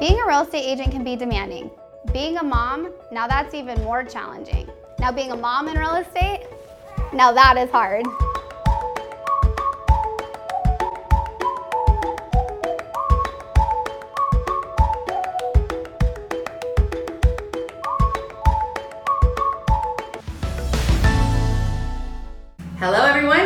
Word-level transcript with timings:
Being 0.00 0.20
a 0.20 0.26
real 0.28 0.42
estate 0.42 0.64
agent 0.64 0.92
can 0.92 1.02
be 1.02 1.16
demanding. 1.16 1.72
Being 2.12 2.36
a 2.36 2.42
mom, 2.44 2.92
now 3.10 3.26
that's 3.26 3.52
even 3.52 3.82
more 3.82 4.04
challenging. 4.04 4.70
Now, 5.00 5.10
being 5.10 5.32
a 5.32 5.36
mom 5.36 5.66
in 5.66 5.76
real 5.76 5.96
estate, 5.96 6.46
now 7.12 7.32
that 7.32 7.56
is 7.56 7.68
hard. 7.70 8.06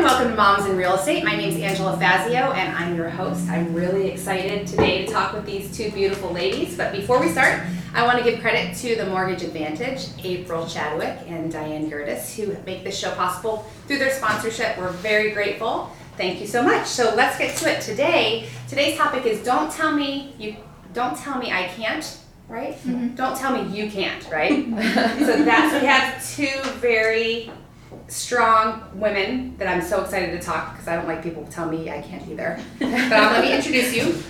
Everyone. 0.02 0.18
Welcome 0.18 0.36
to 0.36 0.42
Moms 0.42 0.66
in 0.68 0.76
Real 0.76 0.94
Estate. 0.94 1.22
My 1.22 1.36
name 1.36 1.48
is 1.50 1.60
Angela 1.60 1.96
Fazio, 1.96 2.50
and 2.52 2.76
I'm 2.76 2.96
your 2.96 3.08
host. 3.08 3.48
I'm 3.48 3.72
really 3.72 4.10
excited 4.10 4.66
today 4.66 5.06
to 5.06 5.12
talk 5.12 5.32
with 5.32 5.46
these 5.46 5.76
two 5.76 5.92
beautiful 5.92 6.32
ladies. 6.32 6.76
But 6.76 6.92
before 6.92 7.20
we 7.20 7.28
start, 7.28 7.60
I 7.94 8.04
want 8.04 8.18
to 8.18 8.24
give 8.24 8.40
credit 8.40 8.74
to 8.78 8.96
the 8.96 9.06
Mortgage 9.06 9.44
Advantage, 9.44 10.08
April 10.24 10.66
Chadwick 10.66 11.18
and 11.28 11.52
Diane 11.52 11.88
Gerdes, 11.88 12.34
who 12.34 12.52
make 12.64 12.82
this 12.82 12.98
show 12.98 13.12
possible 13.12 13.64
through 13.86 13.98
their 13.98 14.10
sponsorship. 14.10 14.76
We're 14.76 14.90
very 14.90 15.30
grateful. 15.30 15.92
Thank 16.16 16.40
you 16.40 16.48
so 16.48 16.64
much. 16.64 16.88
So 16.88 17.14
let's 17.14 17.38
get 17.38 17.56
to 17.58 17.70
it 17.70 17.80
today. 17.80 18.48
Today's 18.68 18.98
topic 18.98 19.24
is 19.24 19.44
don't 19.44 19.70
tell 19.70 19.92
me 19.92 20.34
you 20.36 20.56
don't 20.94 21.16
tell 21.16 21.38
me 21.38 21.52
I 21.52 21.68
can't, 21.68 22.18
right? 22.48 22.74
Mm-hmm. 22.74 23.14
Don't 23.14 23.36
tell 23.36 23.56
me 23.56 23.70
you 23.72 23.88
can't, 23.88 24.28
right? 24.30 24.64
so 25.20 25.44
that's 25.44 25.80
we 25.80 25.86
have 25.86 26.28
two 26.34 26.70
very 26.80 27.52
strong 28.08 28.82
women 28.94 29.56
that 29.58 29.68
I'm 29.68 29.82
so 29.82 30.02
excited 30.02 30.38
to 30.38 30.44
talk 30.44 30.72
because 30.72 30.88
I 30.88 30.96
don't 30.96 31.06
like 31.06 31.22
people 31.22 31.44
tell 31.50 31.68
me 31.68 31.90
I 31.90 32.02
can't 32.02 32.26
either. 32.28 32.60
but 32.78 32.86
um, 32.86 33.32
let 33.32 33.42
me 33.42 33.54
introduce 33.54 33.94
you. 33.94 34.22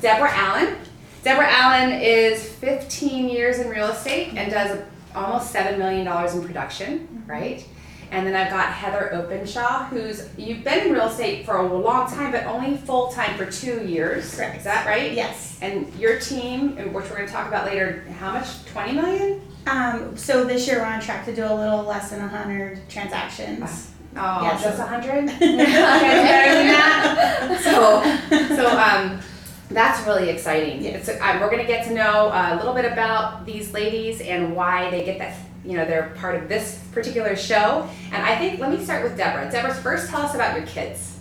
Debra 0.00 0.30
Allen. 0.32 0.76
Debra 1.22 1.46
Allen 1.48 2.00
is 2.00 2.42
15 2.44 3.28
years 3.28 3.58
in 3.58 3.68
real 3.68 3.88
estate 3.88 4.34
and 4.36 4.50
does 4.50 4.80
almost 5.14 5.52
$7 5.54 5.76
million 5.78 6.06
in 6.06 6.44
production, 6.46 7.24
right? 7.26 7.66
And 8.10 8.26
then 8.26 8.34
I've 8.34 8.50
got 8.50 8.72
Heather 8.72 9.14
Openshaw, 9.14 9.84
who's, 9.84 10.28
you've 10.36 10.64
been 10.64 10.88
in 10.88 10.92
real 10.92 11.06
estate 11.06 11.46
for 11.46 11.58
a 11.58 11.66
long 11.78 12.10
time, 12.10 12.32
but 12.32 12.44
only 12.46 12.76
full 12.76 13.08
time 13.12 13.36
for 13.36 13.46
two 13.46 13.86
years. 13.86 14.34
Correct. 14.34 14.58
Is 14.58 14.64
that 14.64 14.84
right? 14.84 15.12
Yes. 15.12 15.58
And 15.62 15.92
your 15.94 16.18
team, 16.18 16.76
and 16.76 16.92
which 16.92 17.08
we're 17.08 17.16
going 17.16 17.28
to 17.28 17.32
talk 17.32 17.46
about 17.46 17.66
later, 17.66 18.04
how 18.18 18.32
much? 18.32 18.64
20 18.66 18.92
million? 18.94 19.40
Um, 19.66 20.16
so 20.16 20.44
this 20.44 20.66
year 20.66 20.80
we're 20.80 20.86
on 20.86 21.00
track 21.00 21.24
to 21.26 21.34
do 21.34 21.44
a 21.44 21.54
little 21.54 21.84
less 21.84 22.10
than 22.10 22.18
100 22.20 22.88
transactions. 22.88 23.92
Oh, 24.16 24.42
Yeah, 24.42 24.60
just 24.60 24.80
a 24.80 24.86
hundred? 24.86 25.26
better 25.26 25.38
than 25.38 26.66
that. 26.66 27.60
So, 27.62 28.56
so 28.56 28.76
um, 28.76 29.20
that's 29.68 30.04
really 30.04 30.30
exciting. 30.30 30.82
Yeah. 30.82 30.90
It's, 30.92 31.08
uh, 31.08 31.38
we're 31.40 31.50
going 31.50 31.62
to 31.64 31.66
get 31.66 31.86
to 31.86 31.94
know 31.94 32.28
uh, 32.30 32.54
a 32.54 32.56
little 32.56 32.74
bit 32.74 32.90
about 32.90 33.46
these 33.46 33.72
ladies 33.72 34.20
and 34.20 34.56
why 34.56 34.90
they 34.90 35.04
get 35.04 35.18
that. 35.20 35.36
You 35.64 35.76
know, 35.76 35.84
they're 35.84 36.14
part 36.16 36.36
of 36.36 36.48
this 36.48 36.82
particular 36.92 37.36
show. 37.36 37.88
And 38.12 38.22
I 38.22 38.36
think 38.36 38.60
let 38.60 38.70
me 38.70 38.82
start 38.82 39.02
with 39.02 39.16
Debra. 39.16 39.50
Debra, 39.50 39.74
first 39.74 40.08
tell 40.08 40.22
us 40.22 40.34
about 40.34 40.56
your 40.56 40.66
kids. 40.66 41.18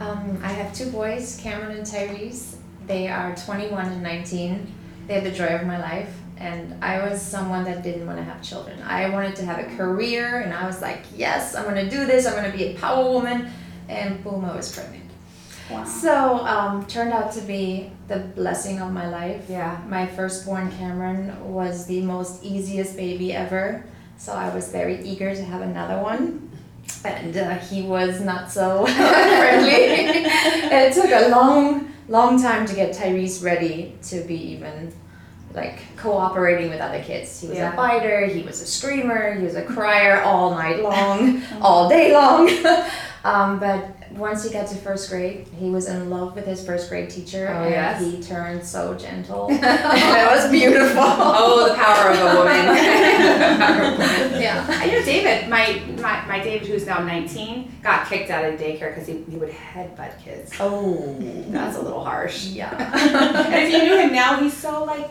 Um, 0.00 0.40
I 0.42 0.48
have 0.48 0.72
two 0.74 0.90
boys, 0.90 1.38
Cameron 1.40 1.76
and 1.76 1.86
Tyrese. 1.86 2.56
They 2.86 3.08
are 3.08 3.34
21 3.36 3.86
and 3.86 4.02
19. 4.02 4.74
They're 5.06 5.20
the 5.20 5.30
joy 5.30 5.46
of 5.46 5.66
my 5.66 5.78
life. 5.78 6.14
And 6.36 6.82
I 6.82 7.08
was 7.08 7.20
someone 7.20 7.64
that 7.64 7.82
didn't 7.82 8.06
want 8.06 8.18
to 8.18 8.24
have 8.24 8.40
children. 8.42 8.80
I 8.82 9.10
wanted 9.10 9.34
to 9.36 9.44
have 9.44 9.58
a 9.58 9.76
career, 9.76 10.42
and 10.42 10.54
I 10.54 10.66
was 10.66 10.80
like, 10.80 11.00
yes, 11.16 11.56
I'm 11.56 11.64
going 11.64 11.84
to 11.84 11.90
do 11.90 12.06
this. 12.06 12.26
I'm 12.26 12.34
going 12.34 12.50
to 12.50 12.56
be 12.56 12.64
a 12.64 12.74
power 12.74 13.10
woman. 13.10 13.50
And 13.88 14.22
boom, 14.22 14.44
I 14.44 14.54
was 14.54 14.72
pregnant. 14.72 15.07
Wow. 15.70 15.84
So, 15.84 16.38
um, 16.46 16.86
turned 16.86 17.12
out 17.12 17.32
to 17.32 17.40
be 17.42 17.90
the 18.08 18.18
blessing 18.18 18.80
of 18.80 18.92
my 18.92 19.08
life. 19.08 19.44
Yeah. 19.48 19.78
My 19.88 20.06
firstborn 20.06 20.70
Cameron 20.72 21.52
was 21.52 21.86
the 21.86 22.00
most 22.02 22.42
easiest 22.42 22.96
baby 22.96 23.34
ever, 23.34 23.84
so 24.16 24.32
I 24.32 24.54
was 24.54 24.70
very 24.70 25.02
eager 25.04 25.34
to 25.34 25.44
have 25.44 25.60
another 25.62 26.02
one. 26.02 26.50
And 27.04 27.36
uh, 27.36 27.56
he 27.58 27.82
was 27.82 28.20
not 28.20 28.50
so 28.50 28.86
friendly. 28.96 29.84
and 29.84 30.72
it 30.72 30.94
took 30.94 31.10
a 31.10 31.28
long, 31.28 31.92
long 32.08 32.40
time 32.40 32.64
to 32.66 32.74
get 32.74 32.94
Tyrese 32.96 33.44
ready 33.44 33.94
to 34.04 34.22
be 34.22 34.34
even 34.52 34.92
like 35.54 35.80
cooperating 35.96 36.70
with 36.70 36.80
other 36.80 37.02
kids. 37.02 37.40
He 37.40 37.48
was 37.48 37.56
Yeah. 37.58 37.72
a 37.72 37.76
biter, 37.76 38.26
he 38.26 38.42
was 38.42 38.60
a 38.62 38.66
screamer, 38.66 39.34
he 39.34 39.42
was 39.44 39.54
a 39.54 39.62
crier 39.62 40.20
all 40.22 40.50
night 40.50 40.82
long, 40.82 41.42
all 41.60 41.88
day 41.88 42.12
long. 42.12 42.48
um, 43.24 43.58
but 43.58 43.84
once 44.12 44.44
he 44.44 44.50
got 44.50 44.66
to 44.68 44.76
first 44.76 45.10
grade, 45.10 45.46
he 45.58 45.70
was 45.70 45.86
in 45.88 46.08
love 46.10 46.34
with 46.34 46.46
his 46.46 46.64
first 46.64 46.88
grade 46.88 47.10
teacher, 47.10 47.48
Oh, 47.50 47.62
and 47.62 47.70
yes. 47.70 48.00
he 48.02 48.22
turned 48.22 48.64
so 48.64 48.94
gentle. 48.94 49.48
that 49.60 50.30
was 50.34 50.50
beautiful. 50.50 51.02
Oh, 51.02 51.68
the 51.68 51.74
power 51.74 52.10
of 52.10 52.18
a 52.18 52.38
woman. 52.38 52.66
The 52.66 53.64
power 53.64 53.82
of 53.82 53.88
a 53.88 53.90
woman. 53.92 54.42
yeah. 54.42 54.66
I 54.68 54.86
know 54.86 55.02
David, 55.04 55.48
my, 55.48 55.82
my, 56.00 56.24
my 56.26 56.40
David, 56.42 56.68
who's 56.68 56.86
now 56.86 57.00
19, 57.02 57.80
got 57.82 58.06
kicked 58.08 58.30
out 58.30 58.44
of 58.44 58.58
daycare 58.58 58.94
because 58.94 59.06
he, 59.06 59.22
he 59.30 59.36
would 59.36 59.50
headbutt 59.50 60.22
kids. 60.22 60.52
Oh. 60.60 61.16
That's 61.48 61.76
a 61.76 61.82
little 61.82 62.04
harsh. 62.04 62.46
Yeah. 62.46 62.74
and 63.46 63.54
if 63.54 63.72
you 63.72 63.78
knew 63.82 63.98
him 63.98 64.12
now, 64.12 64.38
he's 64.40 64.56
so 64.56 64.84
like 64.84 65.10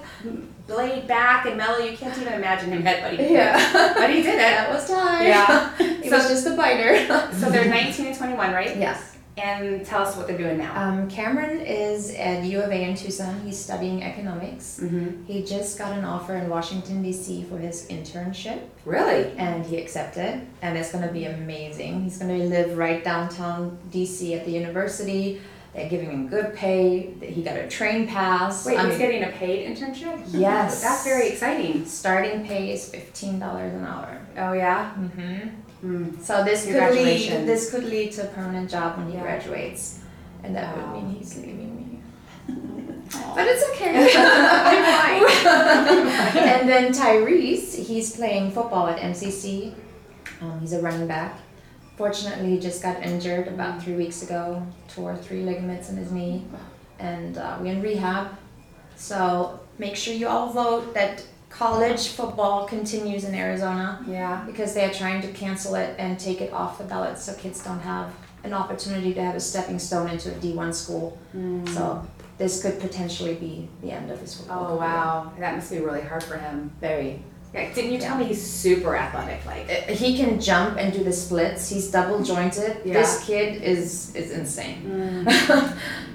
laid 0.67 1.07
back 1.07 1.45
and 1.45 1.57
mellow. 1.57 1.77
You 1.79 1.95
can't 1.97 2.17
even 2.19 2.33
imagine 2.33 2.71
him 2.71 2.83
headbutting. 2.83 3.29
Yeah. 3.29 3.93
But 3.95 4.09
he 4.09 4.21
did 4.23 4.39
That 4.39 4.69
it. 4.69 4.73
was 4.73 4.87
time. 4.89 5.25
Yeah. 5.25 5.75
He 6.03 6.09
So- 6.09 6.17
was 6.17 6.27
just 6.29 6.47
a 6.47 6.55
biter. 6.55 6.95
So 7.39 7.49
they're 7.49 7.69
19 7.69 8.05
and 8.07 8.17
21, 8.17 8.51
right? 8.53 8.77
Yes. 8.77 9.15
And 9.37 9.85
tell 9.85 10.01
us 10.01 10.15
what 10.17 10.25
they're 10.27 10.37
doing 10.37 10.57
now. 10.57 10.73
Um, 10.81 11.07
Cameron 11.09 11.61
is 11.61 12.11
at 12.15 12.43
U 12.43 12.59
of 12.61 12.71
A 12.71 12.83
in 12.89 12.95
Tucson. 12.95 13.39
He's 13.41 13.59
studying 13.59 14.01
economics. 14.01 14.79
Mm-hmm. 14.81 15.25
He 15.25 15.43
just 15.43 15.77
got 15.77 15.95
an 15.95 16.03
offer 16.03 16.35
in 16.35 16.49
Washington, 16.49 17.03
D.C. 17.03 17.43
for 17.43 17.57
his 17.59 17.87
internship, 17.89 18.59
Really? 18.83 19.31
and 19.37 19.63
he 19.63 19.77
accepted. 19.77 20.41
And 20.63 20.75
it's 20.75 20.91
going 20.91 21.05
to 21.07 21.13
be 21.13 21.25
amazing. 21.25 22.01
He's 22.03 22.17
going 22.17 22.35
to 22.39 22.45
live 22.47 22.75
right 22.79 23.03
downtown 23.03 23.77
D.C. 23.91 24.33
at 24.33 24.43
the 24.45 24.51
university. 24.51 25.39
They're 25.73 25.89
giving 25.89 26.09
him 26.09 26.27
good 26.27 26.55
pay. 26.55 27.13
He 27.21 27.43
got 27.43 27.55
a 27.57 27.67
train 27.67 28.07
pass. 28.07 28.65
Wait, 28.65 28.77
I 28.77 28.81
he's 28.83 28.89
mean, 28.91 28.99
getting 28.99 29.23
a 29.23 29.31
paid 29.31 29.67
internship? 29.69 30.23
Yes. 30.31 30.81
That's 30.85 31.03
very 31.03 31.29
exciting. 31.29 31.85
starting 31.85 32.45
pay 32.45 32.71
is 32.73 32.89
$15 32.91 33.41
an 33.75 33.85
hour. 33.85 34.19
Oh, 34.37 34.53
yeah? 34.53 34.93
Mm-hmm. 34.97 35.49
Mm. 35.85 36.21
So 36.21 36.43
this 36.43 36.63
could 36.65 36.71
Congratulations. 36.73 37.39
lead 37.39 37.47
this 37.47 37.69
could 37.69 37.83
lead 37.83 38.11
to 38.13 38.23
a 38.23 38.27
permanent 38.33 38.67
job 38.71 38.97
when 38.97 39.07
he 39.09 39.13
Yeah. 39.13 39.21
graduates, 39.21 39.99
and 40.43 40.55
that 40.55 40.75
Wow. 40.75 40.93
would 40.95 41.03
mean 41.03 41.15
he's 41.15 41.35
leaving 41.37 41.75
me. 41.75 41.99
But 43.35 43.45
it's 43.47 43.63
okay. 43.69 44.11
I'm 44.17 45.23
fine. 45.27 46.37
and 46.37 46.67
then 46.67 46.91
Tyrese, 46.91 47.75
he's 47.85 48.15
playing 48.15 48.51
football 48.51 48.87
at 48.87 48.99
MCC. 48.99 49.73
Um, 50.41 50.59
he's 50.59 50.73
a 50.73 50.81
running 50.81 51.07
back. 51.07 51.37
Fortunately, 51.97 52.51
he 52.51 52.59
just 52.59 52.81
got 52.83 53.01
injured 53.03 53.47
about 53.47 53.81
three 53.81 53.95
weeks 53.95 54.21
ago, 54.21 54.65
tore 54.87 55.15
three 55.15 55.41
ligaments 55.41 55.89
in 55.89 55.97
his 55.97 56.11
knee, 56.11 56.43
and 56.99 57.37
uh, 57.37 57.57
we're 57.59 57.73
in 57.73 57.81
rehab. 57.81 58.37
So 58.95 59.59
make 59.79 59.95
sure 59.95 60.13
you 60.13 60.27
all 60.27 60.51
vote 60.53 60.93
that 60.93 61.23
college 61.49 62.09
football 62.09 62.67
continues 62.67 63.23
in 63.23 63.33
Arizona 63.33 64.03
Yeah. 64.07 64.43
because 64.45 64.73
they 64.75 64.85
are 64.85 64.93
trying 64.93 65.21
to 65.23 65.27
cancel 65.29 65.73
it 65.75 65.95
and 65.97 66.19
take 66.19 66.39
it 66.41 66.53
off 66.53 66.77
the 66.77 66.83
ballot 66.83 67.17
so 67.17 67.33
kids 67.33 67.63
don't 67.63 67.79
have 67.79 68.13
an 68.43 68.53
opportunity 68.53 69.13
to 69.15 69.21
have 69.23 69.35
a 69.35 69.39
stepping 69.39 69.79
stone 69.79 70.07
into 70.09 70.29
a 70.31 70.35
D1 70.35 70.73
school. 70.75 71.17
Mm. 71.35 71.67
So 71.69 72.05
this 72.37 72.61
could 72.61 72.79
potentially 72.79 73.33
be 73.35 73.67
the 73.81 73.91
end 73.91 74.11
of 74.11 74.19
his 74.19 74.35
football 74.35 74.65
Oh, 74.65 74.67
career. 74.77 74.79
wow. 74.89 75.31
That 75.39 75.55
must 75.55 75.71
be 75.71 75.79
really 75.79 76.01
hard 76.01 76.21
for 76.23 76.37
him. 76.37 76.69
Very. 76.79 77.23
Yeah, 77.53 77.73
didn't 77.73 77.93
you 77.93 77.99
tell 77.99 78.17
me 78.17 78.25
he's 78.25 78.41
super 78.45 78.95
athletic? 78.95 79.45
Like, 79.45 79.69
Uh, 79.69 79.93
He 79.93 80.17
can 80.17 80.39
jump 80.39 80.77
and 80.77 80.91
do 80.93 81.03
the 81.03 81.13
splits. 81.13 81.69
He's 81.69 81.89
double 81.89 82.21
jointed. 82.23 82.77
Yeah. 82.85 82.93
This 82.93 83.23
kid 83.25 83.63
is 83.63 84.15
is 84.15 84.31
insane. 84.31 85.25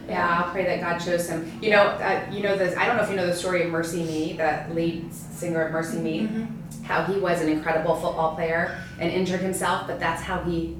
Yeah, 0.09 0.41
I'll 0.45 0.51
pray 0.51 0.65
that 0.67 0.81
God 0.81 0.99
shows 0.99 1.29
him. 1.29 1.51
You 1.63 1.71
know, 1.71 1.83
uh, 1.85 2.21
you 2.31 2.43
know 2.43 2.57
the. 2.57 2.77
I 2.79 2.87
don't 2.87 2.97
know 2.97 3.05
if 3.05 3.09
you 3.11 3.17
know 3.17 3.25
the 3.27 3.35
story 3.35 3.63
of 3.63 3.71
MercyMe, 3.73 4.37
the 4.37 4.75
lead 4.75 5.15
singer 5.15 5.63
of 5.63 5.73
MercyMe. 5.73 6.49
How 6.83 7.05
he 7.05 7.19
was 7.21 7.41
an 7.41 7.49
incredible 7.49 7.95
football 7.95 8.35
player 8.35 8.77
and 8.99 9.11
injured 9.11 9.41
himself, 9.41 9.87
but 9.87 10.01
that's 10.01 10.21
how 10.21 10.43
he, 10.43 10.77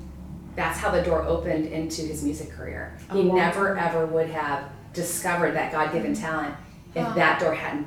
that's 0.57 0.77
how 0.81 0.91
the 0.91 1.03
door 1.03 1.23
opened 1.23 1.67
into 1.67 2.03
his 2.03 2.25
music 2.25 2.51
career. 2.51 2.99
He 3.13 3.21
Oh, 3.21 3.27
wow. 3.29 3.35
never 3.37 3.79
ever 3.79 4.07
would 4.07 4.29
have 4.29 4.65
discovered 4.93 5.53
that 5.53 5.71
God-given 5.73 6.15
talent 6.15 6.55
if 6.95 7.05
Wow. 7.07 7.15
that 7.15 7.41
door 7.41 7.55
hadn't 7.55 7.87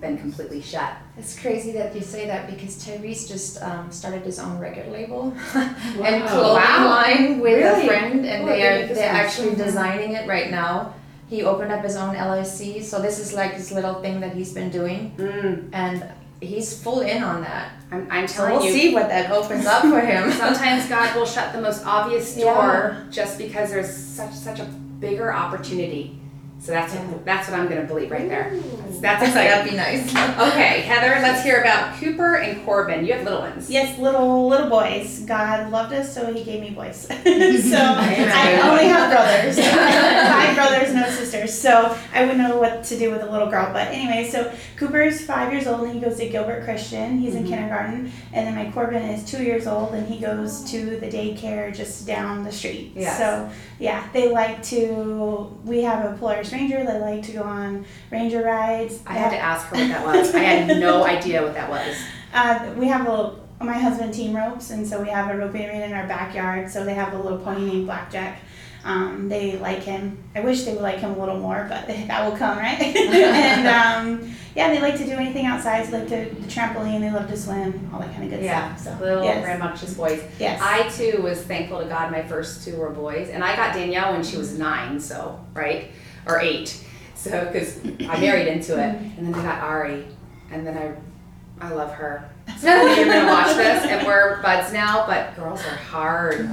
been 0.00 0.16
completely 0.16 0.62
shut. 0.62 0.92
It's 1.18 1.38
crazy 1.38 1.72
that 1.72 1.94
you 1.94 2.00
say 2.00 2.26
that 2.26 2.48
because 2.48 2.76
Tyrese 2.82 3.28
just 3.28 3.62
um, 3.62 3.90
started 3.92 4.22
his 4.22 4.38
own 4.38 4.58
record 4.58 4.88
label 4.90 5.34
Wow. 5.54 6.04
and 6.04 6.24
clothing 6.26 6.62
Wow. 6.62 6.86
line 6.88 7.40
with 7.40 7.58
Really? 7.58 7.82
a 7.84 7.86
friend, 7.86 8.24
and 8.24 8.44
Oh, 8.44 8.46
they 8.46 8.66
are 8.66 8.78
didn't 8.78 8.94
they're 8.94 9.12
this. 9.12 9.22
actually 9.38 9.54
designing 9.56 10.12
it 10.12 10.26
right 10.26 10.50
now. 10.50 10.94
He 11.28 11.42
opened 11.44 11.70
up 11.70 11.84
his 11.84 11.96
own 11.96 12.14
LLC, 12.16 12.82
so 12.82 13.02
this 13.02 13.18
is 13.18 13.34
like 13.34 13.52
his 13.52 13.70
little 13.70 14.00
thing 14.00 14.20
that 14.20 14.32
he's 14.32 14.54
been 14.54 14.70
doing, 14.70 15.12
Mm, 15.18 15.68
and 15.74 16.02
he's 16.40 16.82
full 16.82 17.00
in 17.00 17.22
on 17.22 17.42
that. 17.42 17.72
I'm, 17.92 18.06
I'm 18.10 18.26
So 18.26 18.46
we'll 18.50 18.64
you. 18.64 18.72
see 18.72 18.94
what 18.94 19.08
that 19.10 19.30
opens 19.30 19.66
up 19.66 19.82
for 19.82 20.00
him. 20.00 20.30
Sometimes 20.44 20.88
God 20.88 21.14
will 21.14 21.26
shut 21.26 21.52
the 21.52 21.60
most 21.60 21.84
obvious 21.84 22.34
Yeah. 22.38 22.44
door 22.54 22.96
just 23.10 23.36
because 23.36 23.68
there's 23.70 23.94
such 23.94 24.32
such 24.32 24.60
a 24.60 24.64
bigger 24.64 25.30
opportunity 25.32 26.17
So 26.60 26.72
that's 26.72 26.92
what, 26.92 27.24
that's 27.24 27.48
what 27.48 27.58
I'm 27.58 27.68
gonna 27.68 27.84
believe 27.84 28.10
right 28.10 28.28
there. 28.28 28.52
Ooh. 28.54 28.82
That's 29.00 29.22
exciting. 29.22 29.50
That'd 29.50 29.70
be 29.70 29.76
nice. 29.76 30.12
Okay, 30.48 30.80
Heather, 30.82 31.20
let's 31.22 31.42
hear 31.42 31.60
about 31.60 31.96
Cooper 31.98 32.36
and 32.36 32.64
Corbin. 32.64 33.04
You 33.04 33.12
have 33.14 33.22
little 33.24 33.40
ones. 33.40 33.70
Yes, 33.70 33.98
little 33.98 34.48
little 34.48 34.68
boys. 34.68 35.20
God 35.20 35.70
loved 35.70 35.92
us, 35.92 36.12
so 36.12 36.32
He 36.32 36.42
gave 36.44 36.60
me 36.60 36.70
boys. 36.70 36.96
so 37.06 37.12
I 37.24 38.60
only 38.64 38.84
have 38.88 39.10
brothers, 39.10 39.58
five 39.58 40.54
brothers, 40.56 40.94
no 40.94 41.08
sisters. 41.10 41.56
So 41.56 41.96
I 42.12 42.22
wouldn't 42.22 42.38
know 42.38 42.58
what 42.58 42.82
to 42.84 42.98
do 42.98 43.10
with 43.10 43.22
a 43.22 43.30
little 43.30 43.48
girl. 43.48 43.72
But 43.72 43.88
anyway, 43.88 44.28
so 44.28 44.52
Cooper's 44.76 45.20
five 45.24 45.52
years 45.52 45.66
old 45.66 45.82
and 45.82 45.92
he 45.94 46.00
goes 46.00 46.16
to 46.18 46.28
Gilbert 46.28 46.64
Christian. 46.64 47.18
He's 47.18 47.34
in 47.34 47.44
Mhm. 47.44 47.48
kindergarten, 47.48 48.12
and 48.32 48.46
then 48.46 48.54
my 48.54 48.70
Corbin 48.72 49.02
is 49.02 49.24
two 49.28 49.42
years 49.42 49.66
old 49.66 49.94
and 49.94 50.06
he 50.08 50.18
goes 50.20 50.62
to 50.70 50.96
the 50.98 51.06
daycare 51.06 51.74
just 51.74 52.06
down 52.06 52.42
the 52.44 52.52
street. 52.52 52.92
Yes. 52.96 53.16
So 53.18 53.48
yeah, 53.78 54.08
they 54.12 54.30
like 54.32 54.62
to. 54.64 55.56
We 55.64 55.82
have 55.82 56.04
a 56.12 56.16
Polaris 56.16 56.47
Ranger. 56.52 56.84
They 56.84 56.98
like 56.98 57.22
to 57.24 57.32
go 57.32 57.42
on 57.42 57.84
Ranger 58.10 58.42
rides. 58.42 59.00
I 59.06 59.14
had 59.14 59.30
to 59.30 59.38
ask 59.38 59.66
her 59.68 59.76
what 59.76 59.88
that 59.88 60.04
was. 60.06 60.34
I 60.34 60.38
had 60.40 60.78
no 60.80 61.04
idea 61.16 61.42
what 61.42 61.54
that 61.54 61.68
was. 61.70 61.96
Uh, 62.34 62.72
we 62.76 62.86
have 62.88 63.06
a 63.08 63.34
my 63.60 63.72
husband 63.76 64.14
team 64.14 64.36
ropes, 64.36 64.70
and 64.70 64.86
so 64.86 65.02
we 65.02 65.08
have 65.08 65.30
a 65.34 65.36
roping 65.36 65.64
arena 65.66 65.86
in 65.86 65.92
our 65.92 66.06
backyard. 66.06 66.70
So 66.70 66.84
they 66.84 66.94
have 66.94 67.12
a 67.12 67.18
little 67.18 67.38
pony 67.38 67.66
named 67.66 67.86
Blackjack. 67.86 68.40
Um, 68.84 69.28
they 69.28 69.58
like 69.58 69.82
him. 69.82 70.22
I 70.36 70.40
wish 70.40 70.62
they 70.64 70.72
would 70.72 70.82
like 70.82 71.00
him 71.00 71.10
a 71.10 71.18
little 71.18 71.38
more, 71.38 71.66
but 71.68 71.86
that 71.88 72.24
will 72.30 72.36
come, 72.38 72.56
right? 72.58 72.80
and 72.96 73.66
um, 73.66 74.30
yeah, 74.54 74.68
they 74.72 74.80
like 74.80 74.96
to 74.98 75.04
do 75.04 75.12
anything 75.12 75.46
outside. 75.46 75.86
They 75.86 75.98
like 75.98 76.08
to 76.08 76.34
the 76.40 76.46
trampoline. 76.46 77.00
They 77.00 77.10
love 77.10 77.28
to 77.28 77.36
swim, 77.36 77.90
all 77.92 77.98
that 78.00 78.12
kind 78.12 78.24
of 78.24 78.30
good 78.30 78.44
Yeah, 78.44 78.74
stuff. 78.76 78.98
So 78.98 79.04
little 79.04 79.24
yes, 79.24 79.44
rambunctious 79.44 79.94
boys. 79.94 80.22
yes. 80.38 80.60
I 80.62 80.88
too 80.90 81.20
was 81.22 81.42
thankful 81.42 81.80
to 81.80 81.86
God. 81.86 82.12
My 82.12 82.22
first 82.22 82.64
two 82.64 82.76
were 82.76 82.90
boys, 82.90 83.28
and 83.30 83.42
I 83.42 83.56
got 83.56 83.74
Danielle 83.74 84.12
when 84.12 84.22
she 84.22 84.36
was 84.36 84.56
nine, 84.56 85.00
so 85.00 85.44
right 85.54 85.90
or 86.28 86.40
eight. 86.40 86.84
So 87.14 87.46
because 87.46 87.80
I 87.84 88.20
married 88.20 88.46
into 88.48 88.74
it, 88.74 88.94
and 89.18 89.26
then 89.26 89.34
I 89.34 89.42
got 89.42 89.62
Ari, 89.62 90.06
and 90.52 90.66
then 90.66 90.78
I, 90.78 91.66
I 91.66 91.72
love 91.72 91.92
her. 91.94 92.30
So 92.58 92.68
you're 92.94 93.06
gonna 93.06 93.26
watch 93.26 93.56
this, 93.56 93.84
and 93.84 94.06
we're 94.06 94.40
buds 94.42 94.72
now. 94.72 95.06
But 95.06 95.34
girls 95.36 95.60
are 95.60 95.76
hard. 95.76 96.48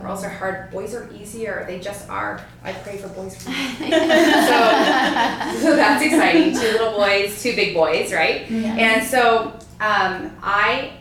Girls 0.00 0.24
are 0.24 0.30
hard. 0.30 0.70
Boys 0.70 0.94
are 0.94 1.12
easier. 1.12 1.64
They 1.66 1.80
just 1.80 2.08
are. 2.08 2.40
I 2.62 2.72
pray 2.72 2.96
for 2.96 3.08
boys. 3.08 3.34
For 3.36 3.42
so, 3.50 3.50
so 5.60 5.76
that's 5.76 6.02
exciting. 6.04 6.54
Two 6.54 6.72
little 6.78 6.92
boys, 6.92 7.42
two 7.42 7.54
big 7.54 7.74
boys, 7.74 8.12
right? 8.12 8.50
Yeah. 8.50 8.76
And 8.76 9.06
so 9.06 9.58
um, 9.80 10.36
I 10.42 10.92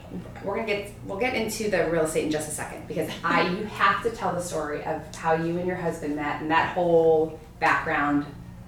we're 0.46 0.56
gonna 0.56 0.68
get 0.68 0.92
we'll 1.06 1.18
get 1.18 1.36
into 1.36 1.70
the 1.70 1.90
real 1.90 2.04
estate 2.04 2.26
in 2.26 2.32
just 2.32 2.48
a 2.48 2.52
second 2.52 2.88
because 2.88 3.10
I 3.24 3.48
you 3.50 3.64
have 3.66 4.04
to 4.04 4.12
tell 4.12 4.34
the 4.34 4.42
story 4.42 4.84
of 4.84 5.16
how 5.16 5.34
you 5.34 5.58
and 5.58 5.68
your 5.68 5.76
husband 5.76 6.16
met 6.16 6.42
and 6.42 6.52
that 6.52 6.74
whole 6.74 7.40
background 7.60 8.26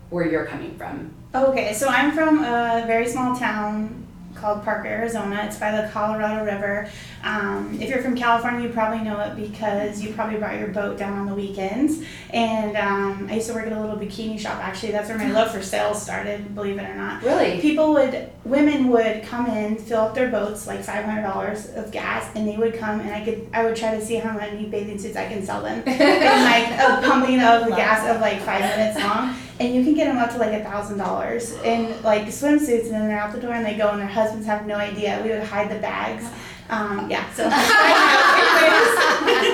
where 0.10 0.28
you're 0.28 0.46
coming 0.46 0.78
from. 0.78 1.14
Okay, 1.36 1.74
so 1.74 1.88
I'm 1.88 2.14
from 2.14 2.40
a 2.40 2.84
very 2.88 3.08
small 3.08 3.36
town 3.36 4.07
called 4.40 4.64
Parker, 4.64 4.88
Arizona. 4.88 5.44
It's 5.46 5.58
by 5.58 5.82
the 5.82 5.90
Colorado 5.90 6.46
River. 6.46 6.90
Um, 7.24 7.78
if 7.82 7.90
you're 7.90 8.02
from 8.02 8.16
California, 8.16 8.68
you 8.68 8.74
probably 8.74 9.04
know 9.04 9.20
it 9.20 9.36
because 9.36 10.02
you 10.02 10.14
probably 10.14 10.38
brought 10.38 10.58
your 10.58 10.70
boat 10.70 10.98
down 10.98 11.18
on 11.18 11.26
the 11.26 11.34
weekends. 11.34 12.04
And 12.30 12.78
um, 12.78 13.28
I 13.30 13.36
used 13.36 13.48
to 13.48 13.54
work 13.54 13.68
at 13.68 13.74
a 13.74 13.80
little 13.80 13.98
bikini 13.98 14.40
shop. 14.40 14.64
Actually, 14.64 14.92
that's 14.92 15.10
where 15.10 15.18
my 15.18 15.32
love 15.32 15.52
for 15.52 15.62
sales 15.62 16.02
started. 16.02 16.54
Believe 16.56 16.78
it 16.78 16.90
or 16.90 16.96
not. 16.96 17.24
Really? 17.24 17.60
People 17.60 17.94
would, 17.94 18.30
women 18.46 18.90
would 18.90 19.24
come 19.24 19.48
in, 19.48 19.78
fill 19.78 20.02
up 20.02 20.16
their 20.16 20.30
boats 20.30 20.68
like 20.68 20.84
five 20.84 21.06
hundred 21.06 21.24
dollars 21.24 21.70
of 21.76 21.92
gas, 21.92 22.30
and 22.36 22.48
they 22.48 22.58
would 22.58 22.76
come, 22.76 23.00
and 23.02 23.12
I 23.12 23.24
could, 23.24 23.48
I 23.54 23.64
would 23.66 23.76
try 23.76 23.96
to 23.96 24.06
see 24.06 24.16
how 24.16 24.38
many 24.38 24.66
bathing 24.66 25.00
suits 25.00 25.16
I 25.18 25.28
can 25.28 25.46
sell 25.46 25.62
them, 25.62 25.84
and 25.88 25.90
like 25.90 26.80
a 26.80 27.08
pumping 27.08 27.42
of 27.42 27.66
the 27.66 27.76
gas 27.76 28.08
of 28.08 28.22
like 28.22 28.40
five 28.42 28.62
minutes 28.62 29.00
long, 29.00 29.36
and 29.60 29.74
you 29.74 29.84
can 29.84 29.94
get 29.94 30.06
them 30.06 30.18
up 30.18 30.32
to 30.32 30.38
like 30.38 30.54
a 30.54 30.64
thousand 30.64 30.98
dollars 30.98 31.54
in 31.64 32.02
like 32.04 32.24
swimsuits, 32.26 32.86
and 32.86 32.92
then 32.92 33.08
they're 33.08 33.20
out 33.20 33.34
the 33.34 33.40
door 33.40 33.54
and 33.54 33.66
they 33.66 33.76
go, 33.76 33.90
and 33.90 34.00
their 34.00 34.08
husbands 34.08 34.46
have 34.46 34.68
no 34.68 34.76
idea. 34.76 35.20
We 35.24 35.30
would 35.30 35.44
hide 35.44 35.70
the 35.72 35.80
bags. 35.80 36.26
Um, 36.70 37.10
yeah, 37.10 37.24
so. 37.34 37.44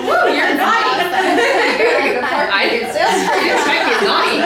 Woo, 0.03 0.33
you're 0.33 0.55
naughty. 0.55 0.83
I 2.51 2.67
did 2.69 2.91
sales 2.91 3.21
for 3.27 3.37
you. 3.37 3.53
I 3.53 3.77
get 3.87 4.01
naughty. 4.03 4.37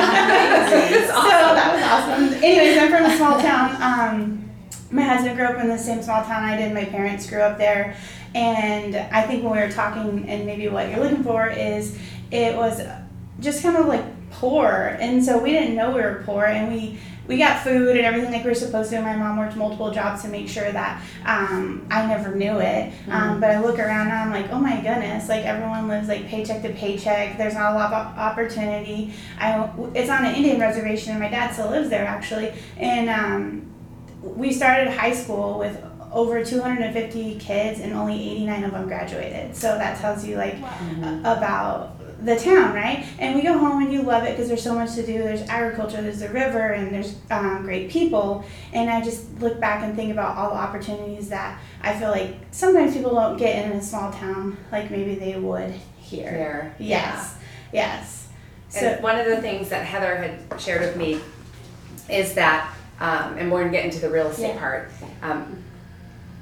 So 1.08 1.54
that 1.56 1.70
was 1.74 1.84
awesome. 1.84 2.44
Anyways, 2.44 2.78
I'm 2.78 2.90
from 2.92 3.06
a 3.06 3.16
small 3.16 3.40
town. 3.40 3.82
Um, 3.82 4.50
my 4.92 5.02
husband 5.04 5.38
grew 5.38 5.46
up 5.46 5.60
in 5.60 5.68
the 5.68 5.78
same 5.78 6.02
small 6.02 6.24
town 6.24 6.44
I 6.44 6.58
did. 6.58 6.74
My 6.74 6.86
parents 6.86 7.30
grew 7.30 7.40
up 7.40 7.58
there. 7.58 7.96
And 8.36 8.96
I 8.96 9.22
think 9.22 9.44
when 9.44 9.54
we 9.54 9.60
were 9.60 9.72
talking, 9.72 10.28
and 10.28 10.46
maybe 10.46 10.68
what 10.68 10.90
you're 10.90 11.00
looking 11.00 11.24
for 11.24 11.48
is 11.48 11.98
it 12.32 12.56
was 12.56 12.82
just 13.40 13.64
kind 13.64 13.78
of 13.78 13.88
like 13.88 14.04
poor. 14.32 14.98
And 15.00 15.24
so 15.24 15.38
we 15.42 15.52
didn't 15.52 15.76
know 15.76 15.92
we 15.92 16.02
were 16.02 16.24
poor. 16.26 16.46
And 16.46 16.72
we, 16.74 17.00
we 17.28 17.38
got 17.38 17.62
food 17.62 17.98
and 17.98 18.06
everything 18.06 18.32
like 18.32 18.44
we 18.44 18.50
were 18.52 18.56
supposed 18.56 18.90
to. 18.92 19.02
My 19.02 19.16
mom 19.16 19.38
worked 19.38 19.56
multiple 19.58 19.92
jobs 19.92 20.22
to 20.22 20.30
make 20.30 20.48
sure 20.48 20.72
that 20.72 21.02
um, 21.26 21.86
I 21.92 22.06
never 22.06 22.34
knew 22.34 22.60
it. 22.60 22.94
Um, 23.10 23.42
but 23.42 23.52
I 23.52 23.60
look 23.60 23.80
around 23.80 24.08
and 24.08 24.16
I'm 24.16 24.32
like, 24.32 24.50
oh 24.52 24.60
my 24.60 24.76
goodness, 24.78 25.28
like 25.28 25.44
everyone 25.44 25.88
lives 25.90 26.08
like 26.08 26.28
paycheck 26.28 26.62
to 26.62 26.70
paycheck. 26.70 27.38
There's 27.38 27.54
not 27.56 27.74
a 27.74 27.76
lot 27.76 27.92
of 27.92 28.18
opportunity. 28.18 29.14
I, 29.40 29.70
it's 29.94 30.10
on 30.10 30.26
an 30.26 30.36
Indian 30.36 30.60
reservation, 30.60 31.12
and 31.12 31.20
my 31.22 31.30
dad 31.30 31.52
still 31.54 31.70
lives 31.70 31.90
there 31.90 32.06
actually. 32.06 32.54
And 32.78 33.10
um, 33.10 33.74
we 34.22 34.54
started 34.54 34.94
high 34.94 35.14
school 35.14 35.60
with 35.60 35.84
over 36.14 36.44
250 36.46 37.38
kids, 37.40 37.82
and 37.82 37.92
only 37.94 38.14
89 38.32 38.64
of 38.64 38.72
them 38.72 38.88
graduated. 38.88 39.54
So 39.56 39.78
that 39.78 40.00
tells 40.00 40.26
you 40.26 40.38
like 40.38 40.56
a- 40.56 41.22
about 41.38 41.98
the 42.24 42.36
town, 42.36 42.74
right? 42.74 43.06
And 43.20 43.36
we 43.36 43.42
go 43.44 43.58
home 43.58 43.84
and 43.84 43.94
you 43.94 44.02
love 44.02 44.24
it 44.24 44.32
because 44.32 44.48
there's 44.48 44.64
so 44.64 44.74
much 44.74 44.96
to 44.96 45.06
do. 45.06 45.20
There's 45.20 45.42
agriculture, 45.44 46.02
there's 46.02 46.20
the 46.20 46.30
river, 46.30 46.70
and 46.74 46.92
there's 46.94 47.16
um, 47.30 47.62
great 47.64 47.90
people. 47.90 48.44
And 48.74 48.90
I 48.90 49.04
just 49.04 49.40
look 49.40 49.60
back 49.60 49.84
and 49.84 49.96
think 49.96 50.12
about 50.12 50.36
all 50.36 50.50
the 50.50 50.56
opportunities 50.56 51.30
that 51.30 51.60
I 51.82 51.98
feel 51.98 52.10
like 52.10 52.36
sometimes 52.52 52.94
people 52.96 53.14
don't 53.14 53.38
get 53.38 53.66
in 53.66 53.72
a 53.74 53.82
small 53.84 54.12
town 54.12 54.58
like 54.72 54.90
maybe 54.90 55.16
they 55.16 55.36
would 55.38 55.72
here. 56.00 56.32
There. 56.32 56.76
Yes. 56.80 57.36
Yes. 57.72 58.28
So 58.70 58.96
one 59.02 59.18
of 59.20 59.26
the 59.28 59.38
things 59.42 59.70
that 59.70 59.86
Heather 59.86 60.16
had 60.18 60.60
shared 60.62 60.82
with 60.82 60.98
me 60.98 61.20
is 62.10 62.34
that, 62.34 62.74
um, 63.00 63.38
and 63.38 63.52
we're 63.52 63.60
gonna 63.62 63.72
get 63.72 63.86
into 63.86 64.00
the 64.00 64.10
real 64.10 64.28
estate 64.28 64.50
Yeah. 64.56 64.60
part. 64.60 64.92
Um, 65.22 65.64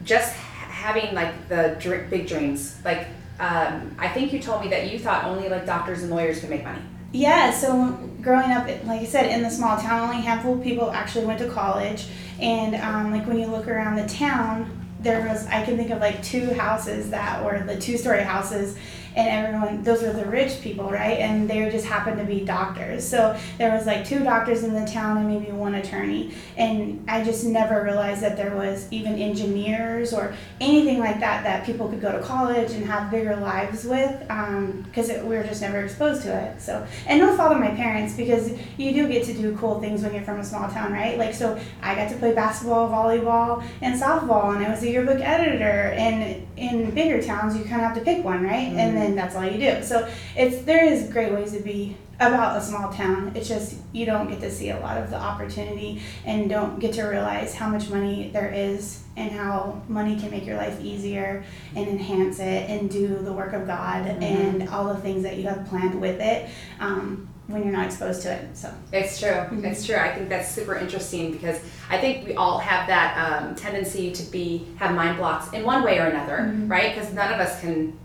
just 0.04 0.34
having 0.34 1.14
like 1.16 1.50
the 1.50 1.76
dr- 1.80 2.10
big 2.10 2.28
dreams, 2.28 2.78
like 2.86 3.08
um, 3.40 3.96
I 4.00 4.08
think 4.10 4.32
you 4.32 4.40
told 4.40 4.62
me 4.62 4.70
that 4.70 4.92
you 4.92 5.00
thought 5.00 5.26
only 5.26 5.50
like 5.50 5.66
doctors 5.66 6.04
and 6.04 6.12
lawyers 6.12 6.40
could 6.40 6.50
make 6.50 6.64
money. 6.64 6.82
Yeah, 7.12 7.52
so 7.52 7.92
growing 8.22 8.52
up, 8.52 8.68
like 8.86 9.02
I 9.02 9.06
said, 9.06 9.28
in 9.32 9.42
the 9.42 9.50
small 9.50 9.78
town, 9.78 10.10
only 10.10 10.18
a 10.18 10.22
handful 10.22 10.56
of 10.56 10.64
people 10.64 10.92
actually 10.92 11.26
went 11.26 11.40
to 11.40 11.50
college. 11.50 12.08
And 12.40 12.76
um, 12.76 13.12
like 13.12 13.26
when 13.26 13.40
you 13.40 13.48
look 13.48 13.68
around 13.68 13.96
the 13.96 14.08
town, 14.08 14.86
there 15.00 15.26
was, 15.28 15.46
I 15.48 15.64
can 15.64 15.78
think 15.78 15.92
of 15.92 16.00
like 16.00 16.22
two 16.24 16.54
houses 16.54 17.10
that 17.12 17.44
were 17.44 17.64
the 17.64 17.80
two 17.80 17.98
story 17.98 18.22
houses, 18.22 18.78
and 19.16 19.30
everyone, 19.30 19.84
those 19.84 20.02
were 20.02 20.12
the 20.12 20.26
rich 20.26 20.62
people, 20.62 20.90
right? 20.90 21.20
And 21.20 21.50
they 21.50 21.70
just 21.72 21.86
happened 21.86 22.18
to 22.20 22.26
be 22.26 22.42
doctors. 22.42 23.08
So 23.08 23.38
there 23.58 23.74
was 23.74 23.86
like 23.86 24.06
two 24.06 24.24
doctors 24.24 24.64
in 24.64 24.74
the 24.74 24.86
town 24.86 25.18
and 25.18 25.28
maybe 25.28 25.52
one 25.52 25.76
attorney. 25.76 26.34
And 26.58 27.04
I 27.08 27.24
just 27.24 27.46
never 27.46 27.84
realized 27.84 28.22
that 28.22 28.36
there 28.36 28.56
was 28.56 28.88
even 28.92 29.16
engineers 29.16 30.14
or 30.14 30.34
anything 30.60 31.00
like 31.00 31.20
that 31.22 31.44
that 31.44 31.66
people 31.66 31.88
could 31.88 32.02
go 32.02 32.12
to 32.12 32.20
college 32.20 32.72
and 32.72 32.86
have 32.86 33.10
bigger 33.10 33.36
lives 33.38 33.86
with 33.86 34.24
um, 34.30 34.82
because 34.84 35.10
it 35.10 35.24
we 35.24 35.38
were 35.38 35.44
just 35.44 35.62
never 35.62 35.80
exposed 35.82 36.24
to 36.24 36.36
it. 36.36 36.62
So, 36.62 36.86
and 37.08 37.20
no 37.20 37.36
fault 37.38 37.54
of 37.54 37.60
my 37.60 37.72
parents 37.72 38.16
because 38.16 38.52
you 38.78 38.92
do 38.94 39.08
get 39.08 39.24
to 39.26 39.34
do 39.34 39.56
cool 39.58 39.80
things 39.80 40.04
when 40.04 40.14
you're 40.14 40.24
from 40.24 40.40
a 40.40 40.44
small 40.44 40.70
town, 40.70 40.92
right? 40.92 41.18
Like, 41.18 41.34
so 41.34 41.60
I 41.82 41.96
got 41.96 42.10
to 42.10 42.18
play 42.18 42.34
basketball, 42.34 42.90
volleyball, 42.90 43.64
and 43.82 44.00
softball, 44.00 44.56
and 44.56 44.66
I 44.66 44.70
was 44.70 44.84
a 44.84 44.90
yearbook 44.90 45.20
editor. 45.22 45.94
And 45.96 46.46
in 46.58 46.92
bigger 46.92 47.22
towns, 47.22 47.58
you 47.58 47.64
kind 47.64 47.76
of 47.76 47.88
have 47.88 47.96
to 47.96 48.04
pick 48.04 48.24
one, 48.24 48.44
right? 48.44 48.68
And 48.68 48.78
mm-hmm. 48.78 48.96
then 48.96 49.05
that's 49.14 49.36
all 49.36 49.46
you 49.46 49.60
do. 49.60 49.84
So 49.84 50.10
it's 50.36 50.64
there 50.64 50.84
is 50.84 51.12
great 51.12 51.32
ways 51.32 51.52
to 51.52 51.60
be 51.60 51.96
about 52.20 52.58
a 52.58 52.62
small 52.62 52.92
town. 52.92 53.34
It's 53.36 53.48
just 53.48 53.76
you 53.92 54.06
don't 54.06 54.30
get 54.30 54.40
to 54.40 54.50
see 54.50 54.70
a 54.70 54.80
lot 54.80 54.98
of 54.98 55.10
the 55.10 55.18
opportunity 55.18 56.02
and 56.26 56.50
don't 56.50 56.80
get 56.80 56.94
to 56.94 57.04
realize 57.04 57.54
how 57.54 57.70
much 57.70 57.90
money 57.90 58.30
there 58.32 58.52
is 58.52 59.04
and 59.18 59.32
how 59.32 59.82
money 59.88 60.18
can 60.20 60.32
make 60.32 60.46
your 60.46 60.58
life 60.58 60.80
easier 60.82 61.44
and 61.76 61.88
enhance 61.88 62.40
it 62.40 62.70
and 62.70 62.90
do 62.90 63.18
the 63.18 63.32
work 63.32 63.54
of 63.54 63.68
God 63.68 64.08
and 64.08 64.68
all 64.70 64.94
the 64.94 65.00
things 65.02 65.24
that 65.24 65.38
you 65.38 65.44
have 65.48 65.66
planned 65.68 66.00
with 66.00 66.20
it 66.22 66.50
um, 66.80 67.28
when 67.48 67.64
you're 67.64 67.72
not 67.72 67.86
exposed 67.86 68.22
to 68.24 68.34
it. 68.34 68.58
So 68.58 68.74
It's 68.92 69.20
true. 69.20 69.46
It's 69.64 69.86
true. 69.86 69.96
I 69.98 70.14
think 70.14 70.30
that's 70.30 70.50
super 70.54 70.76
interesting 70.76 71.32
because 71.32 71.60
I 71.90 71.98
think 71.98 72.26
we 72.28 72.36
all 72.36 72.60
have 72.60 72.88
that 72.88 73.44
um, 73.44 73.56
tendency 73.56 74.12
to 74.12 74.24
be 74.32 74.68
have 74.78 74.96
mind 74.96 75.18
blocks 75.18 75.52
in 75.54 75.64
one 75.64 75.84
way 75.84 76.00
or 76.00 76.06
another, 76.08 76.54
right? 76.68 76.96
Because 76.96 77.14
none 77.14 77.34
of 77.34 77.40
us 77.40 77.60
can. 77.62 77.98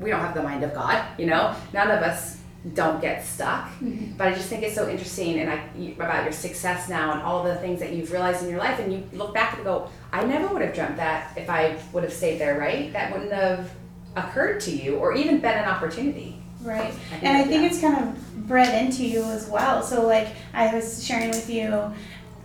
We 0.00 0.10
don't 0.10 0.20
have 0.20 0.34
the 0.34 0.42
mind 0.42 0.64
of 0.64 0.74
God, 0.74 1.04
you 1.18 1.26
know. 1.26 1.54
None 1.72 1.90
of 1.90 2.02
us 2.02 2.40
don't 2.72 3.00
get 3.00 3.24
stuck. 3.24 3.68
Mm-hmm. 3.68 4.16
But 4.16 4.28
I 4.28 4.34
just 4.34 4.48
think 4.48 4.62
it's 4.62 4.74
so 4.74 4.88
interesting, 4.88 5.40
and 5.40 5.50
I 5.50 5.62
you- 5.76 5.94
about 5.94 6.24
your 6.24 6.32
success 6.32 6.88
now 6.88 7.12
and 7.12 7.22
all 7.22 7.44
the 7.44 7.56
things 7.56 7.80
that 7.80 7.92
you've 7.92 8.10
realized 8.10 8.42
in 8.42 8.48
your 8.48 8.58
life, 8.58 8.78
and 8.80 8.92
you 8.92 9.08
look 9.12 9.34
back 9.34 9.54
and 9.56 9.64
go, 9.64 9.88
I 10.12 10.24
never 10.24 10.46
would 10.48 10.62
have 10.62 10.74
dreamt 10.74 10.96
that 10.96 11.36
if 11.36 11.50
I 11.50 11.76
would 11.92 12.04
have 12.04 12.12
stayed 12.12 12.38
there, 12.38 12.58
right? 12.58 12.92
That 12.92 13.12
wouldn't 13.12 13.32
have 13.32 13.70
occurred 14.16 14.60
to 14.60 14.70
you, 14.70 14.96
or 14.96 15.14
even 15.14 15.40
been 15.40 15.58
an 15.58 15.66
opportunity. 15.68 16.40
Right. 16.62 16.94
I 17.12 17.16
And 17.16 17.36
I 17.36 17.42
think 17.44 17.62
yeah. 17.62 17.68
it's 17.68 17.80
kind 17.80 17.96
of 18.02 18.46
bred 18.48 18.82
into 18.82 19.04
you 19.04 19.22
as 19.24 19.48
well. 19.48 19.82
So 19.82 20.06
like 20.06 20.28
I 20.54 20.74
was 20.74 21.04
sharing 21.04 21.28
with 21.28 21.50
you, 21.50 21.92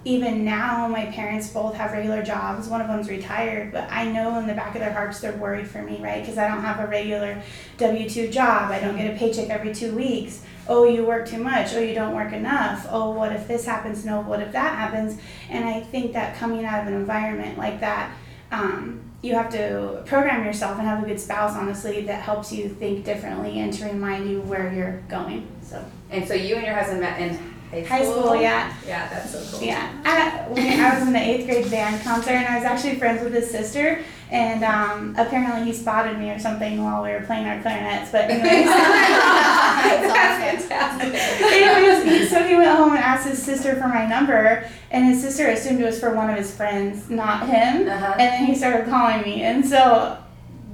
even 0.10 0.44
now 0.44 0.88
my 0.88 1.06
parents 1.06 1.50
both 1.50 1.76
have 1.76 1.92
regular 1.92 2.24
jobs. 2.24 2.68
One 2.68 2.82
of 2.82 2.88
them's 2.88 3.10
retired, 3.10 3.72
but 3.72 3.88
I 3.92 4.06
know 4.06 4.40
in 4.40 4.48
the 4.48 4.56
back 4.56 4.74
of 4.74 4.82
their 4.82 4.92
hearts 4.92 5.20
they're 5.20 5.38
worried 5.38 5.68
for 5.68 5.84
me, 5.84 6.00
right? 6.02 6.22
Because 6.22 6.40
I 6.40 6.48
don't 6.48 6.64
have 6.64 6.80
a 6.80 6.88
regular 6.88 7.42
W 7.78 8.10
two 8.10 8.28
job. 8.30 8.72
I 8.72 8.80
don't 8.80 8.98
get 8.98 9.14
a 9.14 9.18
paycheck 9.18 9.50
every 9.50 9.74
two 9.74 9.96
weeks. 9.96 10.42
Oh, 10.68 10.86
you 10.86 11.06
work 11.06 11.28
too 11.28 11.38
much. 11.38 11.74
Oh, 11.74 11.80
you 11.80 11.94
don't 11.94 12.16
work 12.16 12.34
enough. 12.34 12.88
Oh, 12.90 13.12
what 13.12 13.32
if 13.32 13.48
this 13.48 13.66
happens? 13.66 14.04
No, 14.04 14.22
what 14.22 14.42
if 14.42 14.52
that 14.52 14.76
happens? 14.76 15.20
And 15.48 15.64
I 15.64 15.80
think 15.80 16.14
that 16.14 16.36
coming 16.38 16.66
out 16.66 16.82
of 16.82 16.88
an 16.88 16.94
environment 16.94 17.58
like 17.58 17.80
that. 17.82 18.12
Um, 18.52 19.02
you 19.22 19.36
have 19.36 19.52
to 19.52 20.02
program 20.06 20.46
yourself 20.46 20.80
and 20.80 20.88
have 20.88 21.04
a 21.04 21.06
good 21.06 21.20
spouse 21.20 21.54
honestly 21.56 22.02
that 22.06 22.24
helps 22.24 22.54
you 22.54 22.70
think 22.70 23.04
differently 23.04 23.60
and 23.60 23.72
to 23.74 23.86
remind 23.86 24.30
you 24.30 24.40
where 24.42 24.74
you're 24.74 25.02
going 25.10 25.46
so 25.62 25.84
And 26.10 26.26
so 26.26 26.34
you 26.34 26.56
and 26.56 26.66
your 26.66 26.74
husband 26.74 27.02
met 27.02 27.20
in 27.20 27.38
high 27.72 27.84
school? 27.84 27.88
high 27.88 28.04
school 28.04 28.36
yeah 28.42 28.74
Yeah, 28.88 29.08
that's 29.10 29.32
so 29.32 29.58
cool. 29.58 29.68
yeah 29.68 29.92
I, 30.06 30.46
when 30.50 30.80
I 30.80 30.98
was 30.98 31.08
in 31.08 31.14
the 31.14 31.20
eighth 31.20 31.46
grade 31.46 31.70
band 31.72 32.02
concert 32.04 32.32
and 32.32 32.48
I 32.48 32.56
was 32.58 32.66
actually 32.66 32.96
friends 32.96 33.24
with 33.24 33.34
his 33.34 33.50
sister 33.50 34.04
and 34.32 34.64
um, 34.64 35.16
apparently 35.18 35.66
he 35.66 35.74
spotted 35.74 36.18
me 36.20 36.30
or 36.32 36.38
something 36.40 36.84
while 36.84 37.02
we 37.04 37.10
were 37.10 37.22
playing 37.22 37.48
our 37.48 37.60
clarinets 37.62 38.12
but 38.12 38.30
anyways 38.30 38.66
That's 38.70 40.68
fantastic. 40.68 41.14
anyways 41.14 42.30
so 42.30 42.44
he 42.44 42.56
went 42.56 42.70
home 42.78 42.90
and 42.92 43.00
asked 43.00 43.28
his 43.28 43.42
sister 43.42 43.76
for 43.76 43.88
my 43.88 44.06
number 44.06 44.66
and 44.92 45.06
his 45.06 45.22
sister 45.22 45.48
assumed 45.48 45.80
it 45.82 45.86
was 45.86 46.00
for 46.00 46.14
one 46.14 46.30
of 46.30 46.36
his 46.38 46.56
friends 46.56 47.10
not 47.10 47.48
him 47.48 47.88
Uh-huh. 47.88 48.12
and 48.14 48.20
then 48.20 48.46
he 48.46 48.56
started 48.56 48.88
calling 48.90 49.22
me 49.24 49.44
and 49.44 49.66
so 49.66 50.18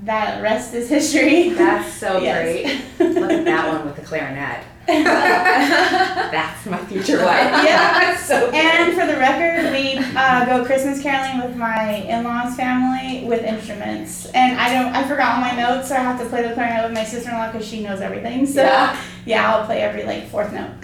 that 0.04 0.42
rest 0.42 0.74
is 0.74 0.88
history 0.90 1.50
That's 1.50 1.92
so 1.94 2.20
Yes. 2.22 2.44
great. 3.00 3.16
Look 3.16 3.32
at 3.32 3.46
that 3.46 3.68
one 3.70 3.86
with 3.86 3.96
the 3.96 4.04
clarinet. 4.04 4.64
That's 6.32 6.66
my 6.68 6.78
future 6.86 7.18
wife. 7.24 7.46
Yeah. 7.66 8.16
so. 8.18 8.52
And 8.52 8.94
for 8.94 9.06
the 9.08 9.18
record, 9.18 9.72
we 9.72 9.98
uh, 10.16 10.46
go 10.46 10.64
Christmas 10.66 11.02
caroling 11.02 11.46
with 11.48 11.58
my 11.58 11.96
in-laws 11.96 12.56
family 12.56 13.26
with 13.28 13.44
instruments. 13.44 14.28
And 14.28 14.60
I 14.60 14.72
don't, 14.74 14.94
I 14.96 15.08
forgot 15.08 15.36
all 15.36 15.42
my 15.42 15.56
notes, 15.56 15.90
so 15.90 15.96
I 15.96 16.00
have 16.00 16.20
to 16.20 16.26
play 16.28 16.48
the 16.48 16.54
clarinet 16.54 16.84
with 16.84 16.94
my 16.94 17.04
sister-in-law 17.04 17.52
because 17.52 17.68
she 17.68 17.82
knows 17.84 18.02
everything. 18.02 18.46
So 18.46 18.62
Yeah. 18.62 19.02
yeah. 19.26 19.52
I'll 19.56 19.66
play 19.66 19.82
every 19.82 20.04
like 20.04 20.28
fourth 20.30 20.54
note. 20.54 20.70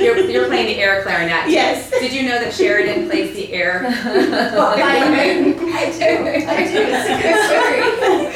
you're, 0.00 0.18
you're 0.18 0.46
playing 0.46 0.66
the 0.66 0.82
air 0.82 1.02
clarinet. 1.02 1.48
Yes. 1.50 1.90
Did 1.90 2.12
you 2.12 2.22
know 2.24 2.38
that 2.40 2.52
Sheridan 2.52 3.08
plays 3.08 3.34
the 3.36 3.52
air? 3.52 3.84
I 3.86 3.92
do. 5.12 5.58
I 5.58 6.64
do. 6.64 6.80
It's 6.90 7.08
a 7.08 7.16
good 7.22 7.38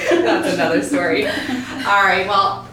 story. 0.09 0.23
That's 0.23 0.55
another 0.55 0.83
story. 0.83 1.27
All 1.27 2.05
right. 2.05 2.27
Well, 2.29 2.69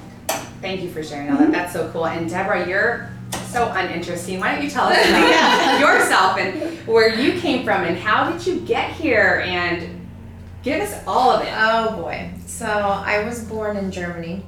thank 0.62 0.82
you 0.82 0.90
for 0.90 1.04
sharing 1.04 1.30
all 1.32 1.38
that. 1.38 1.52
That's 1.52 1.74
so 1.74 1.90
cool. 1.92 2.06
And 2.06 2.30
Debra, 2.30 2.68
you're 2.68 3.10
so 3.48 3.72
uninteresting. 3.72 4.40
Why 4.40 4.56
don't 4.56 4.64
you 4.64 4.70
tell 4.70 4.88
us 4.88 4.98
about 5.10 5.80
yourself 5.80 6.38
and 6.38 6.88
where 6.88 7.14
you 7.14 7.40
came 7.40 7.64
from 7.64 7.84
and 7.84 7.98
how 7.98 8.32
did 8.32 8.46
you 8.46 8.60
get 8.62 8.92
here 8.92 9.44
and 9.46 10.00
give 10.64 10.82
us 10.82 11.02
all 11.08 11.32
of 11.32 11.42
it. 11.42 11.54
Oh 11.56 11.96
boy. 12.02 12.32
So 12.46 12.66
I 12.66 13.24
was 13.24 13.44
born 13.44 13.78
in 13.78 13.92
Germany. 13.92 14.46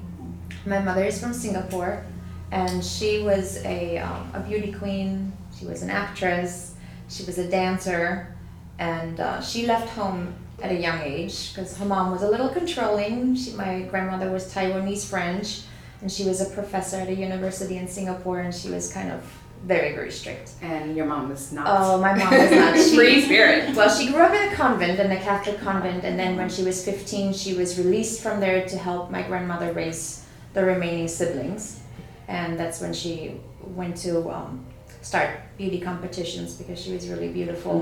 My 0.65 0.79
mother 0.79 1.03
is 1.03 1.19
from 1.19 1.33
Singapore, 1.33 2.05
and 2.51 2.83
she 2.83 3.23
was 3.23 3.57
a, 3.65 3.97
um, 3.97 4.29
a 4.33 4.39
beauty 4.41 4.71
queen. 4.71 5.33
She 5.57 5.65
was 5.65 5.81
an 5.81 5.89
actress. 5.89 6.75
She 7.09 7.23
was 7.25 7.37
a 7.37 7.49
dancer, 7.49 8.35
and 8.79 9.19
uh, 9.19 9.41
she 9.41 9.65
left 9.65 9.89
home 9.89 10.33
at 10.61 10.71
a 10.71 10.75
young 10.75 10.99
age 11.01 11.53
because 11.53 11.75
her 11.77 11.85
mom 11.85 12.11
was 12.11 12.21
a 12.21 12.29
little 12.29 12.49
controlling. 12.49 13.35
She, 13.35 13.51
my 13.53 13.81
grandmother 13.81 14.31
was 14.31 14.53
Taiwanese 14.53 15.05
French, 15.05 15.61
and 16.01 16.11
she 16.11 16.23
was 16.25 16.41
a 16.41 16.45
professor 16.53 16.97
at 16.97 17.07
a 17.09 17.15
university 17.15 17.77
in 17.77 17.87
Singapore, 17.87 18.39
and 18.39 18.53
she 18.53 18.69
was 18.69 18.91
kind 18.91 19.11
of 19.11 19.21
very 19.65 19.93
very 19.93 20.11
strict. 20.11 20.53
And 20.63 20.95
your 20.97 21.05
mom 21.05 21.29
was 21.29 21.51
not. 21.51 21.65
Oh, 21.67 21.99
my 22.01 22.13
mom 22.17 22.31
was 22.31 22.51
not. 22.51 22.75
She- 22.85 22.95
Free 22.95 23.21
spirit. 23.21 23.75
well, 23.75 23.89
she 23.95 24.07
grew 24.11 24.21
up 24.21 24.33
in 24.33 24.51
a 24.51 24.55
convent, 24.55 24.99
in 24.99 25.11
a 25.11 25.19
Catholic 25.19 25.59
convent, 25.61 26.03
and 26.03 26.17
then 26.17 26.35
when 26.35 26.49
she 26.49 26.63
was 26.63 26.83
15, 26.83 27.33
she 27.33 27.53
was 27.53 27.77
released 27.77 28.21
from 28.21 28.39
there 28.39 28.67
to 28.67 28.77
help 28.77 29.11
my 29.11 29.21
grandmother 29.21 29.71
raise 29.73 30.25
the 30.53 30.63
remaining 30.65 31.07
siblings. 31.07 31.79
And 32.27 32.57
that's 32.59 32.81
when 32.81 32.93
she 32.93 33.39
went 33.61 33.97
to 33.97 34.29
um, 34.31 34.65
start 35.01 35.29
beauty 35.57 35.79
competitions 35.79 36.55
because 36.55 36.79
she 36.81 36.91
was 36.93 37.07
really 37.09 37.27
beautiful. 37.29 37.81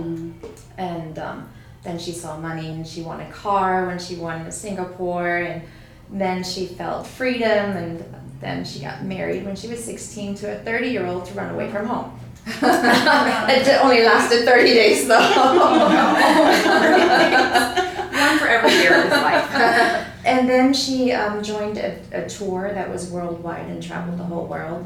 And 0.78 1.18
um, 1.20 1.50
then 1.84 1.98
she 2.00 2.12
saw 2.12 2.38
money 2.38 2.68
and 2.68 2.86
she 2.86 3.02
won 3.04 3.22
a 3.22 3.32
car 3.32 3.86
when 3.88 4.00
she 4.00 4.16
won 4.16 4.42
in 4.42 4.52
Singapore. 4.52 5.38
And 5.38 5.62
then 6.12 6.44
she 6.44 6.66
felt 6.66 7.06
freedom, 7.06 7.78
and 7.78 8.04
then 8.40 8.66
she 8.66 8.80
got 8.80 9.04
married 9.04 9.46
when 9.46 9.56
she 9.56 9.68
was 9.68 9.84
16 9.84 10.36
to 10.36 10.56
a 10.56 10.60
30 10.60 10.88
year 10.88 11.06
old 11.06 11.26
to 11.26 11.34
run 11.34 11.54
away 11.54 11.72
from 11.72 11.86
home. 11.86 12.20
it 12.48 13.84
only 13.84 14.04
lasted 14.04 14.46
30 14.46 14.74
days 14.74 15.08
though. 15.08 15.20
One 18.20 18.38
for 18.38 18.48
every 18.48 18.72
year 18.72 18.98
of 18.98 19.04
his 19.04 19.12
life. 19.12 19.52
and 20.26 20.50
then 20.50 20.74
she 20.74 21.12
um, 21.12 21.44
joined 21.44 21.78
a, 21.78 22.00
a 22.12 22.28
tour 22.28 22.72
that 22.74 22.90
was 22.90 23.12
worldwide 23.12 23.68
and 23.68 23.84
traveled 23.84 24.20
the 24.20 24.24
whole 24.24 24.48
world. 24.48 24.86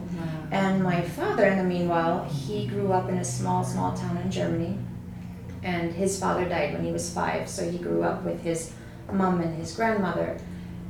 And 0.51 0.83
my 0.83 1.01
father, 1.01 1.47
in 1.47 1.57
the 1.57 1.63
meanwhile, 1.63 2.25
he 2.25 2.67
grew 2.67 2.91
up 2.91 3.09
in 3.09 3.17
a 3.17 3.25
small, 3.25 3.63
small 3.63 3.95
town 3.95 4.17
in 4.17 4.29
Germany. 4.29 4.77
And 5.63 5.93
his 5.93 6.19
father 6.19 6.47
died 6.47 6.73
when 6.73 6.83
he 6.83 6.91
was 6.91 7.11
five, 7.11 7.49
so 7.49 7.69
he 7.69 7.77
grew 7.77 8.03
up 8.03 8.23
with 8.23 8.41
his 8.41 8.73
mom 9.11 9.41
and 9.41 9.57
his 9.57 9.75
grandmother. 9.75 10.37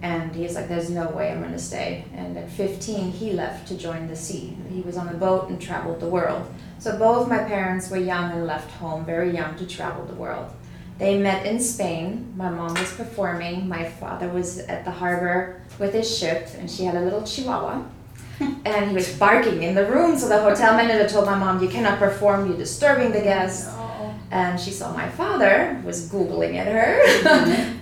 And 0.04 0.36
he's 0.36 0.56
like, 0.56 0.68
there's 0.68 0.90
no 0.90 1.10
way 1.12 1.32
I'm 1.32 1.40
going 1.40 1.54
to 1.54 1.58
stay. 1.58 2.04
And 2.14 2.38
at 2.38 2.50
15, 2.50 3.14
he 3.14 3.32
left 3.32 3.70
to 3.70 3.78
join 3.78 4.08
the 4.10 4.18
sea. 4.18 4.56
He 4.70 4.82
was 4.82 4.98
on 4.98 5.08
a 5.08 5.14
boat 5.14 5.48
and 5.48 5.62
traveled 5.62 6.02
the 6.02 6.10
world. 6.10 6.46
So 6.78 7.00
both 7.00 7.30
my 7.30 7.38
parents 7.38 7.90
were 7.90 7.98
young 7.98 8.32
and 8.32 8.46
left 8.46 8.70
home 8.72 9.06
very 9.06 9.34
young 9.34 9.56
to 9.56 9.66
travel 9.66 10.04
the 10.06 10.16
world. 10.16 10.52
They 10.98 11.18
met 11.18 11.46
in 11.46 11.58
Spain. 11.58 12.34
My 12.36 12.50
mom 12.50 12.74
was 12.74 12.94
performing. 12.94 13.70
My 13.70 13.90
father 13.90 14.28
was 14.28 14.60
at 14.60 14.84
the 14.84 14.92
harbor 14.92 15.62
with 15.80 15.94
his 15.94 16.18
ship, 16.18 16.50
and 16.58 16.70
she 16.70 16.84
had 16.84 16.96
a 16.96 17.02
little 17.02 17.24
chihuahua. 17.24 17.86
and 18.66 18.90
he 18.90 18.94
was 18.94 19.18
barking 19.18 19.64
in 19.64 19.74
the 19.74 19.86
room. 19.86 20.18
So 20.18 20.28
the 20.28 20.42
hotel 20.42 20.76
manager 20.76 21.08
told 21.08 21.28
my 21.28 21.38
mom, 21.38 21.64
You 21.64 21.70
cannot 21.70 21.98
perform, 21.98 22.50
you're 22.50 22.58
disturbing 22.58 23.14
the 23.14 23.22
guests. 23.22 23.74
And 24.34 24.60
she 24.60 24.72
saw 24.72 24.92
my 24.94 25.08
father 25.10 25.80
was 25.86 26.10
Googling 26.10 26.56
at 26.56 26.66
her, 26.66 26.90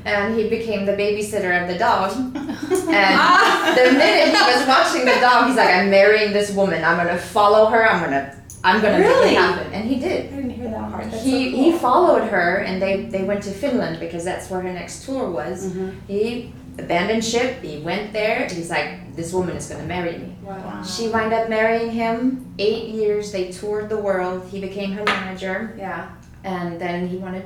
and 0.05 0.35
he 0.37 0.49
became 0.49 0.85
the 0.85 0.91
babysitter 0.91 1.61
of 1.61 1.69
the 1.69 1.77
dog. 1.77 2.11
And 2.93 3.77
the 3.77 3.97
minute 3.97 4.35
he 4.35 4.41
was 4.53 4.67
watching 4.67 5.05
the 5.05 5.17
dog, 5.21 5.47
he's 5.47 5.55
like, 5.55 5.73
I'm 5.73 5.89
marrying 5.89 6.33
this 6.33 6.51
woman. 6.51 6.83
I'm 6.83 6.97
gonna 6.97 7.17
follow 7.17 7.67
her. 7.67 7.89
I'm 7.89 8.03
gonna, 8.03 8.35
I'm 8.65 8.81
gonna 8.81 8.99
make 8.99 9.07
Really? 9.07 9.29
it 9.29 9.37
happen. 9.37 9.71
And 9.73 9.87
he 9.87 9.95
did 9.97 10.31
I 10.33 10.35
didn't 10.35 10.49
hear 10.49 10.69
that 10.69 10.91
part. 10.91 11.05
That's 11.09 11.23
he 11.23 11.51
so 11.51 11.57
he 11.57 11.71
followed 11.77 12.23
her 12.27 12.57
and 12.67 12.81
they 12.81 13.03
they 13.05 13.23
went 13.23 13.43
to 13.43 13.51
Finland 13.51 13.99
because 14.01 14.25
that's 14.25 14.49
where 14.49 14.59
her 14.61 14.73
next 14.73 15.05
tour 15.05 15.29
was. 15.31 15.67
Mhm. 15.71 15.93
He 16.07 16.51
abandoned 16.77 17.23
ship. 17.23 17.61
He 17.63 17.77
went 17.79 18.11
there. 18.11 18.47
He's 18.49 18.69
like, 18.69 19.15
this 19.15 19.31
woman 19.31 19.55
is 19.55 19.67
gonna 19.69 19.85
marry 19.95 20.17
me. 20.17 20.35
Wow. 20.43 20.83
She 20.83 21.07
wound 21.07 21.31
up 21.33 21.47
marrying 21.49 21.91
him. 21.91 22.53
Eight 22.59 22.89
years 22.89 23.31
they 23.31 23.51
toured 23.51 23.87
the 23.87 23.97
world. 23.97 24.43
He 24.51 24.59
became 24.59 24.91
her 24.93 25.05
manager, 25.05 25.75
Yeah. 25.77 26.09
And 26.43 26.79
then 26.79 27.07
he 27.07 27.17
wanted 27.17 27.45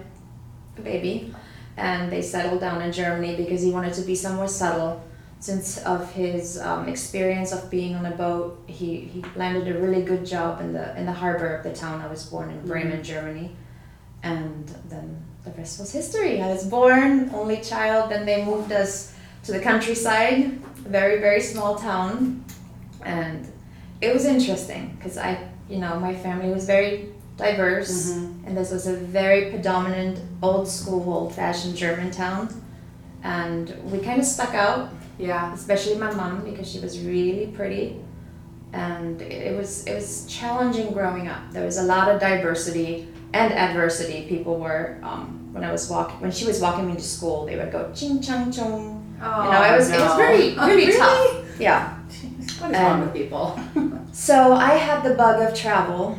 a 0.78 0.82
baby, 0.82 1.34
and 1.78 2.12
they 2.12 2.22
settled 2.22 2.62
down 2.62 2.82
in 2.82 2.92
Germany 2.92 3.36
because 3.36 3.62
he 3.62 3.72
wanted 3.72 3.94
to 3.94 4.02
be 4.02 4.16
somewhere 4.16 4.48
subtle. 4.48 5.04
Since 5.40 5.78
of 5.80 6.12
his 6.14 6.58
um, 6.60 6.88
experience 6.88 7.52
of 7.52 7.70
being 7.70 7.94
on 7.96 8.06
a 8.06 8.12
boat, 8.12 8.64
he, 8.66 9.02
he 9.02 9.24
landed 9.36 9.68
a 9.76 9.80
really 9.80 10.02
good 10.02 10.26
job 10.26 10.60
in 10.62 10.74
the 10.74 10.98
in 10.98 11.06
the 11.06 11.12
harbor 11.12 11.56
of 11.56 11.64
the 11.64 11.74
town 11.74 12.02
I 12.02 12.08
was 12.08 12.26
born 12.26 12.50
in, 12.50 12.66
Bremen, 12.66 13.04
Germany, 13.04 13.56
and 14.24 14.68
then 14.90 15.24
the 15.44 15.52
rest 15.52 15.80
was 15.80 15.92
history. 15.92 16.42
I 16.42 16.48
was 16.48 16.66
born, 16.66 17.30
only 17.34 17.58
child. 17.62 18.10
Then 18.10 18.26
they 18.26 18.44
moved 18.44 18.72
us 18.72 19.14
to 19.44 19.52
the 19.52 19.60
countryside, 19.60 20.60
a 20.86 20.90
very 20.90 21.20
very 21.20 21.42
small 21.42 21.76
town, 21.76 22.44
and 23.04 23.48
it 24.02 24.14
was 24.14 24.26
interesting 24.26 24.96
because 24.98 25.18
I, 25.18 25.48
you 25.70 25.78
know, 25.78 26.00
my 26.00 26.16
family 26.16 26.52
was 26.52 26.66
very 26.66 27.10
diverse, 27.38 28.12
and 28.12 28.56
this 28.58 28.72
was 28.72 28.88
a 28.88 28.96
very 28.96 29.50
predominant 29.50 30.20
old 30.42 30.68
school, 30.68 31.12
old 31.12 31.34
fashioned 31.36 31.76
German 31.76 32.12
town, 32.12 32.50
and 33.24 33.74
we 33.92 34.00
kind 34.00 34.20
of 34.20 34.26
stuck 34.26 34.54
out 34.54 34.90
Yeah. 35.18 35.54
especially 35.54 35.96
my 35.98 36.12
mom 36.14 36.44
because 36.44 36.70
she 36.72 36.80
was 36.80 37.00
really 37.00 37.48
pretty 37.48 37.98
and 38.74 39.22
it, 39.22 39.32
it 39.32 39.58
was 39.58 39.86
it 39.88 39.96
was 39.96 40.26
challenging 40.28 40.92
growing 40.92 41.28
up 41.30 41.40
there 41.54 41.64
was 41.64 41.78
a 41.78 41.84
lot 41.84 42.10
of 42.12 42.20
diversity 42.20 43.08
and 43.34 43.54
adversity 43.54 44.26
people 44.28 44.60
were 44.60 44.98
um, 45.02 45.50
when 45.54 45.64
i 45.64 45.72
was 45.72 45.90
walking 45.90 46.20
when 46.20 46.32
she 46.32 46.46
was 46.46 46.60
walking 46.60 46.86
me 46.88 46.94
to 46.96 47.02
school 47.16 47.46
they 47.46 47.56
would 47.56 47.72
go 47.72 47.90
ching 47.96 48.22
chang 48.22 48.52
chong. 48.52 49.02
Oh, 49.24 49.44
you 49.46 49.52
know 49.52 49.64
it 49.64 49.78
was 49.78 49.90
it 49.90 50.00
was 50.00 50.10
no. 50.12 50.18
very 50.18 50.56
Oh, 50.60 50.68
really 50.68 50.88
really? 50.88 50.98
tough 50.98 51.60
yeah 51.60 51.98
What 52.60 52.72
is 52.72 52.78
wrong 52.78 53.00
with 53.02 53.14
people? 53.14 53.58
so 54.12 54.54
I 54.54 54.72
had 54.88 55.04
the 55.04 55.14
bug 55.16 55.42
of 55.48 55.56
travel 55.58 56.18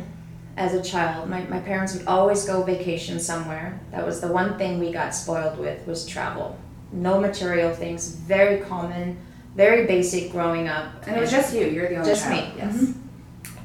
as 0.56 0.74
a 0.74 0.82
child. 0.82 1.28
My, 1.28 1.42
my 1.44 1.60
parents 1.60 1.94
would 1.94 2.06
always 2.06 2.44
go 2.44 2.62
vacation 2.62 3.20
somewhere. 3.20 3.80
That 3.90 4.04
was 4.06 4.20
the 4.20 4.28
one 4.28 4.56
thing 4.58 4.78
we 4.78 4.92
got 4.92 5.14
spoiled 5.14 5.58
with 5.58 5.86
was 5.86 6.06
travel. 6.06 6.58
No 6.92 7.20
material 7.20 7.74
things, 7.74 8.08
very 8.08 8.60
common, 8.60 9.18
very 9.54 9.86
basic 9.86 10.32
growing 10.32 10.68
up. 10.68 11.06
And 11.06 11.16
it 11.16 11.20
was 11.20 11.30
just 11.30 11.54
you. 11.54 11.66
You're 11.66 11.88
the 11.88 11.96
only 11.96 11.98
one. 11.98 12.04
Just 12.08 12.24
child. 12.24 12.54
me, 12.54 12.58
Yes. 12.58 12.74
mhm. 12.74 12.94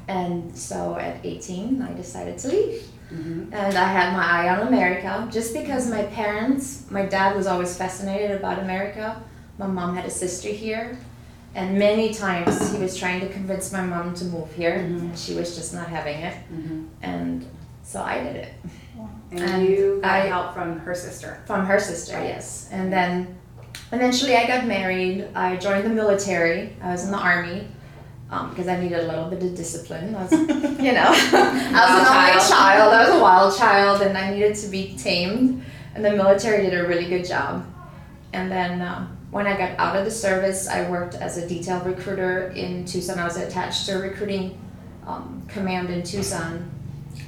And 0.08 0.56
so 0.56 0.96
at 0.96 1.24
18, 1.24 1.80
I 1.80 1.92
decided 1.94 2.38
to 2.38 2.48
leave. 2.48 2.82
Mhm. 3.12 3.52
And 3.52 3.76
I 3.76 3.84
had 3.92 4.12
my 4.12 4.24
eye 4.24 4.48
on 4.48 4.66
America 4.66 5.28
just 5.30 5.54
because 5.54 5.88
my 5.88 6.02
parents, 6.04 6.84
my 6.90 7.06
dad 7.06 7.36
was 7.36 7.46
always 7.46 7.76
fascinated 7.76 8.32
about 8.32 8.58
America. 8.58 9.22
My 9.58 9.66
mom 9.66 9.94
had 9.96 10.04
a 10.06 10.10
sister 10.10 10.48
here. 10.48 10.96
And 11.54 11.78
many 11.78 12.14
times 12.14 12.72
he 12.72 12.78
was 12.78 12.96
trying 12.96 13.20
to 13.20 13.28
convince 13.28 13.72
my 13.72 13.82
mom 13.82 14.14
to 14.14 14.24
move 14.24 14.50
here. 14.54 14.76
Mhm. 14.78 15.00
And 15.00 15.18
she 15.18 15.34
was 15.34 15.54
just 15.54 15.74
not 15.74 15.88
having 15.88 16.18
it. 16.20 16.34
Mhm. 16.52 16.86
And 17.02 17.46
so 17.82 18.00
I 18.02 18.22
did 18.22 18.36
it. 18.36 18.52
And, 19.30 19.40
And 19.40 19.64
you 19.68 20.00
got 20.02 20.12
I- 20.12 20.26
help 20.28 20.54
from 20.54 20.78
her 20.80 20.94
sister. 20.94 21.38
From 21.46 21.66
her 21.66 21.78
sister, 21.80 22.12
yes. 22.22 22.68
And 22.72 22.92
then 22.92 23.34
eventually 23.92 24.36
I 24.36 24.46
got 24.46 24.66
married. 24.66 25.26
I 25.34 25.56
joined 25.56 25.84
the 25.84 25.90
military. 25.90 26.74
I 26.82 26.92
was 26.92 27.04
in 27.04 27.10
the 27.10 27.18
army 27.18 27.68
um, 28.30 28.48
because 28.50 28.66
I 28.68 28.80
needed 28.80 29.00
a 29.00 29.06
little 29.06 29.26
bit 29.26 29.42
of 29.42 29.54
discipline. 29.54 30.14
I 30.14 30.22
was, 30.22 30.32
you 30.80 30.92
know, 30.92 31.10
I 31.12 31.12
was 31.12 31.32
Wild 31.32 32.00
an 32.00 32.06
only 32.06 32.38
child. 32.38 32.50
child. 32.50 32.94
I 32.94 33.00
was 33.06 33.14
a 33.14 33.20
wild 33.22 33.56
child 33.58 34.02
and 34.02 34.16
I 34.16 34.30
needed 34.32 34.54
to 34.56 34.68
be 34.68 34.96
tamed. 34.96 35.62
And 35.94 36.02
the 36.02 36.12
military 36.12 36.62
did 36.64 36.78
a 36.78 36.86
really 36.88 37.06
good 37.06 37.26
job. 37.26 37.66
And 38.32 38.50
then 38.50 38.80
um, 38.80 39.11
when 39.32 39.46
I 39.46 39.56
got 39.56 39.78
out 39.78 39.96
of 39.96 40.04
the 40.04 40.10
service, 40.10 40.68
I 40.68 40.88
worked 40.90 41.14
as 41.14 41.38
a 41.38 41.48
detail 41.48 41.80
recruiter 41.80 42.48
in 42.48 42.84
Tucson. 42.84 43.18
I 43.18 43.24
was 43.24 43.38
attached 43.38 43.86
to 43.86 43.92
a 43.92 43.98
recruiting 43.98 44.60
um, 45.06 45.42
command 45.48 45.88
in 45.88 46.02
Tucson 46.02 46.70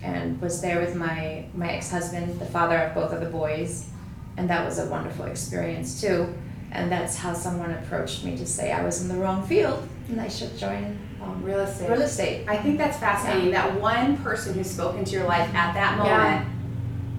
and 0.03 0.39
was 0.41 0.61
there 0.61 0.81
with 0.81 0.95
my, 0.95 1.47
my 1.55 1.73
ex-husband, 1.73 2.39
the 2.39 2.45
father 2.45 2.77
of 2.77 2.95
both 2.95 3.11
of 3.13 3.21
the 3.21 3.31
boys. 3.31 3.89
And 4.37 4.51
that 4.51 4.67
was 4.67 4.79
a 4.79 4.87
wonderful 4.87 5.25
experience 5.25 5.99
too. 5.99 6.33
And 6.73 6.93
that's 6.93 7.17
how 7.17 7.33
someone 7.33 7.71
approached 7.71 8.23
me 8.23 8.37
to 8.37 8.47
say 8.47 8.71
I 8.71 8.85
was 8.85 9.01
in 9.01 9.09
the 9.09 9.15
wrong 9.15 9.47
field 9.47 9.89
and 10.11 10.21
I 10.21 10.29
should 10.29 10.59
join 10.59 10.99
um, 11.23 11.43
Real 11.43 11.61
estate. 11.61 11.89
real 11.89 12.03
estate. 12.03 12.47
I 12.47 12.59
think 12.59 12.77
that's 12.77 12.99
fascinating. 12.99 13.51
That 13.53 13.81
one 13.81 14.19
person 14.19 14.53
who 14.53 14.63
spoke 14.63 14.97
into 14.97 15.13
your 15.13 15.25
life 15.25 15.49
at 15.55 15.73
that 15.73 15.97
Yeah. 16.05 16.45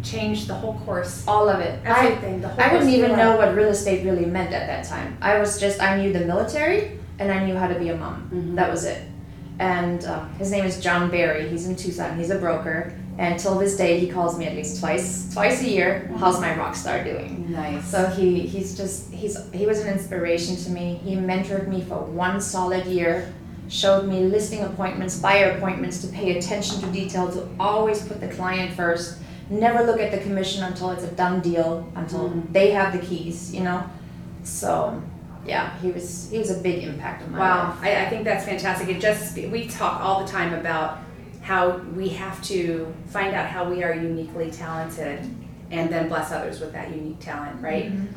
Changed 0.06 0.48
the 0.48 0.54
whole 0.54 0.76
course. 0.86 1.24
All 1.28 1.50
of 1.50 1.60
it. 1.60 1.80
I, 1.86 2.08
Everything. 2.08 2.42
the 2.42 2.48
whole 2.50 2.62
I 2.64 2.70
didn't 2.70 2.90
even 2.90 3.12
know 3.18 3.36
what 3.38 3.56
real 3.56 3.70
estate 3.70 4.06
really 4.06 4.26
meant 4.26 4.54
at 4.54 4.68
that 4.68 4.86
time. 4.86 5.18
I 5.22 5.40
was 5.40 5.60
just, 5.60 5.82
I 5.82 5.98
knew 5.98 6.14
the 6.14 6.26
military 6.26 7.00
and 7.20 7.32
I 7.32 7.46
knew 7.46 7.56
how 7.56 7.68
to 7.68 7.76
be 7.80 7.90
a 7.90 7.98
mom. 7.98 8.30
Mhm. 8.34 8.56
That 8.56 8.70
was 8.70 8.86
it. 8.86 9.02
And 9.60 10.04
uh, 10.06 10.26
his 10.38 10.52
name 10.52 10.66
is 10.66 10.82
John 10.82 11.10
Barry. 11.10 11.48
He's 11.50 11.68
in 11.68 11.76
Tucson. 11.76 12.18
He's 12.18 12.30
a 12.30 12.38
broker. 12.38 12.94
And 13.18 13.40
till 13.40 13.58
this 13.58 13.78
day, 13.78 13.98
he 13.98 14.08
calls 14.10 14.38
me 14.38 14.46
at 14.46 14.54
least 14.56 14.82
twice, 14.82 15.34
twice 15.34 15.62
a 15.64 15.70
year. 15.70 16.12
How's 16.18 16.42
my 16.42 16.54
rock 16.58 16.76
star 16.76 17.02
doing? 17.02 17.50
Nice. 17.50 17.88
So 17.90 18.06
he, 18.08 18.42
he's 18.42 18.76
just, 18.76 19.10
he's, 19.14 19.38
he 19.54 19.66
was 19.66 19.80
an 19.80 19.88
inspiration 19.94 20.58
to 20.58 20.70
me. 20.70 21.00
He 21.02 21.16
mentored 21.16 21.68
me 21.70 21.82
for 21.82 22.00
one 22.04 22.42
solid 22.42 22.86
year, 22.86 23.34
showed 23.70 24.06
me 24.10 24.26
listing 24.26 24.64
appointments, 24.64 25.18
buyer 25.18 25.52
appointments, 25.52 26.02
to 26.02 26.08
pay 26.08 26.38
attention 26.38 26.82
to 26.82 26.88
detail, 26.88 27.32
to 27.32 27.48
always 27.58 28.06
put 28.06 28.20
the 28.20 28.28
client 28.28 28.74
first. 28.76 29.20
Never 29.50 29.84
look 29.84 30.00
at 30.00 30.12
the 30.12 30.18
commission 30.20 30.64
until 30.64 30.90
it's 30.92 31.04
a 31.04 31.12
done 31.12 31.40
deal, 31.42 31.88
until 31.96 32.30
Mhm. 32.30 32.52
they 32.52 32.72
have 32.72 32.94
the 32.94 33.00
keys, 33.00 33.54
you 33.54 33.62
know? 33.62 33.84
So, 34.44 35.02
yeah, 35.46 35.78
he 35.82 35.92
was, 35.92 36.30
he 36.32 36.40
was 36.40 36.50
a 36.50 36.60
big 36.60 36.84
impact 36.84 37.24
on 37.24 37.32
my 37.32 37.40
Wow, 37.40 37.68
life. 37.70 37.78
I, 37.84 38.06
I 38.06 38.10
think 38.10 38.24
that's 38.24 38.46
fantastic. 38.46 38.90
It 38.90 39.00
just 39.00 39.36
we 39.38 39.68
talk 39.68 40.02
all 40.02 40.24
the 40.26 40.32
time 40.32 40.54
about 40.54 41.00
how 41.42 41.78
we 41.96 42.10
have 42.10 42.42
to 42.44 42.92
find 43.08 43.36
out 43.36 43.48
how 43.48 43.70
we 43.70 43.84
are 43.84 43.94
uniquely 43.94 44.50
talented 44.50 45.20
and 45.70 45.90
then 45.92 46.08
bless 46.10 46.32
others 46.32 46.60
with 46.60 46.74
that 46.74 46.90
unique 46.90 47.20
talent, 47.20 47.62
right? 47.62 47.92
Mhm. 47.96 48.08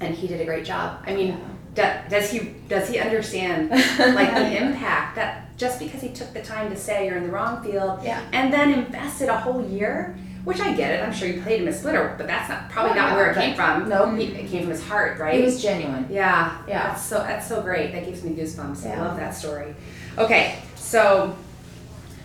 And 0.00 0.14
he 0.14 0.26
did 0.26 0.40
a 0.40 0.44
great 0.44 0.64
job. 0.64 0.98
I 1.06 1.14
mean, 1.14 1.32
do, 1.32 1.40
does 1.74 2.30
he 2.30 2.38
does 2.68 2.88
he 2.88 2.98
understand 2.98 3.70
like 3.70 4.34
the 4.34 4.56
impact 4.62 5.16
that 5.16 5.56
just 5.56 5.78
because 5.78 6.00
he 6.02 6.08
took 6.10 6.32
the 6.34 6.42
time 6.42 6.70
to 6.70 6.76
say 6.76 7.06
you're 7.06 7.16
in 7.16 7.22
the 7.24 7.30
wrong 7.30 7.62
field 7.62 8.00
Yeah. 8.02 8.20
and 8.32 8.52
then 8.52 8.72
invested 8.72 9.28
a 9.28 9.36
whole 9.38 9.64
year, 9.66 10.16
which 10.44 10.60
I 10.60 10.74
get 10.74 10.90
it. 10.90 11.02
I'm 11.02 11.12
sure 11.12 11.28
you 11.28 11.40
played 11.40 11.60
him 11.62 11.68
a 11.68 11.72
splitter, 11.72 12.14
but 12.18 12.26
that's 12.26 12.48
not 12.48 12.68
probably 12.68 12.92
Oh, 12.92 12.94
not 12.96 13.10
yeah, 13.10 13.16
where 13.16 13.30
it 13.30 13.34
came 13.36 13.54
from. 13.54 13.88
no. 13.88 14.14
He- 14.14 14.24
it 14.24 14.48
came 14.50 14.62
from 14.62 14.70
his 14.70 14.82
heart, 14.86 15.18
right? 15.18 15.36
He 15.36 15.42
was 15.42 15.62
genuine. 15.62 16.06
Yeah, 16.10 16.56
Yeah. 16.66 16.88
That's 16.88 17.02
so 17.02 17.18
that's 17.18 17.46
so 17.46 17.62
great. 17.62 17.92
That 17.92 18.04
gives 18.04 18.22
me 18.24 18.34
goosebumps. 18.34 18.84
I 18.90 19.00
love 19.00 19.16
that 19.16 19.34
story. 19.34 19.74
Okay, 20.18 20.58
so 20.74 21.34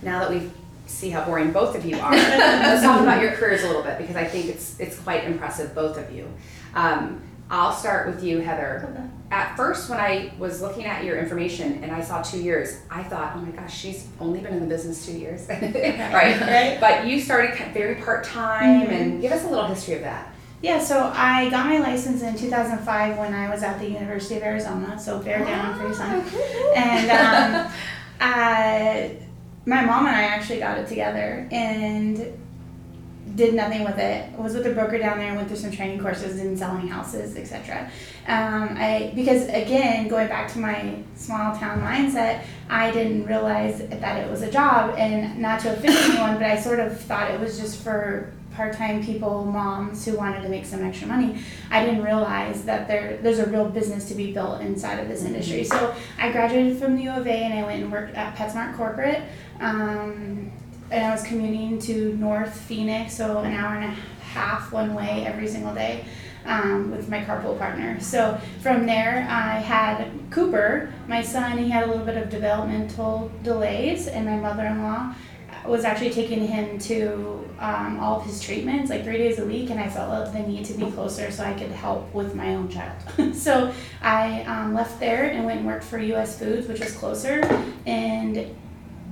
now 0.02 0.20
that 0.20 0.30
we 0.30 0.50
see 0.88 1.10
how 1.10 1.24
boring 1.26 1.52
both 1.52 1.76
of 1.76 1.86
you 1.86 1.98
are, 2.00 2.12
let's 2.16 2.82
talk 2.82 3.02
about 3.02 3.22
your 3.22 3.32
careers 3.34 3.64
a 3.64 3.68
little 3.68 3.84
bit 3.84 3.98
because 3.98 4.16
I 4.16 4.26
think 4.26 4.48
it's 4.48 4.80
it's 4.80 4.98
quite 5.00 5.24
impressive, 5.26 5.74
both 5.76 5.98
of 5.98 6.12
you. 6.12 6.28
Um, 6.74 7.22
I'll 7.50 7.72
start 7.74 8.08
with 8.08 8.24
you, 8.24 8.40
Heather. 8.40 9.10
At 9.30 9.58
first, 9.58 9.90
when 9.90 10.00
I 10.00 10.32
was 10.40 10.62
looking 10.62 10.86
at 10.86 11.04
your 11.04 11.18
information 11.18 11.84
and 11.84 11.92
I 11.92 12.02
saw 12.02 12.22
two 12.22 12.42
years, 12.42 12.80
I 12.90 13.04
thought, 13.04 13.34
oh 13.36 13.40
my 13.42 13.52
gosh, 13.52 13.78
she's 13.78 14.08
only 14.22 14.40
been 14.40 14.54
in 14.54 14.62
the 14.62 14.68
business 14.68 15.06
two 15.06 15.18
years, 15.18 15.48
right? 15.50 15.62
Right. 16.42 16.78
But 16.80 17.06
you 17.08 17.20
started 17.20 17.54
very 17.74 17.96
part 17.96 18.24
time, 18.24 18.88
Mhm. 18.88 18.92
and 18.92 19.22
give 19.22 19.32
us 19.34 19.44
a 19.44 19.50
little 19.50 19.66
history 19.68 19.96
of 19.96 20.02
that. 20.02 20.34
Yeah, 20.62 20.80
so 20.80 21.12
I 21.14 21.50
got 21.50 21.66
my 21.68 21.78
license 21.80 22.24
in 22.24 22.36
2005 22.38 23.18
when 23.18 23.34
I 23.34 23.50
was 23.50 23.62
at 23.64 23.80
the 23.80 23.90
University 23.90 24.38
of 24.38 24.44
Arizona, 24.44 24.98
so 25.00 25.20
bear 25.20 25.40
down 25.44 25.76
for 25.78 25.84
your 25.84 25.94
son. 25.94 26.24
And 26.76 27.12
um, 27.12 27.72
I, 28.22 29.18
my 29.66 29.84
mom 29.84 30.08
and 30.08 30.16
I 30.16 30.24
actually 30.24 30.60
got 30.60 30.78
it 30.78 30.88
together 30.88 31.48
and 31.52 32.26
did 33.38 33.54
nothing 33.54 33.84
with 33.84 33.98
it. 34.00 34.32
Was 34.38 34.56
with 34.56 34.66
a 34.66 34.72
broker 34.72 34.98
down 34.98 35.20
there, 35.20 35.34
went 35.36 35.48
through 35.48 35.58
some 35.58 35.72
training 35.72 36.00
courses 36.00 36.40
in 36.40 36.58
selling 36.58 36.88
houses, 36.88 37.38
etc. 37.38 37.90
Um, 38.28 38.76
I 38.78 39.14
because 39.16 39.48
again, 39.48 40.08
going 40.08 40.28
back 40.28 40.52
to 40.54 40.60
my 40.60 41.02
small 41.16 41.56
town 41.56 41.80
mindset, 41.80 42.44
I 42.70 42.92
didn't 42.92 43.26
realize 43.26 43.80
that 43.88 44.18
it 44.18 44.30
was 44.30 44.42
a 44.42 44.52
job, 44.52 44.96
and 44.98 45.40
not 45.40 45.62
to 45.62 45.74
offend 45.74 45.96
anyone, 45.96 46.34
but 46.34 46.48
I 46.48 46.60
sort 46.60 46.80
of 46.80 47.00
thought 47.00 47.32
it 47.32 47.40
was 47.40 47.60
just 47.60 47.82
for 47.84 48.34
part-time 48.56 49.06
people, 49.06 49.46
moms 49.46 50.04
who 50.04 50.18
wanted 50.18 50.42
to 50.42 50.50
make 50.50 50.66
some 50.66 50.84
extra 50.84 51.08
money. 51.08 51.40
I 51.70 51.86
didn't 51.86 52.04
realize 52.04 52.66
that 52.66 52.88
there 52.88 53.18
there's 53.22 53.38
a 53.38 53.46
real 53.46 53.70
business 53.70 54.08
to 54.10 54.16
be 54.16 54.34
built 54.34 54.62
inside 54.62 55.00
of 55.00 55.08
this 55.08 55.24
industry. 55.24 55.64
So 55.64 55.94
I 56.18 56.32
graduated 56.32 56.80
from 56.80 56.96
the 56.96 57.04
U 57.04 57.12
of 57.12 57.28
A 57.28 57.32
and 57.32 57.54
I 57.54 57.64
went 57.64 57.84
and 57.84 57.92
worked 57.92 58.16
at 58.16 58.36
PetSmart 58.36 58.76
Corporate. 58.76 59.22
Um, 59.60 60.52
and 60.90 61.06
I 61.06 61.12
was 61.12 61.24
commuting 61.24 61.80
to 61.80 62.16
North 62.16 62.60
Phoenix, 62.60 63.14
so 63.14 63.40
an 63.40 63.54
hour 63.54 63.76
and 63.76 63.86
a 63.86 63.96
half 64.22 64.72
one 64.72 64.94
way 64.94 65.26
every 65.26 65.48
single 65.48 65.74
day 65.74 66.06
um, 66.46 66.92
with 66.92 67.10
my 67.10 67.24
carpool 67.24 67.58
partner. 67.58 68.00
So 68.00 68.40
from 68.62 68.86
there, 68.86 69.28
I 69.30 69.60
had 69.60 70.10
Cooper, 70.30 70.94
my 71.08 71.22
son. 71.22 71.58
He 71.58 71.70
had 71.70 71.84
a 71.84 71.88
little 71.88 72.06
bit 72.06 72.18
of 72.18 72.30
developmental 72.30 73.32
delays, 73.44 74.08
and 74.08 74.26
my 74.26 74.38
mother-in-law 74.38 75.14
was 75.66 75.84
actually 75.84 76.12
taking 76.12 76.48
him 76.48 76.80
to 76.80 77.44
um, 77.60 78.00
all 78.00 78.20
of 78.20 78.26
his 78.26 78.40
treatments 78.42 78.90
like 78.90 79.04
three 79.04 79.18
days 79.18 79.40
a 79.40 79.46
week 79.46 79.70
and 79.70 79.80
i 79.80 79.90
felt 79.90 80.32
the 80.32 80.40
need 80.40 80.64
to 80.64 80.74
be 80.74 80.90
closer 80.92 81.32
so 81.32 81.44
i 81.44 81.54
could 81.54 81.72
help 81.72 82.14
with 82.14 82.36
my 82.36 82.56
own 82.56 82.70
child 82.70 82.96
so 83.36 83.74
i 84.02 84.44
um, 84.44 84.74
left 84.74 85.00
there 85.00 85.32
and 85.32 85.46
went 85.46 85.60
and 85.60 85.68
worked 85.68 85.84
for 85.84 86.00
us 86.00 86.38
foods 86.38 86.68
which 86.68 86.80
was 86.80 86.94
closer 86.94 87.42
and 87.86 88.56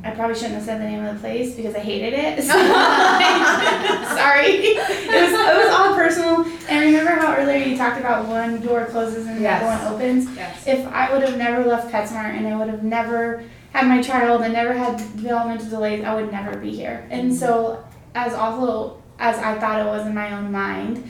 I 0.05 0.11
probably 0.11 0.35
shouldn't 0.35 0.53
have 0.53 0.63
said 0.63 0.79
the 0.79 0.85
name 0.85 1.03
of 1.03 1.15
the 1.15 1.19
place 1.19 1.55
because 1.55 1.73
I 1.73 1.79
hated 1.79 2.13
it. 2.13 2.43
So, 2.43 2.53
sorry. 4.15 4.51
It 4.51 4.77
was, 4.77 5.33
it 5.33 5.57
was 5.65 5.73
all 5.73 5.95
personal. 5.95 6.45
And 6.69 6.85
remember 6.85 7.11
how 7.19 7.35
earlier 7.35 7.57
you 7.65 7.75
talked 7.75 7.99
about 7.99 8.27
one 8.27 8.61
door 8.61 8.85
closes 8.85 9.25
and 9.25 9.41
Yes. 9.41 9.61
the 9.61 9.67
other 9.67 9.95
one 9.95 9.95
opens? 9.95 10.37
Yes. 10.37 10.67
If 10.67 10.85
I 10.87 11.11
would 11.11 11.27
have 11.27 11.37
never 11.37 11.65
left 11.65 11.91
PetSmart 11.91 12.37
and 12.37 12.47
I 12.47 12.55
would 12.55 12.69
have 12.69 12.83
never 12.83 13.43
had 13.73 13.87
my 13.87 13.99
child 14.01 14.43
and 14.43 14.53
never 14.53 14.73
had 14.73 14.97
developmental 15.17 15.69
delays, 15.69 16.03
I 16.03 16.13
would 16.13 16.31
never 16.31 16.55
be 16.59 16.69
here. 16.69 17.07
And 17.09 17.33
so, 17.33 17.83
as 18.13 18.33
awful 18.33 19.01
as 19.17 19.37
I 19.39 19.57
thought 19.59 19.81
it 19.81 19.85
was 19.85 20.05
in 20.05 20.13
my 20.13 20.31
own 20.33 20.51
mind, 20.51 21.09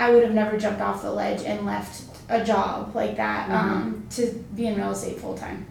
I 0.00 0.10
would 0.10 0.24
have 0.24 0.34
never 0.34 0.58
jumped 0.58 0.80
off 0.80 1.02
the 1.02 1.12
ledge 1.12 1.42
and 1.44 1.64
left 1.64 2.02
a 2.28 2.44
job 2.44 2.94
like 2.94 3.16
that 3.16 3.48
um, 3.50 4.04
to 4.10 4.26
be 4.56 4.66
in 4.66 4.76
real 4.76 4.90
estate 4.90 5.18
full 5.20 5.36
time. 5.36 5.66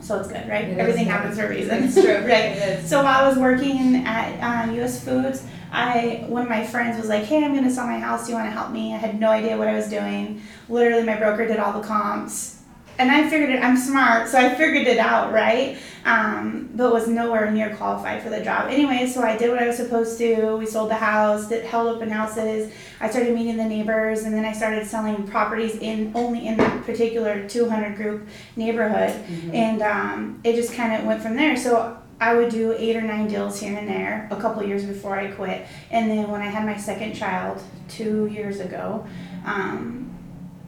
So 0.00 0.18
it's 0.18 0.28
good, 0.28 0.48
right? 0.48 0.64
It 0.64 0.72
is. 0.72 0.78
Everything 0.78 1.06
happens 1.06 1.38
for 1.38 1.46
a 1.46 1.48
reason. 1.48 1.84
It's 1.84 1.94
true. 1.94 2.18
right. 2.26 2.80
So 2.84 3.02
while 3.02 3.24
I 3.24 3.28
was 3.28 3.38
working 3.38 3.96
at 4.06 4.40
um, 4.40 4.74
U.S. 4.76 5.04
Foods, 5.04 5.44
I 5.72 6.24
one 6.28 6.42
of 6.42 6.48
my 6.48 6.64
friends 6.64 6.98
was 6.98 7.08
like, 7.08 7.24
"Hey, 7.24 7.44
I'm 7.44 7.54
gonna 7.54 7.70
sell 7.70 7.86
my 7.86 7.98
house. 7.98 8.26
Do 8.26 8.32
you 8.32 8.38
want 8.38 8.48
to 8.48 8.52
help 8.52 8.70
me?" 8.70 8.94
I 8.94 8.98
had 8.98 9.18
no 9.20 9.30
idea 9.30 9.56
what 9.58 9.68
I 9.68 9.74
was 9.74 9.88
doing. 9.88 10.40
Literally, 10.68 11.04
my 11.04 11.16
broker 11.16 11.46
did 11.46 11.58
all 11.58 11.78
the 11.78 11.86
comps, 11.86 12.57
and 12.98 13.10
I 13.10 13.28
figured 13.28 13.50
it. 13.50 13.62
I'm 13.62 13.76
smart, 13.76 14.28
so 14.28 14.38
I 14.38 14.54
figured 14.54 14.86
it 14.86 14.98
out, 14.98 15.32
right? 15.32 15.78
Um, 16.04 16.70
but 16.74 16.92
was 16.92 17.06
nowhere 17.06 17.50
near 17.50 17.74
qualified 17.76 18.22
for 18.22 18.30
the 18.30 18.40
job. 18.40 18.70
Anyway, 18.70 19.06
so 19.06 19.22
I 19.22 19.36
did 19.36 19.50
what 19.50 19.62
I 19.62 19.66
was 19.66 19.76
supposed 19.76 20.16
to. 20.18 20.56
We 20.56 20.64
sold 20.64 20.90
the 20.90 20.94
house, 20.94 21.48
did 21.48 21.64
held 21.64 21.88
open 21.88 22.10
houses. 22.10 22.72
I 23.00 23.10
started 23.10 23.34
meeting 23.34 23.56
the 23.56 23.64
neighbors, 23.64 24.22
and 24.22 24.34
then 24.34 24.44
I 24.44 24.52
started 24.52 24.86
selling 24.86 25.26
properties 25.26 25.76
in 25.76 26.12
only 26.14 26.46
in 26.46 26.56
that 26.56 26.84
particular 26.84 27.46
200 27.48 27.96
group 27.96 28.28
neighborhood 28.56 29.10
and 29.52 29.82
um, 29.82 30.40
it 30.44 30.54
just 30.54 30.72
kind 30.74 30.94
of 30.94 31.04
went 31.06 31.22
from 31.22 31.36
there. 31.36 31.56
So 31.56 31.98
I 32.20 32.34
would 32.34 32.50
do 32.50 32.72
eight 32.72 32.96
or 32.96 33.02
nine 33.02 33.28
deals 33.28 33.60
here 33.60 33.76
and 33.76 33.88
there 33.88 34.28
a 34.30 34.36
couple 34.36 34.62
years 34.62 34.84
before 34.84 35.18
I 35.18 35.30
quit, 35.30 35.66
and 35.90 36.10
then 36.10 36.30
when 36.30 36.40
I 36.40 36.46
had 36.46 36.64
my 36.66 36.76
second 36.76 37.14
child 37.14 37.62
two 37.88 38.26
years 38.26 38.60
ago, 38.60 39.06
um, 39.44 40.10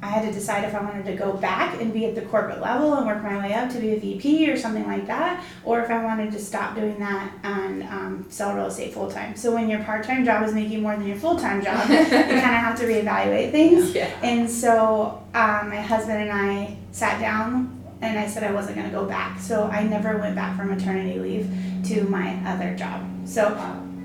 I 0.02 0.06
had 0.06 0.24
to 0.26 0.32
decide 0.32 0.64
if 0.64 0.74
I 0.74 0.82
wanted 0.82 1.04
to 1.06 1.14
go 1.14 1.34
back 1.34 1.80
and 1.80 1.92
be 1.92 2.06
at 2.06 2.14
the 2.14 2.22
corporate 2.22 2.60
level 2.60 2.94
and 2.94 3.06
work 3.06 3.22
my 3.22 3.38
way 3.38 3.52
up 3.52 3.70
to 3.70 3.78
be 3.78 3.90
a 3.90 4.00
VP 4.00 4.50
or 4.50 4.56
something 4.56 4.86
like 4.86 5.06
that, 5.08 5.44
or 5.62 5.80
if 5.80 5.90
I 5.90 6.02
wanted 6.02 6.32
to 6.32 6.38
stop 6.38 6.74
doing 6.74 6.98
that 7.00 7.32
and 7.42 7.82
um, 7.84 8.26
sell 8.30 8.54
real 8.54 8.66
estate 8.66 8.94
full 8.94 9.10
time. 9.10 9.36
So 9.36 9.52
when 9.52 9.68
your 9.68 9.82
part 9.84 10.04
time 10.04 10.24
job 10.24 10.42
is 10.46 10.54
making 10.54 10.82
more 10.82 10.96
than 10.96 11.06
your 11.06 11.18
full 11.18 11.36
time 11.36 11.62
job, 11.62 11.88
you 11.90 11.96
kind 12.06 12.30
of 12.30 12.40
have 12.40 12.78
to 12.78 12.86
reevaluate 12.86 13.50
things. 13.50 13.94
Yeah. 13.94 14.10
And 14.22 14.50
so 14.50 15.22
um, 15.34 15.68
my 15.68 15.80
husband 15.80 16.22
and 16.22 16.32
I 16.32 16.76
sat 16.92 17.20
down 17.20 17.76
and 18.00 18.18
I 18.18 18.26
said 18.26 18.42
I 18.42 18.52
wasn't 18.52 18.76
going 18.76 18.88
to 18.88 18.94
go 18.94 19.04
back. 19.04 19.38
So 19.38 19.64
I 19.64 19.82
never 19.82 20.16
went 20.16 20.34
back 20.34 20.56
for 20.56 20.64
maternity 20.64 21.18
leave 21.18 21.50
to 21.88 22.04
my 22.04 22.36
other 22.46 22.74
job. 22.74 23.06
So 23.26 23.48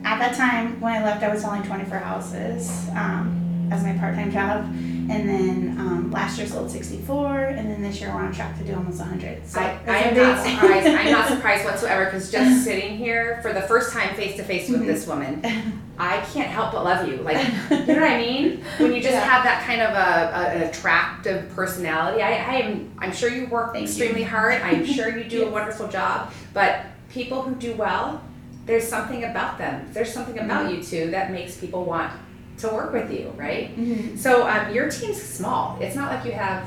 at 0.04 0.20
that 0.20 0.36
time 0.36 0.80
when 0.82 0.94
I 0.94 1.04
left, 1.04 1.24
I 1.24 1.30
was 1.30 1.42
selling 1.42 1.64
24 1.64 1.98
houses 2.00 2.90
um, 2.92 3.45
as 3.72 3.84
my 3.84 3.94
part 3.94 4.16
time 4.16 4.32
job. 4.32 4.66
And 5.08 5.30
then 5.30 5.76
um, 5.80 6.10
last 6.12 6.38
year 6.40 6.48
sold 6.48 6.72
64, 6.72 7.38
and 7.46 7.70
then 7.70 7.82
this 7.84 8.02
year 8.02 8.10
we're 8.12 8.22
on 8.22 8.34
track 8.34 8.58
to 8.58 8.64
do 8.64 8.74
almost 8.74 8.98
100. 9.00 9.48
So 9.48 9.60
I, 9.60 9.78
I 9.86 9.98
am 10.00 10.16
not 10.16 10.44
surprised. 10.44 10.88
I'm 10.88 11.12
not 11.12 11.28
surprised 11.36 11.64
whatsoever 11.64 12.06
because 12.06 12.32
just 12.32 12.64
sitting 12.64 12.98
here 12.98 13.40
for 13.44 13.54
the 13.54 13.62
first 13.62 13.94
time 13.94 14.16
face 14.16 14.36
to 14.38 14.44
face 14.44 14.68
with 14.68 14.84
this 14.88 15.06
woman, 15.06 15.42
I 16.00 16.22
can't 16.34 16.48
help 16.50 16.72
but 16.72 16.84
love 16.84 17.08
you. 17.08 17.18
Like, 17.18 17.38
you 17.70 17.78
know 17.86 18.02
what 18.02 18.04
I 18.12 18.18
mean? 18.18 18.64
When 18.80 18.94
you 18.94 19.00
just 19.02 19.14
Yeah. 19.14 19.24
have 19.26 19.44
that 19.44 19.64
kind 19.66 19.82
of 19.82 19.92
a, 19.94 19.96
a, 19.96 20.56
an 20.56 20.70
attractive 20.70 21.50
personality. 21.56 22.24
I, 22.24 22.32
I 22.32 22.56
am. 22.62 22.92
I'm 22.98 23.14
sure 23.14 23.30
you 23.30 23.46
work 23.46 23.74
Thank 23.74 23.84
you. 23.84 23.90
extremely 23.90 24.24
hard. 24.24 24.60
I'm 24.62 24.86
sure 24.86 25.16
you 25.16 25.24
do 25.26 25.46
a 25.46 25.50
wonderful 25.52 25.88
job. 25.88 26.34
But 26.54 26.82
people 27.10 27.44
who 27.44 27.54
do 27.56 27.76
well, 27.76 28.22
there's 28.66 28.88
something 28.88 29.24
about 29.24 29.60
them. 29.60 29.88
There's 29.94 30.12
something 30.12 30.40
about 30.40 30.72
you 30.74 30.82
too 30.82 31.12
that 31.12 31.32
makes 31.32 31.56
people 31.58 31.86
want 31.86 32.12
to 32.60 32.68
work 32.70 32.94
with 32.94 33.12
you, 33.12 33.34
right? 33.36 33.76
Mhm. 33.78 34.18
So 34.18 34.48
um, 34.48 34.74
your 34.74 34.90
team's 34.90 35.22
small. 35.22 35.78
It's 35.82 35.96
not 35.96 36.12
like 36.12 36.26
you 36.26 36.32
have. 36.34 36.64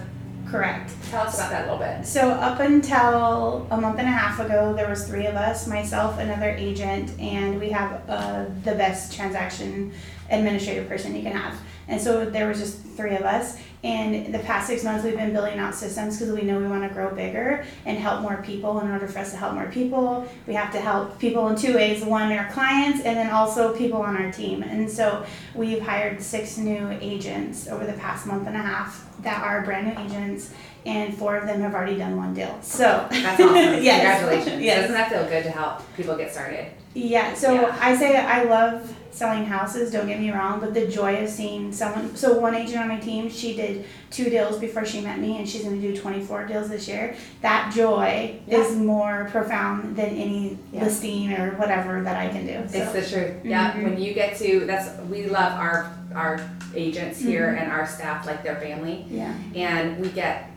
Correct. 0.50 0.90
Tell 1.10 1.26
us 1.26 1.36
about 1.38 1.50
that 1.50 1.68
a 1.68 1.72
little 1.72 1.78
bit. 1.86 2.06
So 2.06 2.30
up 2.30 2.58
until 2.60 3.66
a 3.70 3.78
month 3.78 3.98
and 3.98 4.08
a 4.08 4.10
half 4.10 4.40
ago, 4.40 4.72
there 4.72 4.88
was 4.88 5.06
three 5.06 5.26
of 5.26 5.34
us, 5.34 5.66
myself, 5.66 6.18
another 6.18 6.48
agent, 6.50 7.10
and 7.20 7.60
we 7.60 7.68
have 7.68 8.00
uh, 8.08 8.46
the 8.64 8.74
best 8.74 9.14
transaction 9.14 9.92
administrative 10.30 10.88
person 10.88 11.14
you 11.14 11.22
can 11.22 11.32
have. 11.32 11.54
And 11.86 12.00
so 12.00 12.24
there 12.24 12.48
was 12.48 12.58
just 12.60 12.80
three 12.96 13.14
of 13.14 13.22
us. 13.22 13.58
And 13.84 14.34
the 14.34 14.40
past 14.40 14.66
six 14.66 14.82
months, 14.82 15.04
we've 15.04 15.16
been 15.16 15.32
building 15.32 15.58
out 15.58 15.74
systems 15.74 16.18
because 16.18 16.34
we 16.34 16.42
know 16.42 16.58
we 16.58 16.66
want 16.66 16.82
to 16.82 16.88
grow 16.88 17.14
bigger 17.14 17.64
and 17.86 17.96
help 17.96 18.22
more 18.22 18.42
people. 18.42 18.80
In 18.80 18.90
order 18.90 19.06
for 19.06 19.20
us 19.20 19.30
to 19.30 19.36
help 19.36 19.54
more 19.54 19.70
people, 19.70 20.26
we 20.48 20.54
have 20.54 20.72
to 20.72 20.80
help 20.80 21.18
people 21.20 21.46
in 21.48 21.56
two 21.56 21.74
ways: 21.74 22.04
one, 22.04 22.32
our 22.32 22.50
clients, 22.50 23.02
and 23.04 23.16
then 23.16 23.30
also 23.30 23.76
people 23.76 24.02
on 24.02 24.16
our 24.16 24.32
team. 24.32 24.62
And 24.62 24.90
so 24.90 25.24
we've 25.54 25.80
hired 25.80 26.20
six 26.20 26.58
new 26.58 26.88
agents 27.00 27.68
over 27.68 27.86
the 27.86 27.92
past 27.94 28.26
month 28.26 28.48
and 28.48 28.56
a 28.56 28.60
half 28.60 29.06
that 29.22 29.42
are 29.42 29.62
brand 29.64 29.86
new 29.86 30.04
agents, 30.04 30.52
and 30.84 31.16
four 31.16 31.36
of 31.36 31.46
them 31.46 31.60
have 31.60 31.74
already 31.74 31.96
done 31.96 32.16
one 32.16 32.34
deal. 32.34 32.58
So 32.62 33.06
That's 33.10 33.40
awesome. 33.40 33.54
yes. 33.82 34.20
Congratulations. 34.20 34.62
Yes. 34.62 34.80
Doesn't 34.80 34.94
that 34.94 35.10
feel 35.10 35.24
good 35.28 35.44
to 35.44 35.50
help 35.50 35.82
people 35.96 36.16
get 36.16 36.32
started? 36.32 36.72
Yeah, 36.98 37.34
so 37.34 37.52
Yeah. 37.54 37.76
I 37.80 37.96
say 37.96 38.16
I 38.16 38.44
love 38.44 38.94
selling 39.10 39.44
houses, 39.44 39.90
don't 39.90 40.06
get 40.06 40.20
me 40.20 40.30
wrong, 40.30 40.60
but 40.60 40.74
the 40.74 40.86
joy 40.86 41.16
of 41.22 41.28
seeing 41.28 41.72
someone 41.72 42.14
so 42.14 42.38
one 42.38 42.54
agent 42.54 42.78
on 42.80 42.88
my 42.88 42.98
team, 43.00 43.28
she 43.28 43.56
did 43.56 43.84
two 44.10 44.30
deals 44.30 44.58
before 44.58 44.84
she 44.84 45.00
met 45.00 45.18
me 45.18 45.38
and 45.38 45.48
she's 45.48 45.64
gonna 45.64 45.80
do 45.80 45.96
twenty 45.96 46.20
four 46.24 46.46
deals 46.46 46.68
this 46.68 46.86
year. 46.86 47.14
That 47.42 47.72
joy 47.74 48.36
is 48.46 48.76
more 48.76 49.28
profound 49.32 49.96
than 49.96 50.10
any 50.10 50.58
Yeah. 50.72 50.84
listing 50.84 51.32
or 51.32 51.50
whatever 51.56 52.02
that 52.02 52.16
I 52.16 52.28
can 52.28 52.46
do. 52.46 52.68
So 52.68 52.78
It's 52.78 52.92
the 52.92 53.16
truth. 53.16 53.32
Yeah. 53.44 53.72
Mhm. 53.72 53.82
When 53.84 54.00
you 54.00 54.14
get 54.14 54.36
to 54.38 54.60
that's 54.66 54.88
we 55.10 55.26
love 55.26 55.52
our 55.58 55.90
our 56.14 56.40
agents 56.74 57.18
here 57.20 57.48
Mm-hmm. 57.48 57.62
and 57.64 57.72
our 57.72 57.86
staff 57.86 58.26
like 58.26 58.42
their 58.42 58.56
family, 58.56 59.04
yeah. 59.10 59.32
and 59.54 59.98
we 60.00 60.08
get 60.08 60.47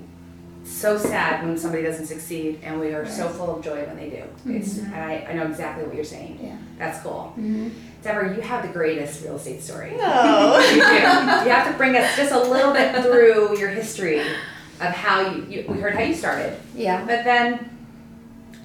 so 0.63 0.97
sad 0.97 1.43
when 1.45 1.57
somebody 1.57 1.83
doesn't 1.83 2.05
succeed, 2.05 2.59
and 2.63 2.79
we 2.79 2.93
are 2.93 3.05
so 3.07 3.27
full 3.29 3.57
of 3.57 3.63
joy 3.63 3.83
when 3.85 3.95
they 3.97 4.09
do. 4.09 4.23
It's 4.53 4.75
Mhm. 4.75 4.85
and 4.93 4.95
I, 4.95 5.27
I 5.29 5.33
know 5.33 5.47
exactly 5.47 5.83
what 5.85 5.95
you're 5.95 6.03
saying. 6.05 6.39
Yeah. 6.41 6.55
That's 6.77 7.01
cool. 7.01 7.33
Mm-hmm. 7.37 7.69
Debra, 8.03 8.35
you 8.35 8.41
have 8.41 8.61
the 8.65 8.69
greatest 8.73 9.23
real 9.23 9.35
estate 9.35 9.61
story. 9.61 9.93
No. 9.97 10.59
You 10.69 10.75
do. 10.75 10.81
You 10.81 11.51
have 11.55 11.67
to 11.71 11.77
bring 11.77 11.95
us 11.95 12.15
just 12.15 12.31
a 12.31 12.39
little 12.39 12.73
bit 12.73 12.95
through 13.03 13.57
your 13.57 13.69
history 13.69 14.19
of 14.19 14.87
how 14.93 15.21
you, 15.31 15.45
you 15.49 15.65
we 15.67 15.79
heard 15.79 15.93
how 15.95 16.01
you 16.01 16.13
started, 16.15 16.57
Yeah. 16.75 17.01
but 17.05 17.23
then 17.23 17.69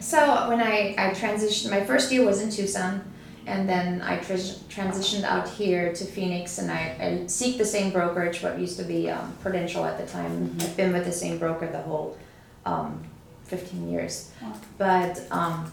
So 0.00 0.48
when 0.48 0.60
I, 0.60 0.94
I 0.98 1.10
transitioned, 1.10 1.70
my 1.70 1.84
first 1.84 2.12
year 2.12 2.24
was 2.24 2.40
in 2.40 2.50
Tucson, 2.50 3.02
and 3.46 3.68
then 3.68 4.02
I 4.02 4.18
tris- 4.18 4.58
transitioned 4.68 5.22
out 5.22 5.48
here 5.48 5.92
to 5.92 6.04
Phoenix, 6.04 6.58
and 6.58 6.70
I, 6.70 6.96
I 7.00 7.26
seek 7.28 7.58
the 7.58 7.64
same 7.64 7.92
brokerage, 7.92 8.42
what 8.42 8.58
used 8.58 8.78
to 8.78 8.84
be 8.84 9.08
um, 9.08 9.34
Prudential 9.40 9.84
at 9.84 9.98
the 9.98 10.06
time. 10.06 10.56
I've 10.60 10.76
been 10.76 10.92
with 10.92 11.04
the 11.04 11.12
same 11.12 11.38
broker 11.38 11.66
the 11.68 11.82
whole 11.82 12.18
um, 12.64 13.04
15 13.44 13.88
years. 13.88 14.32
Wow. 14.42 14.52
But 14.78 15.26
um, 15.30 15.72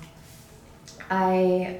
I, 1.09 1.79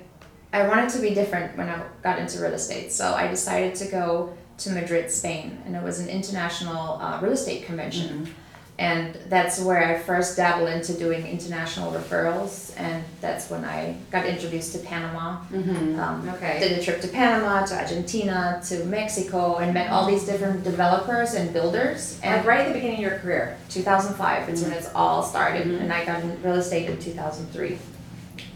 I 0.51 0.67
wanted 0.67 0.89
to 0.91 0.99
be 0.99 1.13
different 1.13 1.55
when 1.57 1.69
I 1.69 1.83
got 2.01 2.17
into 2.17 2.41
real 2.41 2.53
estate, 2.53 2.91
so 2.91 3.13
I 3.13 3.27
decided 3.27 3.75
to 3.75 3.85
go 3.85 4.35
to 4.57 4.71
Madrid, 4.71 5.11
Spain, 5.11 5.61
and 5.65 5.75
it 5.75 5.83
was 5.83 5.99
an 5.99 6.09
international 6.09 6.93
uh, 7.01 7.19
real 7.21 7.33
estate 7.33 7.65
convention 7.65 8.33
and 8.79 9.15
that's 9.29 9.59
where 9.59 9.85
I 9.87 9.99
first 9.99 10.35
dabbled 10.35 10.67
into 10.69 10.93
doing 10.93 11.27
international 11.27 11.91
referrals, 11.91 12.73
and 12.75 13.03
that's 13.21 13.49
when 13.51 13.63
I 13.63 13.95
got 14.11 14.25
introduced 14.25 14.73
to 14.73 14.79
Panama. 14.79 15.41
mm-hmm. 15.51 15.99
Um, 15.99 16.27
okay. 16.29 16.59
Did 16.59 16.79
a 16.79 16.83
trip 16.83 16.99
to 17.01 17.07
Panama, 17.07 17.65
to 17.67 17.75
Argentina, 17.77 18.59
to 18.67 18.83
Mexico, 18.85 19.57
and 19.57 19.73
met 19.75 19.91
all 19.91 20.07
these 20.07 20.25
different 20.25 20.63
developers 20.63 21.35
and 21.35 21.53
builders. 21.53 22.17
Like 22.23 22.31
And 22.31 22.45
right 22.47 22.61
at 22.61 22.67
the 22.69 22.73
beginning 22.73 23.05
of 23.05 23.11
your 23.11 23.19
career. 23.19 23.57
2005 23.69 24.49
is 24.49 24.63
when 24.63 24.73
it's 24.73 24.89
all 24.95 25.21
started, 25.21 25.67
Mhm. 25.67 25.81
and 25.81 25.93
I 25.93 26.03
got 26.03 26.21
in 26.23 26.41
real 26.41 26.55
estate 26.55 26.89
in 26.89 26.97
2003. 26.99 27.77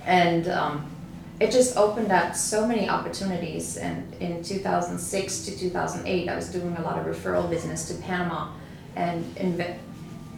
And 0.05 0.47
um, 0.47 0.89
it 1.39 1.51
just 1.51 1.77
opened 1.77 2.11
up 2.11 2.35
so 2.35 2.65
many 2.65 2.89
opportunities. 2.89 3.77
And 3.77 4.11
in 4.19 4.41
2006 4.43 5.45
to 5.45 5.57
2008, 5.57 6.27
I 6.27 6.35
was 6.35 6.47
doing 6.49 6.75
a 6.77 6.81
lot 6.81 6.97
of 6.97 7.05
referral 7.05 7.47
business 7.49 7.87
to 7.89 7.93
Panama, 8.01 8.47
and 8.95 9.23
inve- 9.35 9.75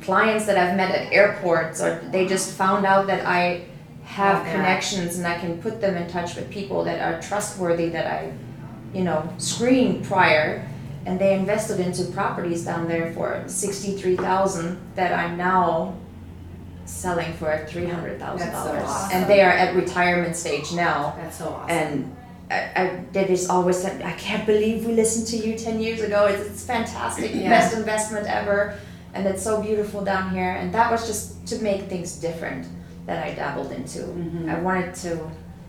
clients 0.01 0.45
that 0.45 0.57
I've 0.57 0.75
met 0.77 0.91
at 0.93 1.11
airports, 1.11 1.81
or 1.81 1.99
they 2.11 2.25
just 2.27 2.53
found 2.55 2.85
out 2.85 3.07
that 3.07 3.25
I 3.25 3.65
have 4.03 4.43
connections 4.45 5.17
and 5.17 5.27
I 5.27 5.37
can 5.37 5.61
put 5.61 5.81
them 5.81 5.95
in 5.95 6.09
touch 6.09 6.35
with 6.35 6.49
people 6.49 6.83
that 6.85 6.99
are 7.01 7.21
trustworthy 7.21 7.89
that 7.89 8.07
I, 8.07 8.31
you 8.93 9.03
know, 9.03 9.31
screened 9.37 10.03
prior 10.05 10.67
and 11.05 11.19
they 11.19 11.33
invested 11.33 11.79
into 11.79 12.03
properties 12.11 12.65
down 12.65 12.87
there 12.87 13.13
for 13.13 13.43
sixty-three 13.47 14.17
thousand 14.17 14.79
that 14.95 15.13
I'm 15.13 15.37
now 15.37 15.95
selling 16.85 17.31
for 17.33 17.65
three 17.69 17.85
hundred 17.85 18.19
thousand 18.19 18.47
so 18.47 18.53
dollars. 18.53 18.83
awesome. 18.83 19.17
And 19.17 19.29
they 19.29 19.41
are 19.41 19.51
at 19.51 19.75
retirement 19.75 20.35
stage 20.35 20.73
now. 20.73 21.13
That's 21.17 21.37
so 21.37 21.49
awesome. 21.49 21.69
And 21.69 22.15
I, 22.51 22.71
I 22.75 23.03
they 23.13 23.25
just 23.27 23.49
always 23.49 23.77
said, 23.77 24.01
I 24.01 24.11
can't 24.13 24.45
believe 24.45 24.85
we 24.85 24.93
listened 24.93 25.27
to 25.27 25.37
you 25.37 25.57
ten 25.57 25.79
years 25.79 26.01
ago. 26.01 26.25
It's, 26.25 26.49
it's 26.49 26.65
fantastic, 26.65 27.31
Yeah. 27.33 27.49
best 27.49 27.77
investment 27.77 28.27
ever, 28.27 28.77
and 29.13 29.25
it's 29.27 29.43
so 29.43 29.61
beautiful 29.61 30.01
down 30.03 30.31
here. 30.31 30.51
And 30.51 30.73
that 30.73 30.91
was 30.91 31.05
just 31.07 31.45
to 31.47 31.59
make 31.63 31.83
things 31.83 32.17
different 32.17 32.67
that 33.05 33.23
I 33.25 33.33
dabbled 33.33 33.71
into. 33.71 33.99
Mhm. 33.99 34.49
I 34.55 34.59
wanted 34.59 34.93
to 34.95 35.19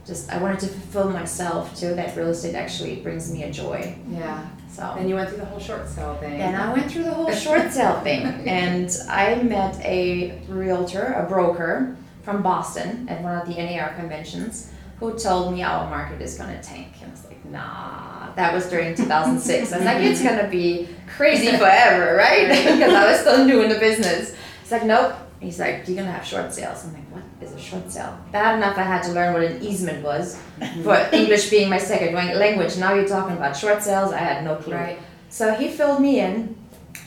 just 0.06 0.30
I 0.32 0.38
wanted 0.38 0.60
to 0.60 0.66
fulfill 0.66 1.10
myself 1.10 1.74
too. 1.78 1.94
That 1.94 2.16
real 2.16 2.28
estate 2.28 2.54
actually 2.54 2.96
brings 2.96 3.32
me 3.32 3.44
a 3.44 3.50
joy. 3.50 3.94
yeah. 4.10 4.40
So 4.72 4.92
Then 4.96 5.08
you 5.08 5.14
went 5.16 5.28
through 5.28 5.38
the 5.38 5.44
whole 5.46 5.58
short 5.58 5.88
sale 5.88 6.14
thing. 6.20 6.40
and 6.40 6.56
I 6.56 6.72
went 6.72 6.90
through 6.90 7.02
the 7.04 7.12
whole 7.12 7.30
short 7.32 7.70
sale 7.72 8.00
thing, 8.00 8.22
and 8.46 8.88
I 9.10 9.34
met 9.42 9.78
a 9.84 10.40
realtor, 10.48 11.12
a 11.18 11.28
broker 11.28 11.96
from 12.22 12.40
Boston 12.42 13.06
at 13.08 13.20
one 13.22 13.36
of 13.36 13.46
the 13.48 13.54
NAR 13.60 13.92
conventions, 13.94 14.70
who 15.00 15.18
told 15.18 15.52
me 15.54 15.62
our 15.64 15.88
market 15.90 16.20
is 16.22 16.36
gonna 16.38 16.62
tank. 16.62 16.88
And 17.02 17.10
I 17.10 17.14
was 17.14 17.24
like, 17.26 17.44
nah. 17.46 18.19
That 18.36 18.54
was 18.54 18.68
during 18.68 18.94
2006. 18.94 19.72
I 19.72 19.76
was 19.76 19.84
like, 19.84 19.98
it's 19.98 20.22
gonna 20.22 20.48
be 20.48 20.88
crazy 21.16 21.56
forever, 21.56 22.16
right? 22.16 22.48
because 22.48 22.94
I 22.94 23.10
was 23.10 23.20
still 23.20 23.44
new 23.44 23.62
in 23.62 23.68
the 23.68 23.78
business. 23.78 24.34
He's 24.62 24.72
like, 24.72 24.84
nope. 24.84 25.14
He's 25.40 25.58
like, 25.58 25.88
you're 25.88 25.96
gonna 25.96 26.12
have 26.12 26.24
short 26.24 26.52
sales. 26.52 26.84
I'm 26.84 26.92
like, 26.92 27.10
what 27.10 27.22
is 27.40 27.52
a 27.52 27.58
short 27.58 27.90
sale? 27.90 28.18
Bad 28.30 28.56
enough 28.56 28.76
I 28.76 28.82
had 28.82 29.02
to 29.04 29.12
learn 29.12 29.32
what 29.32 29.42
an 29.42 29.62
easement 29.62 30.04
was, 30.04 30.38
for 30.82 30.96
English 31.12 31.48
being 31.50 31.70
my 31.70 31.78
second 31.78 32.14
language. 32.14 32.76
Now 32.76 32.94
you're 32.94 33.08
talking 33.08 33.36
about 33.36 33.56
short 33.56 33.82
sales. 33.82 34.12
I 34.12 34.18
had 34.18 34.44
no 34.44 34.56
clue. 34.56 34.74
Right. 34.74 34.98
So 35.30 35.54
he 35.54 35.68
filled 35.68 36.00
me 36.00 36.20
in, 36.20 36.56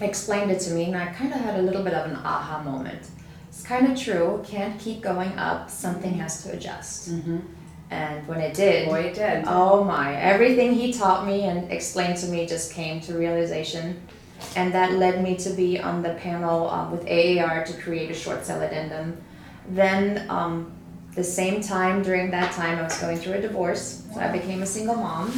explained 0.02 0.50
it 0.50 0.60
to 0.62 0.72
me, 0.72 0.86
and 0.86 0.96
I 0.98 1.08
kind 1.08 1.34
of 1.34 1.40
had 1.42 1.60
a 1.60 1.62
little 1.62 1.84
bit 1.84 1.94
of 1.94 2.10
an 2.10 2.16
aha 2.18 2.64
moment. 2.64 3.10
It's 3.50 3.62
kind 3.62 3.92
of 3.92 4.00
true. 4.00 4.44
Can't 4.48 4.80
keep 4.80 5.02
going 5.02 5.38
up. 5.38 5.70
Something 5.70 6.14
has 6.14 6.44
to 6.44 6.54
adjust. 6.54 7.12
Mm-hmm. 7.12 7.40
And 7.94 8.28
when 8.28 8.40
it 8.40 8.54
did, 8.56 8.88
Boy, 8.88 9.02
it 9.02 9.16
did. 9.16 9.44
oh 9.48 9.84
my! 9.84 10.16
Everything 10.16 10.74
he 10.74 10.92
taught 10.92 11.28
me 11.28 11.44
and 11.44 11.72
explained 11.72 12.18
to 12.18 12.28
me 12.28 12.48
just 12.48 12.74
came 12.74 13.00
to 13.02 13.14
realization, 13.14 14.02
and 14.56 14.74
that 14.74 14.94
led 14.94 15.24
me 15.24 15.36
to 15.38 15.52
be 15.52 15.80
on 15.80 16.02
the 16.02 16.14
panel 16.16 16.70
um, 16.70 16.92
with 16.92 17.04
AAR 17.08 17.64
to 17.66 17.74
create 17.82 18.10
a 18.10 18.14
short 18.14 18.46
sale 18.46 18.62
addendum. 18.62 19.22
Then, 19.70 20.30
um, 20.30 20.72
the 21.14 21.24
same 21.24 21.62
time 21.62 22.02
during 22.02 22.32
that 22.32 22.52
time, 22.54 22.80
I 22.80 22.84
was 22.84 22.98
going 23.00 23.18
through 23.18 23.34
a 23.34 23.42
divorce, 23.42 24.04
so 24.12 24.20
I 24.20 24.32
became 24.32 24.64
a 24.64 24.66
single 24.66 24.96
mom 24.96 25.32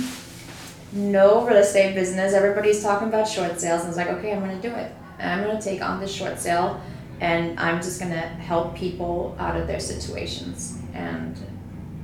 no 0.96 1.46
real 1.46 1.58
estate 1.58 1.94
business. 1.94 2.34
Everybody's 2.34 2.82
talking 2.82 3.10
about 3.10 3.28
short 3.28 3.60
sales. 3.60 3.82
And 3.82 3.88
I 3.88 3.88
was 3.88 3.98
like, 3.98 4.08
okay, 4.08 4.32
I'm 4.32 4.40
gonna 4.40 4.62
do 4.62 4.70
it. 4.70 4.92
I'm 5.20 5.44
gonna 5.44 5.62
take 5.62 5.82
on 5.82 6.00
this 6.00 6.14
short 6.14 6.40
sale, 6.40 6.82
and 7.20 7.60
I'm 7.60 7.82
just 7.82 8.00
gonna 8.00 8.28
help 8.28 8.76
people 8.76 9.36
out 9.38 9.58
of 9.58 9.68
their 9.68 9.80
situations. 9.80 10.80
And 10.94 11.38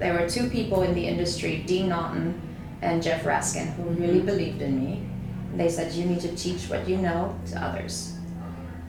there 0.02 0.20
were 0.20 0.28
two 0.28 0.50
people 0.50 0.82
in 0.82 0.96
the 0.96 1.08
industry, 1.08 1.64
Dean 1.68 1.90
Naughton 1.90 2.42
and 2.82 3.04
Jeff 3.04 3.24
Raskin, 3.24 3.72
who 3.76 3.84
really 3.84 4.20
believed 4.20 4.62
in 4.62 4.84
me. 4.84 5.04
They 5.56 5.70
said, 5.70 5.94
You 5.94 6.06
need 6.06 6.22
to 6.22 6.36
teach 6.36 6.70
what 6.70 6.90
you 6.90 6.98
know 6.98 7.40
to 7.52 7.64
others. 7.64 8.18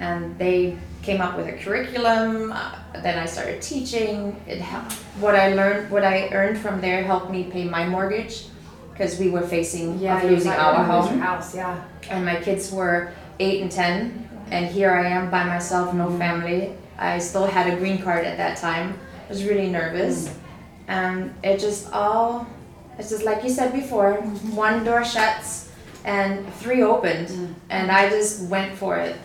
And 0.01 0.39
they 0.39 0.79
came 1.03 1.21
up 1.21 1.37
with 1.37 1.47
a 1.49 1.53
curriculum. 1.53 2.51
Uh, 2.51 2.77
then 3.03 3.19
I 3.19 3.27
started 3.27 3.61
teaching. 3.61 4.41
It 4.49 4.59
helped. 4.59 4.95
What 5.21 5.35
I 5.35 5.53
learned, 5.53 5.91
what 5.91 6.03
I 6.03 6.29
earned 6.31 6.59
from 6.59 6.81
there, 6.81 7.05
helped 7.05 7.31
me 7.31 7.45
pay 7.45 7.65
my 7.65 7.87
mortgage 7.87 8.47
because 8.93 9.19
we 9.21 9.29
were 9.29 9.43
facing 9.43 10.01
of 10.25 10.25
losing 10.25 10.53
our 10.53 10.83
home. 10.83 11.19
house, 11.19 11.55
yeah. 11.55 11.85
And 12.09 12.25
my 12.25 12.37
kids 12.37 12.73
were 12.73 13.13
eight 13.39 13.61
and 13.61 13.71
ten, 13.71 14.29
and 14.51 14.67
here 14.67 14.91
I 14.91 15.09
am 15.09 15.31
by 15.31 15.45
myself, 15.45 15.93
no 15.95 16.17
family. 16.17 16.73
I 16.99 17.19
still 17.19 17.47
had 17.47 17.73
a 17.73 17.77
green 17.77 18.01
card 18.01 18.25
at 18.25 18.39
that 18.39 18.57
time. 18.57 18.99
I 19.27 19.29
was 19.29 19.45
really 19.45 19.69
nervous, 19.69 20.35
and 20.89 21.35
it 21.43 21.59
just 21.59 21.93
all. 21.93 22.47
It's 22.99 23.09
just 23.09 23.25
like 23.25 23.43
you 23.43 23.51
said 23.51 23.73
before. 23.73 24.19
Mm-hmm. 24.19 24.57
One 24.57 24.85
door 24.85 25.05
shuts, 25.05 25.71
and 26.05 26.53
three 26.55 26.83
opened, 26.83 27.29
mm. 27.29 27.55
and 27.71 27.91
I 27.91 28.09
just 28.11 28.49
went 28.49 28.77
for 28.77 28.97
it, 28.97 29.17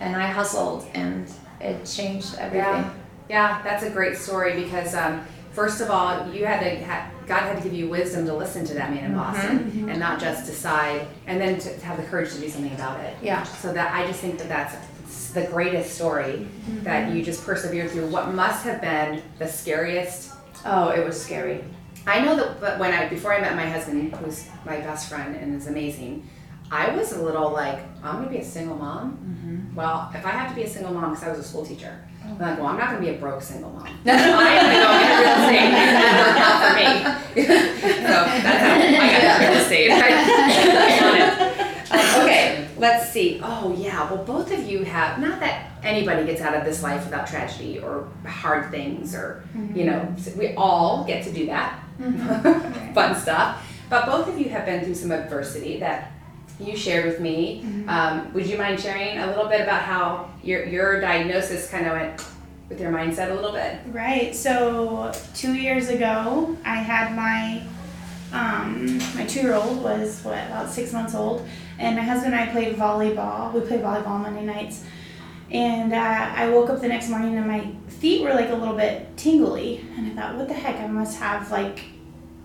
and 0.00 0.16
I 0.16 0.26
hustled, 0.26 0.86
and 0.94 1.30
it 1.60 1.84
changed 1.84 2.34
everything. 2.38 2.66
Yeah, 2.66 2.94
yeah, 3.28 3.62
that's 3.62 3.82
a 3.84 3.90
great 3.90 4.16
story 4.16 4.62
because 4.62 4.94
um, 4.94 5.24
first 5.52 5.80
of 5.80 5.90
all, 5.90 6.32
you 6.32 6.46
had 6.46 6.60
to 6.60 6.84
ha- 6.84 7.10
God 7.26 7.40
had 7.40 7.56
to 7.56 7.62
give 7.62 7.72
you 7.72 7.88
wisdom 7.88 8.26
to 8.26 8.34
listen 8.34 8.64
to 8.66 8.74
that 8.74 8.90
man 8.90 9.04
in 9.04 9.14
Boston 9.14 9.58
mm-hmm. 9.58 9.78
Mm-hmm. 9.78 9.88
and 9.90 10.00
not 10.00 10.20
just 10.20 10.46
decide, 10.46 11.06
and 11.26 11.40
then 11.40 11.58
to, 11.58 11.78
to 11.78 11.86
have 11.86 11.96
the 11.96 12.04
courage 12.04 12.32
to 12.32 12.40
do 12.40 12.48
something 12.48 12.72
about 12.72 13.00
it. 13.00 13.16
Yeah. 13.22 13.42
So 13.42 13.72
that 13.72 13.94
I 13.94 14.06
just 14.06 14.20
think 14.20 14.38
that 14.38 14.48
that's 14.48 14.76
the 15.32 15.44
greatest 15.46 15.94
story 15.94 16.46
that 16.82 17.12
you 17.12 17.22
just 17.22 17.44
persevered 17.44 17.90
through 17.90 18.06
what 18.08 18.32
must 18.34 18.64
have 18.64 18.80
been 18.80 19.22
the 19.38 19.48
scariest. 19.48 20.32
Oh, 20.64 20.88
it 20.90 21.04
was 21.04 21.20
scary. 21.20 21.64
I 22.06 22.24
know 22.24 22.36
that, 22.36 22.60
but 22.60 22.78
when 22.78 22.92
I 22.92 23.08
before 23.08 23.32
I 23.34 23.40
met 23.40 23.54
my 23.56 23.68
husband, 23.68 24.14
who's 24.16 24.48
my 24.64 24.78
best 24.78 25.08
friend 25.08 25.36
and 25.36 25.54
is 25.54 25.66
amazing, 25.66 26.28
I 26.70 26.94
was 26.94 27.12
a 27.12 27.22
little 27.22 27.50
like, 27.50 27.80
I'm 28.02 28.16
gonna 28.16 28.30
be 28.30 28.38
a 28.38 28.44
single 28.44 28.76
mom. 28.76 29.72
Well, 29.74 30.10
if 30.14 30.24
I 30.24 30.30
have 30.30 30.50
to 30.50 30.54
be 30.54 30.62
a 30.62 30.68
single 30.68 30.92
mom 30.92 31.10
because 31.10 31.24
I 31.24 31.30
was 31.30 31.38
a 31.38 31.44
school 31.44 31.64
teacher, 31.64 32.04
I'm 32.24 32.38
like, 32.38 32.58
well, 32.58 32.68
I'm 32.68 32.78
not 32.78 32.90
gonna 32.90 33.00
be 33.00 33.08
a 33.08 33.18
broke 33.18 33.42
single 33.42 33.70
mom. 33.70 33.86
I'm 33.86 33.94
gonna 34.04 34.82
go 34.82 34.92
into 34.92 35.18
real 35.22 35.36
estate 35.42 35.58
and 35.72 36.18
work 36.18 36.36
out 36.38 36.58
for 36.64 36.74
me. 36.76 37.44
so 37.46 38.18
that's 38.42 38.62
how 38.62 38.74
I 38.74 39.12
got 39.12 39.40
into 39.40 39.50
real 39.50 39.62
estate. 39.62 39.90
I 39.92 41.08
on 41.08 41.16
it. 41.16 41.32
Um, 41.92 42.22
okay, 42.22 42.68
let's 42.78 43.10
see. 43.10 43.40
Oh 43.42 43.74
yeah, 43.76 44.10
well, 44.10 44.24
both 44.24 44.52
of 44.52 44.64
you 44.64 44.84
have 44.84 45.18
not 45.18 45.40
that 45.40 45.71
anybody 45.82 46.24
gets 46.24 46.40
out 46.40 46.54
of 46.54 46.64
this 46.64 46.82
life 46.82 47.04
without 47.04 47.26
tragedy 47.26 47.78
or 47.78 48.08
hard 48.26 48.70
things 48.70 49.14
or 49.14 49.44
you 49.74 49.84
know 49.84 50.14
we 50.36 50.54
all 50.54 51.04
get 51.04 51.24
to 51.24 51.32
do 51.32 51.46
that 51.46 51.82
fun 52.94 53.14
stuff. 53.14 53.68
But 53.90 54.06
both 54.06 54.28
of 54.28 54.38
you 54.38 54.48
have 54.48 54.64
been 54.64 54.84
through 54.84 54.94
some 54.94 55.12
adversity 55.12 55.78
that 55.80 56.12
you 56.58 56.76
shared 56.76 57.04
with 57.04 57.20
me. 57.20 57.64
Um, 57.88 58.32
would 58.32 58.46
you 58.46 58.56
mind 58.56 58.80
sharing 58.80 59.18
a 59.18 59.26
little 59.26 59.48
bit 59.48 59.60
about 59.60 59.82
how 59.82 60.30
your 60.42 60.64
your 60.64 61.00
diagnosis 61.00 61.68
kind 61.70 61.86
of 61.86 61.92
went 61.92 62.24
with 62.68 62.80
your 62.80 62.92
mindset 62.92 63.30
a 63.30 63.34
little 63.34 63.52
bit? 63.52 63.78
Right. 63.88 64.34
So 64.34 65.12
two 65.34 65.54
years 65.54 65.88
ago, 65.88 66.56
I 66.64 66.76
had 66.76 67.14
my 67.14 67.62
um, 68.32 68.98
my 69.14 69.26
two 69.26 69.40
year 69.40 69.54
old 69.54 69.82
was 69.82 70.22
what 70.22 70.38
about 70.46 70.70
six 70.70 70.92
months 70.92 71.14
old, 71.14 71.46
and 71.78 71.96
my 71.96 72.02
husband 72.02 72.34
and 72.34 72.42
I 72.42 72.50
played 72.50 72.76
volleyball. 72.76 73.52
We 73.52 73.60
played 73.60 73.82
volleyball 73.82 74.20
Monday 74.20 74.44
nights, 74.44 74.84
and 75.52 75.92
uh, 75.92 76.32
I 76.34 76.48
woke 76.48 76.70
up 76.70 76.80
the 76.80 76.88
next 76.88 77.10
morning 77.10 77.36
and 77.36 77.46
my 77.46 77.70
feet 77.88 78.22
were 78.22 78.32
like 78.32 78.48
a 78.48 78.54
little 78.54 78.76
bit 78.76 79.16
tingly, 79.16 79.84
and 79.96 80.06
I 80.06 80.22
thought, 80.22 80.36
what 80.36 80.48
the 80.48 80.54
heck? 80.54 80.80
I 80.80 80.86
must 80.86 81.18
have 81.18 81.50
like 81.50 81.84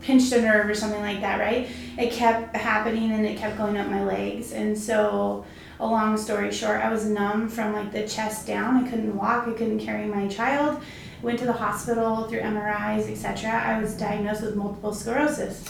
pinched 0.01 0.31
a 0.33 0.41
nerve 0.41 0.69
or 0.69 0.75
something 0.75 1.01
like 1.01 1.21
that, 1.21 1.39
right? 1.39 1.69
It 1.97 2.11
kept 2.11 2.55
happening 2.55 3.11
and 3.11 3.25
it 3.25 3.37
kept 3.37 3.57
going 3.57 3.77
up 3.77 3.87
my 3.87 4.03
legs, 4.03 4.51
and 4.51 4.77
so 4.77 5.45
a 5.79 5.85
long 5.85 6.17
story 6.17 6.51
short, 6.51 6.81
I 6.81 6.91
was 6.91 7.05
numb 7.05 7.49
from 7.49 7.73
like 7.73 7.91
the 7.91 8.07
chest 8.07 8.45
down. 8.45 8.83
I 8.83 8.89
couldn't 8.89 9.15
walk. 9.15 9.47
I 9.47 9.51
couldn't 9.51 9.79
carry 9.79 10.05
my 10.05 10.27
child. 10.27 10.81
Went 11.21 11.39
to 11.39 11.45
the 11.45 11.53
hospital 11.53 12.23
through 12.27 12.41
MRIs, 12.41 13.09
etc. 13.09 13.51
I 13.51 13.81
was 13.81 13.95
diagnosed 13.95 14.41
with 14.41 14.55
multiple 14.55 14.93
sclerosis. 14.93 15.67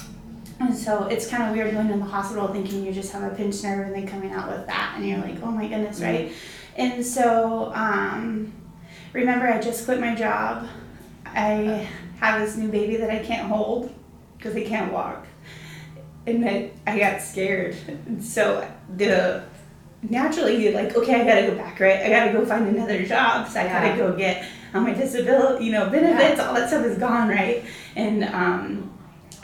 And 0.60 0.76
so 0.76 1.06
it's 1.06 1.28
kind 1.28 1.44
of 1.44 1.52
weird 1.56 1.72
going 1.74 1.88
to 1.90 1.98
the 1.98 2.04
hospital 2.04 2.48
thinking 2.48 2.84
you 2.84 2.92
just 2.92 3.12
have 3.12 3.32
a 3.32 3.36
pinched 3.36 3.64
nerve 3.64 3.88
and 3.88 3.96
then 3.96 4.08
coming 4.08 4.32
out 4.32 4.50
with 4.50 4.66
that, 4.68 4.94
and 4.96 5.08
you're 5.08 5.20
like, 5.20 5.42
oh 5.44 5.52
my 5.52 5.68
goodness, 5.68 6.02
right? 6.02 6.32
And 6.78 7.04
so, 7.06 7.72
um, 7.74 8.54
remember, 9.14 9.48
I 9.48 9.60
just 9.60 9.86
quit 9.86 10.00
my 10.00 10.14
job. 10.16 10.68
I 11.26 11.88
have 12.20 12.42
this 12.42 12.56
new 12.56 12.70
baby 12.70 12.98
that 12.98 13.10
I 13.10 13.20
can't 13.20 13.48
hold 13.48 13.94
because 14.38 14.56
I 14.56 14.64
can't 14.64 14.92
walk. 14.94 15.26
And 16.28 16.44
then 16.44 16.72
I 16.86 17.00
got 17.00 17.22
scared. 17.22 17.76
And 17.88 18.24
so 18.24 18.70
the 18.96 19.44
naturally 20.04 20.64
you're 20.64 20.74
like, 20.74 20.96
okay, 20.96 21.22
I 21.22 21.26
gotta 21.26 21.48
go 21.48 21.56
back, 21.56 21.80
right? 21.80 21.98
I 22.02 22.10
gotta 22.10 22.32
go 22.34 22.46
find 22.46 22.68
another 22.68 23.04
job. 23.06 23.48
So 23.48 23.60
I 23.60 23.64
Yeah. 23.66 23.88
gotta 23.88 23.98
go 23.98 24.16
get 24.16 24.46
um, 24.74 24.84
my 24.84 24.94
disability, 24.94 25.66
you 25.66 25.72
know, 25.72 25.90
benefits, 25.90 26.40
all 26.40 26.54
that 26.54 26.68
stuff 26.68 26.86
is 26.86 26.98
gone, 26.98 27.30
right? 27.30 27.64
And 27.96 28.24
um, 28.26 28.92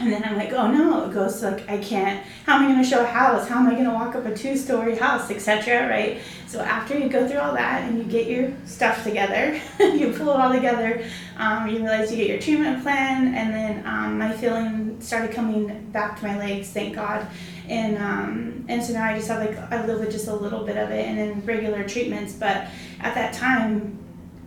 and 0.03 0.11
then 0.11 0.23
I'm 0.23 0.35
like, 0.35 0.51
oh 0.51 0.69
no, 0.69 1.05
it 1.05 1.13
goes 1.13 1.41
like 1.41 1.69
I 1.69 1.77
can't. 1.77 2.25
How 2.45 2.57
am 2.57 2.65
I 2.65 2.67
gonna 2.67 2.83
show 2.83 3.01
a 3.01 3.05
house? 3.05 3.47
How 3.47 3.59
am 3.59 3.67
I 3.67 3.75
gonna 3.75 3.93
walk 3.93 4.15
up 4.15 4.25
a 4.25 4.35
two-story 4.35 4.97
house, 4.97 5.31
etc. 5.31 5.87
Right? 5.87 6.19
So 6.47 6.59
after 6.59 6.97
you 6.97 7.07
go 7.07 7.27
through 7.27 7.39
all 7.39 7.53
that 7.53 7.83
and 7.83 7.97
you 7.97 8.03
get 8.03 8.27
your 8.27 8.51
stuff 8.65 9.03
together, 9.03 9.59
you 9.79 10.13
pull 10.15 10.29
it 10.29 10.39
all 10.39 10.51
together. 10.51 11.03
Um, 11.37 11.67
you 11.67 11.77
realize 11.77 12.11
you 12.11 12.17
get 12.17 12.27
your 12.27 12.39
treatment 12.39 12.83
plan, 12.83 13.33
and 13.33 13.53
then 13.53 13.87
um, 13.87 14.19
my 14.19 14.33
feeling 14.33 14.99
started 14.99 15.31
coming 15.31 15.89
back 15.91 16.19
to 16.19 16.27
my 16.27 16.37
legs. 16.37 16.69
Thank 16.69 16.95
God. 16.95 17.25
And 17.69 17.97
um, 17.97 18.65
and 18.67 18.83
so 18.83 18.93
now 18.93 19.05
I 19.05 19.15
just 19.15 19.29
have 19.29 19.39
like 19.39 19.57
I 19.71 19.85
live 19.85 20.01
with 20.01 20.11
just 20.11 20.27
a 20.27 20.35
little 20.35 20.65
bit 20.65 20.77
of 20.77 20.91
it, 20.91 21.05
and 21.05 21.17
then 21.17 21.45
regular 21.45 21.87
treatments. 21.87 22.33
But 22.33 22.67
at 22.99 23.15
that 23.15 23.33
time, 23.33 24.02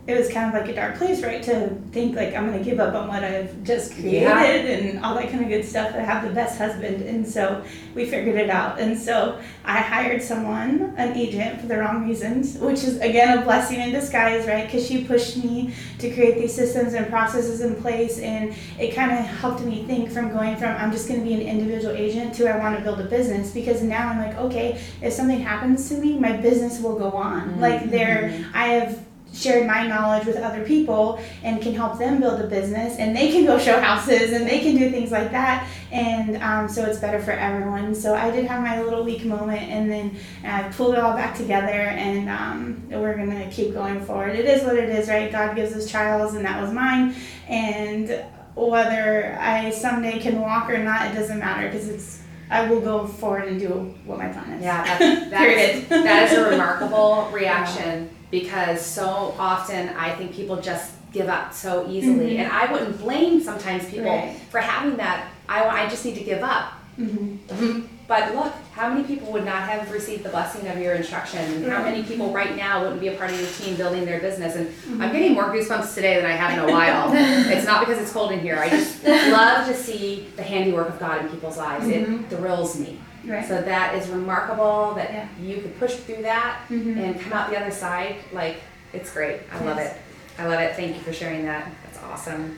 it 0.07 0.17
was 0.17 0.29
kind 0.29 0.47
of 0.47 0.53
like 0.53 0.69
a 0.69 0.73
dark 0.73 0.95
place, 0.95 1.21
right? 1.21 1.43
To 1.43 1.69
think 1.91 2.15
like 2.15 2.33
I'm 2.33 2.45
gonna 2.49 2.63
give 2.63 2.79
up 2.79 2.95
on 2.95 3.09
what 3.09 3.25
I've 3.25 3.61
just 3.63 3.93
created 3.93 4.21
Yeah. 4.21 4.41
and 4.41 5.03
all 5.03 5.15
that 5.15 5.29
kind 5.29 5.43
of 5.43 5.49
good 5.49 5.65
stuff. 5.65 5.93
I 5.93 5.99
have 5.99 6.23
the 6.23 6.33
best 6.33 6.57
husband, 6.57 7.01
and 7.01 7.27
so 7.27 7.61
we 7.93 8.05
figured 8.05 8.35
it 8.35 8.49
out. 8.49 8.79
And 8.79 8.97
so 8.97 9.37
I 9.65 9.79
hired 9.79 10.21
someone, 10.21 10.93
an 10.95 11.17
agent, 11.17 11.59
for 11.59 11.67
the 11.67 11.77
wrong 11.77 12.07
reasons, 12.07 12.57
which 12.57 12.85
is 12.85 13.01
again 13.01 13.37
a 13.37 13.41
blessing 13.41 13.81
in 13.81 13.91
disguise, 13.91 14.47
right? 14.47 14.65
Because 14.65 14.87
she 14.87 15.03
pushed 15.03 15.43
me 15.43 15.73
to 15.99 16.09
create 16.13 16.37
these 16.37 16.53
systems 16.53 16.93
and 16.93 17.09
processes 17.09 17.59
in 17.59 17.75
place, 17.75 18.17
and 18.19 18.55
it 18.79 18.95
kind 18.95 19.11
of 19.11 19.25
helped 19.25 19.61
me 19.61 19.83
think 19.83 20.09
from 20.09 20.31
going 20.31 20.55
from 20.55 20.69
I'm 20.77 20.93
just 20.93 21.09
gonna 21.09 21.21
be 21.21 21.33
an 21.33 21.41
individual 21.41 21.93
agent 21.93 22.33
to 22.35 22.47
I 22.47 22.57
want 22.57 22.77
to 22.77 22.81
build 22.81 23.01
a 23.01 23.05
business. 23.05 23.51
Because 23.51 23.83
now 23.83 24.07
I'm 24.07 24.19
like, 24.19 24.37
okay, 24.37 24.79
if 25.01 25.11
something 25.11 25.41
happens 25.41 25.89
to 25.89 25.95
me, 25.95 26.17
my 26.17 26.31
business 26.37 26.79
will 26.79 26.97
go 26.97 27.11
on. 27.11 27.59
Like 27.59 27.89
there, 27.89 28.29
mm-hmm. 28.31 28.55
I 28.55 28.67
have 28.67 29.06
shared 29.33 29.67
my 29.67 29.85
knowledge 29.85 30.25
with 30.25 30.37
other 30.37 30.63
people 30.63 31.21
and 31.43 31.61
can 31.61 31.73
help 31.73 31.99
them 31.99 32.19
build 32.19 32.41
a 32.41 32.47
business 32.47 32.97
and 32.97 33.15
they 33.15 33.31
can 33.31 33.45
go 33.45 33.59
show 33.59 33.79
houses 33.79 34.33
and 34.33 34.47
they 34.47 34.59
can 34.59 34.75
do 34.75 34.89
things 34.89 35.11
like 35.11 35.31
that. 35.31 35.67
And 35.91 36.41
um, 36.41 36.67
so 36.67 36.85
it's 36.85 36.99
better 36.99 37.19
for 37.19 37.31
everyone. 37.31 37.93
So 37.93 38.15
i 38.15 38.31
did 38.31 38.45
have 38.45 38.61
my 38.61 38.81
little 38.81 39.03
weak 39.03 39.25
moment 39.25 39.61
and 39.61 39.89
then 39.89 40.17
i 40.43 40.63
pulled 40.69 40.93
it 40.93 40.99
all 40.99 41.13
back 41.13 41.35
together 41.35 41.67
and 41.67 42.29
um, 42.29 42.89
we're 42.89 43.15
gonna 43.15 43.49
keep 43.51 43.73
going 43.73 44.03
forward. 44.03 44.35
It 44.35 44.45
is 44.45 44.63
what 44.63 44.75
it 44.75 44.89
is 44.89 45.07
right? 45.07 45.31
God 45.31 45.55
gives 45.55 45.73
us 45.73 45.89
trials 45.89 46.33
and 46.33 46.45
that 46.45 46.61
was 46.61 46.71
mine. 46.73 47.15
And 47.47 48.25
whether 48.55 49.37
i 49.39 49.69
someday 49.69 50.17
can 50.17 50.41
walk 50.41 50.67
or 50.67 50.79
not 50.79 51.11
it 51.11 51.13
doesn't 51.13 51.37
matter 51.37 51.67
because 51.67 51.87
it's 51.87 52.23
i 52.49 52.67
will 52.67 52.81
go 52.81 53.05
forward 53.05 53.47
and 53.47 53.59
do 53.59 53.67
what 54.03 54.17
my 54.17 54.29
plan 54.29 54.53
is. 54.53 54.63
Yeah, 54.63 54.83
that's, 54.83 55.29
that, 55.29 55.47
is, 55.47 55.87
that 55.89 56.31
is 56.31 56.37
a 56.39 56.49
remarkable 56.49 57.29
reaction 57.31 58.09
because 58.31 58.85
so 58.85 59.35
often 59.39 59.89
I 59.89 60.13
think 60.15 60.33
people 60.33 60.61
just 60.61 60.93
give 61.13 61.29
up 61.29 61.53
so 61.53 61.87
easily. 61.89 62.31
Mm-hmm. 62.31 62.41
And 62.41 62.51
I 62.51 62.71
wouldn't 62.71 62.99
blame 62.99 63.41
sometimes 63.41 63.89
people 63.89 64.11
Right. 64.11 64.37
for 64.51 64.59
having 64.59 64.97
that, 64.97 65.27
I, 65.47 65.63
I 65.63 65.89
just 65.89 66.05
need 66.05 66.15
to 66.15 66.23
give 66.23 66.43
up. 66.43 66.73
hmm 66.97 67.81
But 68.07 68.33
look, 68.35 68.53
how 68.71 68.89
many 68.89 69.03
people 69.03 69.33
would 69.33 69.43
not 69.43 69.67
have 69.67 69.91
received 69.91 70.23
the 70.23 70.29
blessing 70.29 70.65
of 70.69 70.77
your 70.77 70.93
instruction? 70.93 71.39
And 71.41 71.65
how 71.65 71.83
many 71.83 72.03
people 72.03 72.31
right 72.31 72.55
now 72.55 72.81
wouldn't 72.81 73.01
be 73.01 73.09
a 73.09 73.17
part 73.17 73.31
of 73.31 73.39
your 73.39 73.49
team 73.49 73.75
building 73.75 74.05
their 74.05 74.21
business? 74.21 74.55
And 74.55 74.67
mm-hmm. 74.67 75.01
I'm 75.01 75.11
getting 75.11 75.33
more 75.33 75.45
goosebumps 75.45 75.93
today 75.93 76.15
than 76.15 76.25
I 76.25 76.31
have 76.31 76.57
in 76.57 76.69
a 76.69 76.71
while. 76.71 77.11
it's 77.51 77.65
not 77.65 77.85
because 77.85 78.01
it's 78.01 78.13
cold 78.13 78.31
in 78.31 78.39
here. 78.39 78.57
I 78.57 78.69
just 78.69 79.03
love 79.05 79.67
to 79.67 79.73
see 79.73 80.27
the 80.37 80.43
handiwork 80.43 80.87
of 80.87 80.99
God 80.99 81.21
in 81.25 81.29
people's 81.29 81.57
lives. 81.57 81.85
It 81.87 82.29
thrills 82.29 82.79
me. 82.79 82.97
Right 83.27 83.45
So 83.47 83.61
that 83.61 83.95
is 83.95 84.07
remarkable 84.09 84.93
that 84.95 85.11
Yeah. 85.11 85.27
you 85.41 85.57
could 85.61 85.77
push 85.79 85.95
through 85.95 86.21
that 86.23 86.59
Mhm. 86.69 86.97
and 86.97 87.21
come 87.21 87.33
out 87.33 87.49
the 87.49 87.59
other 87.59 87.71
side. 87.71 88.15
Like, 88.31 88.57
it's 88.93 89.11
great. 89.11 89.41
I 89.53 89.63
love 89.63 89.77
Yes. 89.77 89.93
it. 89.95 90.01
I 90.41 90.45
love 90.47 90.59
it. 90.59 90.75
Thank 90.75 90.95
you 90.95 91.01
for 91.01 91.13
sharing 91.13 91.45
that. 91.45 91.67
That's 91.83 92.03
awesome. 92.03 92.57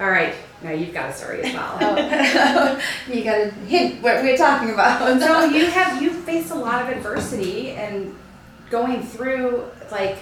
All 0.00 0.10
right, 0.10 0.34
now 0.62 0.70
you've 0.70 0.94
got 0.94 1.10
a 1.10 1.12
story 1.12 1.42
as 1.42 1.52
well. 1.54 1.78
you 3.08 3.22
gotta 3.22 3.50
hint 3.68 4.02
what 4.02 4.22
we're 4.22 4.36
talking 4.36 4.70
about. 4.70 5.20
so 5.20 5.44
you 5.44 5.66
have 5.66 6.00
you 6.02 6.10
faced 6.10 6.50
a 6.50 6.54
lot 6.54 6.82
of 6.82 6.88
adversity 6.88 7.70
and 7.72 8.16
going 8.70 9.02
through 9.02 9.64
like 9.90 10.16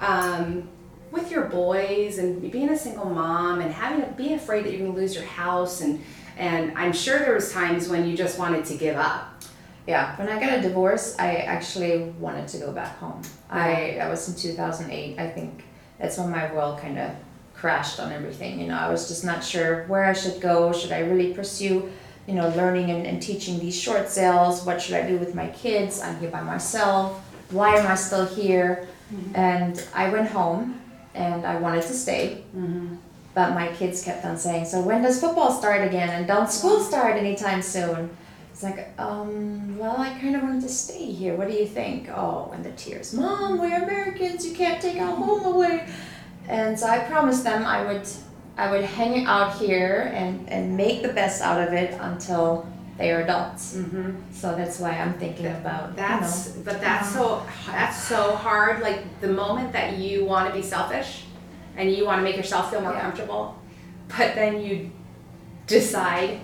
um, 0.00 0.68
with 1.10 1.30
your 1.30 1.44
boys 1.44 2.18
and 2.18 2.50
being 2.52 2.68
a 2.70 2.76
single 2.76 3.06
mom 3.06 3.60
and 3.60 3.72
having 3.72 4.00
to 4.04 4.10
be 4.12 4.34
afraid 4.34 4.64
that 4.64 4.70
you're 4.72 4.80
going 4.80 4.92
to 4.94 4.98
lose 5.00 5.14
your 5.14 5.24
house 5.24 5.80
and 5.80 6.00
and 6.36 6.76
I'm 6.76 6.92
sure 6.92 7.18
there 7.18 7.34
was 7.34 7.52
times 7.52 7.88
when 7.88 8.08
you 8.08 8.16
just 8.16 8.38
wanted 8.38 8.64
to 8.66 8.74
give 8.76 8.96
up. 8.96 9.42
Yeah, 9.86 10.16
when 10.16 10.28
I 10.28 10.38
got 10.38 10.58
a 10.58 10.60
divorce, 10.60 11.16
I 11.18 11.36
actually 11.36 12.04
wanted 12.20 12.46
to 12.48 12.58
go 12.58 12.72
back 12.72 12.98
home. 12.98 13.22
I 13.50 13.94
that 13.98 14.08
was 14.08 14.28
in 14.28 14.36
2008. 14.36 15.18
I 15.18 15.28
think 15.28 15.64
that's 15.98 16.18
when 16.18 16.30
my 16.30 16.52
world 16.52 16.78
kind 16.78 16.98
of 16.98 17.10
crashed 17.54 17.98
on 18.00 18.12
everything. 18.12 18.60
You 18.60 18.68
know, 18.68 18.76
I 18.76 18.88
was 18.90 19.08
just 19.08 19.24
not 19.24 19.42
sure 19.42 19.84
where 19.86 20.04
I 20.04 20.12
should 20.12 20.40
go. 20.40 20.72
Should 20.72 20.92
I 20.92 21.00
really 21.00 21.34
pursue, 21.34 21.90
you 22.26 22.34
know, 22.34 22.48
learning 22.50 22.90
and, 22.90 23.06
and 23.06 23.20
teaching 23.20 23.58
these 23.58 23.78
short 23.78 24.08
sales? 24.08 24.64
What 24.64 24.80
should 24.80 24.94
I 24.94 25.06
do 25.06 25.16
with 25.18 25.34
my 25.34 25.48
kids? 25.48 26.00
I'm 26.00 26.18
here 26.20 26.30
by 26.30 26.42
myself. 26.42 27.20
Why 27.50 27.76
am 27.76 27.86
I 27.86 27.94
still 27.94 28.26
here? 28.26 28.88
Mm-hmm. 29.12 29.36
And 29.36 29.86
I 29.94 30.10
went 30.10 30.28
home 30.30 30.80
and 31.14 31.44
I 31.44 31.56
wanted 31.56 31.82
to 31.82 31.94
stay. 31.94 32.44
Mm-hmm. 32.56 32.96
But 33.34 33.54
my 33.54 33.68
kids 33.68 34.04
kept 34.04 34.24
on 34.24 34.36
saying, 34.36 34.66
So 34.66 34.80
when 34.80 35.02
does 35.02 35.20
football 35.20 35.50
start 35.52 35.86
again? 35.86 36.10
And 36.10 36.26
don't 36.26 36.50
school 36.50 36.80
start 36.80 37.16
anytime 37.16 37.62
soon? 37.62 38.10
It's 38.50 38.62
like, 38.62 38.90
um, 38.98 39.78
well, 39.78 39.96
I 39.98 40.10
kind 40.18 40.36
of 40.36 40.42
wanted 40.42 40.62
to 40.62 40.68
stay 40.68 41.06
here. 41.06 41.34
What 41.34 41.48
do 41.48 41.54
you 41.54 41.66
think? 41.66 42.10
Oh, 42.10 42.50
and 42.54 42.62
the 42.62 42.72
tears. 42.72 43.14
Mom, 43.14 43.58
we're 43.58 43.82
Americans. 43.82 44.46
You 44.46 44.54
can't 44.54 44.80
take 44.80 45.00
our 45.00 45.16
home 45.16 45.44
away. 45.54 45.88
And 46.48 46.78
so 46.78 46.86
I 46.86 46.98
promised 46.98 47.44
them 47.44 47.64
I 47.64 47.84
would, 47.90 48.06
I 48.58 48.70
would 48.70 48.84
hang 48.84 49.24
out 49.24 49.56
here 49.56 50.12
and, 50.14 50.46
and 50.50 50.76
make 50.76 51.00
the 51.02 51.08
best 51.08 51.40
out 51.40 51.66
of 51.66 51.72
it 51.72 51.98
until 51.98 52.66
they 52.98 53.10
are 53.10 53.22
adults. 53.22 53.74
Mm-hmm. 53.74 54.32
So 54.32 54.54
that's 54.54 54.78
why 54.78 54.90
I'm 54.90 55.14
thinking 55.14 55.46
about, 55.46 55.96
That's 55.96 56.50
but 56.50 56.80
that's 56.80 57.12
so 57.12 57.44
that's 57.66 57.96
so 57.96 58.36
hard. 58.36 58.82
Like 58.82 59.20
the 59.20 59.28
moment 59.28 59.72
that 59.72 59.96
you 59.96 60.24
want 60.24 60.48
to 60.48 60.54
be 60.54 60.62
selfish 60.62 61.21
and 61.76 61.90
you 61.90 62.04
want 62.04 62.18
to 62.18 62.22
make 62.22 62.36
yourself 62.36 62.70
feel 62.70 62.80
more 62.80 62.92
Yeah. 62.92 63.02
comfortable, 63.02 63.58
but 64.08 64.34
then 64.34 64.60
you 64.60 64.90
decide 65.66 66.40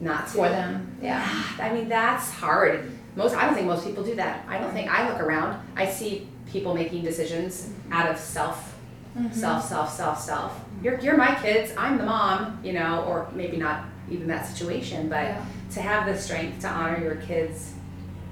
not 0.00 0.26
to. 0.28 0.32
for 0.32 0.48
them. 0.48 0.96
Yeah. 1.02 1.26
I 1.60 1.72
mean 1.72 1.88
that's 1.88 2.30
hard. 2.30 2.90
Most 3.16 3.34
I 3.34 3.46
don't 3.46 3.54
think 3.54 3.66
most 3.66 3.84
people 3.86 4.02
do 4.04 4.14
that. 4.16 4.44
I 4.48 4.58
don't 4.58 4.72
think 4.72 4.90
I 4.90 5.08
look 5.08 5.20
around. 5.20 5.60
I 5.76 5.86
see 5.86 6.28
people 6.50 6.74
making 6.74 7.02
decisions 7.04 7.70
out 7.90 8.08
of 8.10 8.18
self 8.18 8.74
mm-hmm. 9.16 9.32
self, 9.32 9.64
self, 9.64 9.92
self, 9.92 10.20
self. 10.20 10.60
You're, 10.82 10.98
you're 11.00 11.16
my 11.16 11.34
kids. 11.36 11.72
I'm 11.76 11.98
the 11.98 12.04
mom, 12.04 12.58
you 12.62 12.72
know, 12.72 13.04
or 13.06 13.28
maybe 13.32 13.56
not 13.56 13.84
even 14.10 14.26
that 14.28 14.46
situation, 14.46 15.08
but 15.08 15.22
Yeah. 15.24 15.44
to 15.72 15.80
have 15.82 16.06
the 16.06 16.20
strength 16.20 16.60
to 16.62 16.68
honor 16.68 17.00
your 17.00 17.16
kids 17.16 17.72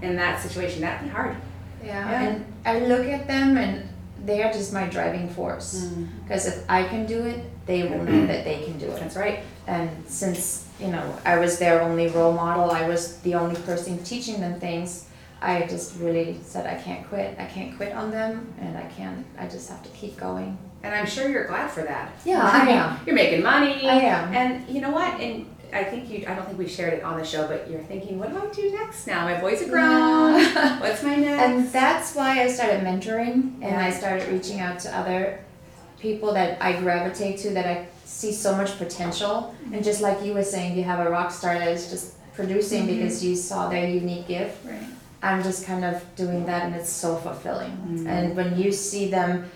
in 0.02 0.16
that 0.16 0.40
situation, 0.40 0.80
that'd 0.82 1.06
be 1.06 1.12
hard. 1.12 1.36
Yeah, 1.84 2.10
Yeah. 2.10 2.22
and 2.22 2.44
I 2.64 2.80
look 2.80 3.06
at 3.06 3.26
them 3.26 3.56
and 3.56 3.88
they 4.24 4.42
are 4.42 4.52
just 4.52 4.72
my 4.72 4.86
driving 4.86 5.28
force. 5.28 5.84
Mm-hmm. 5.84 6.04
Because 6.22 6.46
if 6.46 6.64
I 6.68 6.84
can 6.84 7.06
do 7.06 7.24
it, 7.24 7.44
they 7.66 7.82
will 7.84 8.02
know 8.04 8.26
that 8.26 8.44
they 8.44 8.62
can 8.64 8.78
do 8.78 8.86
it. 8.86 9.00
That's 9.00 9.16
right. 9.16 9.40
And 9.66 9.90
since, 10.06 10.68
you 10.80 10.88
know, 10.88 11.16
I 11.24 11.38
was 11.38 11.58
their 11.58 11.82
only 11.82 12.08
role 12.08 12.32
model, 12.32 12.70
I 12.70 12.88
was 12.88 13.18
the 13.20 13.34
only 13.34 13.60
person 13.62 14.02
teaching 14.02 14.40
them 14.40 14.58
things, 14.58 15.06
I 15.42 15.66
just 15.66 15.98
really 15.98 16.38
said, 16.44 16.66
I 16.66 16.80
can't 16.80 17.06
quit. 17.08 17.36
I 17.38 17.46
can't 17.46 17.76
quit 17.76 17.92
on 17.92 18.12
them 18.12 18.54
and 18.60 18.78
I 18.78 18.84
can't, 18.84 19.26
I 19.36 19.46
just 19.48 19.68
have 19.68 19.82
to 19.82 19.88
keep 19.90 20.16
going. 20.16 20.56
And 20.84 20.94
I'm 20.94 21.06
sure 21.06 21.28
you're 21.28 21.46
glad 21.46 21.70
for 21.70 21.82
that. 21.82 22.12
Yeah, 22.24 22.42
I 22.42 22.68
am. 22.70 23.00
You're 23.04 23.14
making 23.14 23.42
money. 23.42 23.88
I 23.88 23.94
am. 23.94 24.32
And 24.34 24.68
you 24.68 24.80
know 24.80 24.90
what? 24.90 25.20
And 25.20 25.46
I 25.72 25.84
think 25.84 26.10
you, 26.10 26.24
I 26.26 26.34
don't 26.34 26.46
think 26.46 26.58
we 26.58 26.68
shared 26.68 26.92
it 26.92 27.02
on 27.02 27.18
the 27.18 27.24
show, 27.24 27.46
but 27.46 27.68
you're 27.70 27.80
thinking, 27.80 28.18
what 28.18 28.30
do 28.30 28.38
I 28.38 28.52
do 28.52 28.70
next 28.72 29.06
now? 29.06 29.24
My 29.24 29.40
boys 29.40 29.62
are 29.62 29.68
grown. 29.68 30.34
What's 30.80 31.02
my 31.02 31.16
next? 31.16 31.42
And 31.42 31.68
that's 31.72 32.14
why 32.14 32.42
I 32.42 32.48
started 32.48 32.82
mentoring 32.82 33.62
and 33.62 33.76
I 33.76 33.90
started 33.90 34.28
reaching 34.28 34.60
out 34.60 34.78
to 34.80 34.96
other 34.96 35.40
people 35.98 36.34
that 36.34 36.60
I 36.60 36.78
gravitate 36.78 37.38
to 37.40 37.50
that 37.50 37.66
I 37.66 37.86
see 38.04 38.32
so 38.32 38.54
much 38.54 38.76
potential. 38.76 39.54
And 39.72 39.82
just 39.82 40.02
like 40.02 40.22
you 40.22 40.34
were 40.34 40.42
saying, 40.42 40.76
you 40.76 40.84
have 40.84 41.06
a 41.06 41.10
rock 41.10 41.30
star 41.30 41.58
that 41.58 41.68
is 41.68 41.88
just 41.88 42.14
producing 42.34 42.86
because 42.86 43.24
you 43.24 43.34
saw 43.34 43.68
their 43.68 43.88
unique 43.88 44.28
gift. 44.28 44.64
Right. 44.66 44.82
I'm 45.22 45.42
just 45.42 45.64
kind 45.64 45.84
of 45.84 46.02
doing 46.16 46.44
that 46.46 46.64
and 46.64 46.74
it's 46.74 46.90
so 46.90 47.16
fulfilling. 47.16 47.70
Mm. 47.70 48.06
And 48.06 48.36
when 48.36 48.58
you 48.58 48.72
see 48.72 49.08
them 49.08 49.50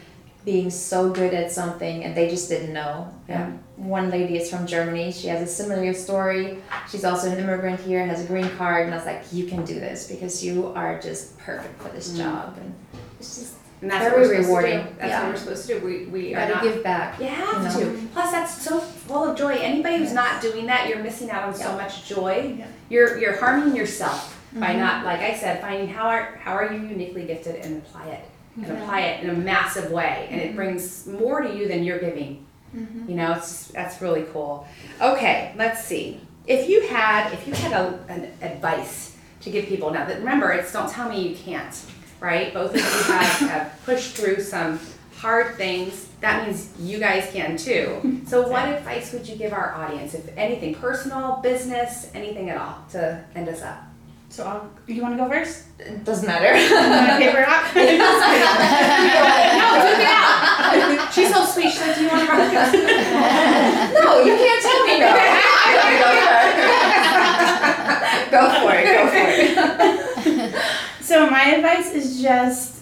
being 0.46 0.70
so 0.70 1.10
good 1.10 1.34
at 1.34 1.50
something 1.50 2.04
and 2.04 2.16
they 2.16 2.28
just 2.30 2.48
didn't 2.48 2.72
know. 2.72 3.12
Yeah. 3.28 3.42
Um, 3.46 3.58
one 3.74 4.10
lady 4.10 4.36
is 4.38 4.48
from 4.48 4.64
Germany. 4.66 5.10
She 5.10 5.26
has 5.26 5.42
a 5.42 5.46
similar 5.52 5.92
story. 5.92 6.58
She's 6.88 7.04
also 7.04 7.30
an 7.32 7.38
immigrant 7.38 7.80
here, 7.80 8.06
has 8.06 8.24
a 8.24 8.26
green 8.28 8.48
card, 8.56 8.86
and 8.86 8.94
I 8.94 8.96
was 8.96 9.04
like, 9.06 9.24
you 9.32 9.46
can 9.46 9.64
do 9.64 9.74
this 9.74 10.06
because 10.08 10.42
you 10.44 10.68
are 10.68 11.00
just 11.00 11.36
perfect 11.38 11.82
for 11.82 11.88
this 11.88 12.12
Mm. 12.12 12.16
job. 12.18 12.56
And 12.60 12.72
it's 13.18 13.36
just 13.36 13.54
And 13.82 13.90
that's 13.90 14.04
very 14.08 14.12
what 14.12 14.20
we're 14.28 14.34
supposed 14.42 14.46
rewarding. 14.48 14.78
To 14.78 14.84
do. 14.90 14.94
That's 15.00 15.10
Yeah. 15.10 15.22
what 15.24 15.30
we're 15.32 15.36
supposed 15.38 15.66
to 15.66 15.80
do. 15.80 15.84
We, 15.86 16.04
we 16.06 16.28
you 16.30 16.36
are 16.36 16.40
gotta 16.46 16.54
not. 16.54 16.62
give 16.62 16.82
back. 16.84 17.18
You 17.20 17.26
have 17.26 17.78
you 17.80 17.84
to. 17.84 18.08
Plus, 18.14 18.30
that's 18.30 18.62
so 18.62 18.78
full 18.78 19.24
of 19.28 19.36
joy. 19.36 19.54
Anybody 19.56 19.96
who's 19.98 20.12
Yes. 20.12 20.14
not 20.14 20.40
doing 20.40 20.66
that, 20.66 20.88
you're 20.88 21.02
missing 21.02 21.28
out 21.30 21.42
on 21.42 21.54
so 21.54 21.72
much 21.72 22.06
joy. 22.08 22.54
Yeah. 22.58 22.66
You're 22.88 23.18
you're 23.18 23.36
harming 23.36 23.74
yourself 23.76 24.38
by 24.54 24.68
Mhm. 24.68 24.78
not, 24.78 25.04
like 25.04 25.20
I 25.20 25.34
said, 25.34 25.60
finding 25.60 25.88
how 25.88 26.06
are 26.08 26.38
how 26.42 26.52
are 26.54 26.72
you 26.72 26.80
uniquely 26.80 27.24
gifted 27.26 27.56
and 27.56 27.78
apply 27.82 28.06
it 28.06 28.24
and 28.56 28.66
apply 28.72 29.00
it 29.02 29.22
in 29.24 29.30
a 29.30 29.34
massive 29.34 29.90
way, 29.90 30.28
and 30.30 30.40
it 30.40 30.56
brings 30.56 31.06
more 31.06 31.40
to 31.42 31.54
you 31.54 31.68
than 31.68 31.84
you're 31.84 31.98
giving. 31.98 32.44
Mhm. 32.74 33.08
You 33.08 33.14
know, 33.16 33.32
it's 33.34 33.68
that's 33.68 34.00
really 34.02 34.24
cool. 34.32 34.66
Okay, 35.00 35.52
let's 35.56 35.84
see. 35.84 36.20
If 36.46 36.68
you 36.68 36.86
had 36.88 37.32
if 37.32 37.46
you 37.46 37.54
had 37.54 37.72
a, 37.72 37.98
an 38.08 38.30
advice 38.42 39.16
to 39.42 39.50
give 39.50 39.66
people 39.66 39.90
now 39.90 40.04
that 40.06 40.18
remember 40.18 40.52
it's 40.52 40.72
don't 40.72 40.90
tell 40.90 41.08
me 41.08 41.28
you 41.28 41.36
can't, 41.36 41.74
right? 42.20 42.52
Both 42.54 42.70
of 42.74 42.76
you 42.80 43.12
have, 43.14 43.38
have 43.50 43.80
pushed 43.84 44.16
through 44.16 44.40
some 44.40 44.80
hard 45.16 45.56
things. 45.56 46.08
That 46.20 46.46
means 46.46 46.72
you 46.78 46.98
guys 46.98 47.30
can 47.32 47.56
too. 47.56 48.20
So 48.26 48.48
what 48.48 48.68
advice 48.68 49.12
would 49.12 49.28
you 49.28 49.36
give 49.36 49.52
our 49.52 49.72
audience, 49.74 50.12
if 50.14 50.36
anything, 50.36 50.74
personal, 50.74 51.36
business, 51.44 52.10
anything 52.12 52.50
at 52.50 52.56
all, 52.56 52.78
to 52.90 53.22
end 53.36 53.48
us 53.48 53.62
up? 53.62 53.78
So 54.28 54.44
I'll, 54.44 54.68
you 54.86 55.02
want 55.02 55.16
to 55.16 55.22
go 55.22 55.28
first? 55.30 55.64
It 55.78 56.04
doesn't 56.04 56.26
matter. 56.26 56.56
You 56.56 56.74
want 56.74 57.10
to 57.10 57.16
paper 57.18 57.40
rock? 57.40 57.74
no, 57.74 57.82
do 57.82 57.96
that. 60.02 61.10
She's 61.14 61.32
so 61.32 61.44
sweet. 61.44 61.70
She's 61.70 61.80
like, 61.80 61.94
do 61.96 62.02
you 62.02 62.08
want 62.08 62.26
to 62.26 62.32
run 62.32 62.50
this? 62.52 62.72
no, 63.94 64.20
you 64.20 64.36
can't 64.36 64.62
tell 64.62 64.86
me 64.86 64.98
no. 65.00 65.08
I 65.08 65.80
go 68.30 68.40
for 68.60 68.74
it. 68.74 68.84
Go 68.84 69.08
for 69.08 69.16
it. 69.16 69.54
Go 69.54 69.70
for 70.22 70.30
it. 70.30 70.54
So 71.02 71.30
my 71.30 71.44
advice 71.54 71.92
is 71.92 72.20
just 72.20 72.76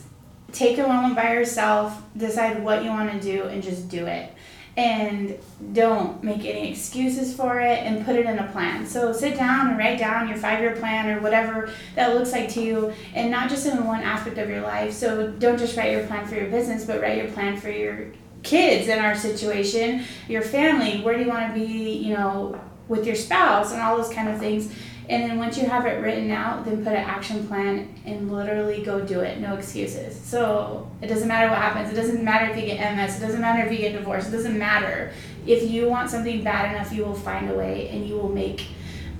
take 0.51 0.79
a 0.79 0.87
moment 0.87 1.15
by 1.15 1.33
yourself, 1.35 2.01
decide 2.17 2.63
what 2.65 2.83
you 2.83 2.91
want 2.91 3.13
to 3.13 3.21
do, 3.21 3.45
and 3.45 3.63
just 3.63 3.89
do 3.89 4.07
it. 4.07 4.33
And 4.77 5.39
don't 5.73 6.21
make 6.25 6.45
any 6.45 6.73
excuses 6.73 7.33
for 7.33 7.61
it, 7.61 7.79
and 7.85 8.05
put 8.05 8.17
it 8.17 8.27
in 8.27 8.41
a 8.41 8.49
plan. 8.51 8.85
So 8.85 9.13
sit 9.13 9.37
down 9.37 9.69
and 9.69 9.79
write 9.79 10.01
down 10.01 10.27
your 10.27 10.37
five-year 10.37 10.75
plan 10.77 11.09
or 11.09 11.21
whatever 11.21 11.71
that 11.95 12.17
looks 12.17 12.33
like 12.33 12.49
to 12.55 12.61
you, 12.61 12.93
and 13.15 13.31
not 13.31 13.49
just 13.49 13.67
in 13.67 13.85
one 13.85 14.01
aspect 14.01 14.37
of 14.39 14.49
your 14.49 14.63
life. 14.63 14.93
So 14.93 15.31
don't 15.31 15.59
just 15.59 15.77
write 15.77 15.93
your 15.93 16.07
plan 16.09 16.27
for 16.27 16.35
your 16.35 16.49
business, 16.49 16.85
but 16.85 17.01
write 17.01 17.19
your 17.19 17.31
plan 17.31 17.57
for 17.57 17.71
your 17.71 18.09
kids 18.43 18.89
in 18.89 18.99
our 18.99 19.15
situation, 19.15 20.05
your 20.29 20.43
family. 20.43 21.03
Where 21.03 21.17
do 21.17 21.23
you 21.23 21.29
want 21.29 21.55
to 21.55 21.61
be? 21.61 21.93
You 21.93 22.15
know, 22.15 22.61
with 22.89 23.07
your 23.07 23.17
spouse 23.17 23.73
and 23.73 23.81
all 23.81 23.97
those 23.97 24.13
kind 24.13 24.29
of 24.29 24.39
things. 24.41 24.75
And 25.09 25.23
then 25.23 25.39
once 25.39 25.59
you 25.59 25.67
have 25.67 25.85
it 25.85 26.01
written 26.03 26.31
out, 26.31 26.65
then 26.65 26.79
put 26.83 26.95
an 26.95 27.05
action 27.05 27.47
plan 27.47 27.95
and 28.07 28.33
literally 28.33 28.83
go 28.83 29.01
do 29.01 29.21
it. 29.21 29.39
No 29.39 29.55
excuses. 29.55 30.19
So 30.19 30.91
it 31.03 31.09
doesn't 31.09 31.29
matter 31.29 31.51
what 31.51 31.59
happens. 31.59 31.93
It 31.93 31.97
doesn't 31.97 32.25
matter 32.25 32.51
if 32.51 32.57
you 32.57 32.67
get 32.67 32.97
MS. 32.97 33.19
It 33.19 33.21
doesn't 33.21 33.41
matter 33.41 33.67
if 33.67 33.73
you 33.73 33.79
get 33.79 33.93
divorced. 33.93 34.29
It 34.29 34.33
doesn't 34.33 34.59
matter. 34.59 35.13
If 35.47 35.71
you 35.71 35.89
want 35.91 36.09
something 36.11 36.43
bad 36.43 36.75
enough, 36.75 36.91
you 36.93 37.05
will 37.05 37.15
find 37.15 37.51
a 37.51 37.55
way 37.55 37.91
and 37.91 38.09
you 38.09 38.15
will 38.17 38.31
make 38.31 38.67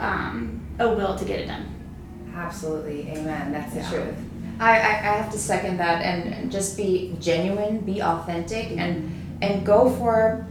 um, 0.01 0.61
a 0.79 0.89
will 0.89 1.17
to 1.17 1.25
get 1.27 1.41
it 1.41 1.47
done. 1.47 1.67
Absolutely, 2.35 3.09
amen. 3.11 3.53
That's 3.53 3.73
the 3.75 3.81
Yeah. 3.81 3.91
truth. 3.91 4.15
I, 4.61 4.71
I, 4.71 4.91
I 4.91 5.13
have 5.21 5.31
to 5.33 5.39
second 5.39 5.79
that 5.79 6.03
and 6.03 6.51
just 6.51 6.77
be 6.77 7.15
genuine, 7.21 7.79
be 7.81 8.01
authentic, 8.03 8.71
and 8.77 9.11
and 9.43 9.67
go 9.67 9.91
for 9.91 10.47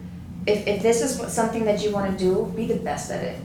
if, 0.46 0.68
if 0.68 0.84
this 0.84 1.02
is 1.02 1.34
something 1.34 1.64
that 1.66 1.82
you 1.84 1.92
want 1.92 2.12
to 2.12 2.24
do, 2.24 2.52
be 2.56 2.68
the 2.68 2.76
best 2.76 3.10
at 3.12 3.24
it. 3.24 3.40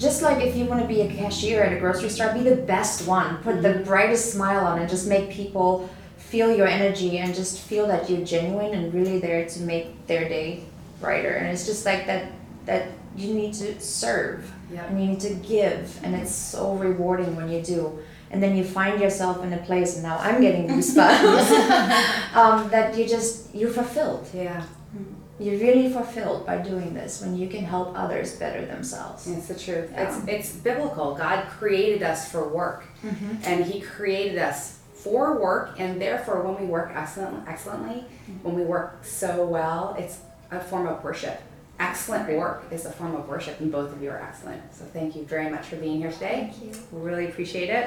Just 0.00 0.22
like 0.22 0.42
if 0.44 0.56
you 0.56 0.64
want 0.64 0.80
to 0.82 0.88
be 0.88 1.02
a 1.02 1.08
cashier 1.14 1.62
at 1.62 1.72
a 1.72 1.78
grocery 1.78 2.08
store, 2.08 2.32
be 2.32 2.40
the 2.40 2.56
best 2.56 3.06
one. 3.06 3.36
Put 3.42 3.62
the 3.62 3.74
brightest 3.84 4.32
smile 4.32 4.64
on 4.66 4.78
and 4.80 4.88
just 4.88 5.06
make 5.06 5.30
people 5.30 5.88
feel 6.16 6.50
your 6.54 6.66
energy 6.66 7.18
and 7.18 7.34
just 7.34 7.60
feel 7.60 7.86
that 7.88 8.08
you're 8.08 8.24
genuine 8.24 8.72
and 8.74 8.94
really 8.94 9.18
there 9.20 9.44
to 9.46 9.60
make 9.60 10.06
their 10.06 10.28
day 10.28 10.64
brighter. 11.00 11.34
And 11.34 11.48
it's 11.52 11.66
just 11.66 11.84
like 11.84 12.06
that 12.06 12.32
that 12.66 12.88
you 13.16 13.34
need 13.34 13.52
to 13.54 13.78
serve 13.80 14.50
Yep. 14.72 14.88
and 14.90 15.00
you 15.02 15.06
need 15.10 15.20
to 15.20 15.34
give 15.34 15.98
and 16.04 16.14
it's 16.14 16.30
so 16.32 16.74
rewarding 16.76 17.34
when 17.34 17.50
you 17.50 17.60
do 17.60 17.98
and 18.30 18.40
then 18.40 18.54
you 18.56 18.62
find 18.62 19.00
yourself 19.00 19.42
in 19.42 19.52
a 19.52 19.56
place 19.58 19.94
and 19.94 20.04
now 20.04 20.16
i'm 20.18 20.40
getting 20.40 20.68
goosebumps 20.72 21.50
um, 22.36 22.70
that 22.70 22.96
you 22.96 23.04
just 23.08 23.52
you're 23.52 23.70
fulfilled 23.70 24.28
Yeah, 24.32 24.62
you're 25.40 25.58
really 25.58 25.90
fulfilled 25.92 26.44
by 26.46 26.58
doing 26.58 26.92
this 26.94 27.20
when 27.22 27.34
you 27.36 27.48
can 27.48 27.64
help 27.64 27.96
others 27.96 28.36
better 28.36 28.64
themselves 28.66 29.26
it's 29.26 29.48
the 29.48 29.54
truth. 29.58 29.88
Yeah. 29.92 30.02
It's 30.02 30.28
it's 30.28 30.56
biblical. 30.56 31.14
God 31.14 31.46
created 31.58 32.02
us 32.02 32.30
for 32.30 32.46
work, 32.48 32.84
Mhm. 33.02 33.38
and 33.46 33.64
He 33.64 33.80
created 33.80 34.38
us 34.38 34.78
for 34.94 35.38
work 35.40 35.80
and 35.80 36.00
therefore 36.00 36.42
when 36.42 36.60
we 36.60 36.66
work 36.66 36.92
excellent, 36.94 37.48
excellently, 37.48 38.04
when 38.42 38.54
we 38.54 38.62
work 38.62 38.98
so 39.02 39.46
well, 39.46 39.96
it's 39.98 40.18
a 40.50 40.60
form 40.60 40.86
of 40.86 41.02
worship. 41.02 41.40
Excellent 41.80 42.36
work 42.36 42.64
is 42.70 42.84
a 42.84 42.92
form 42.92 43.14
of 43.16 43.26
worship, 43.26 43.58
and 43.58 43.72
both 43.72 43.90
of 43.90 44.02
you 44.02 44.10
are 44.10 44.20
excellent. 44.20 44.62
So 44.74 44.84
thank 44.84 45.16
you 45.16 45.24
very 45.24 45.48
much 45.48 45.64
for 45.64 45.76
being 45.76 45.98
here 45.98 46.12
today. 46.12 46.52
Thank 46.52 46.62
you. 46.62 46.82
We 46.92 47.00
really 47.00 47.24
appreciate 47.24 47.70
it. 47.70 47.86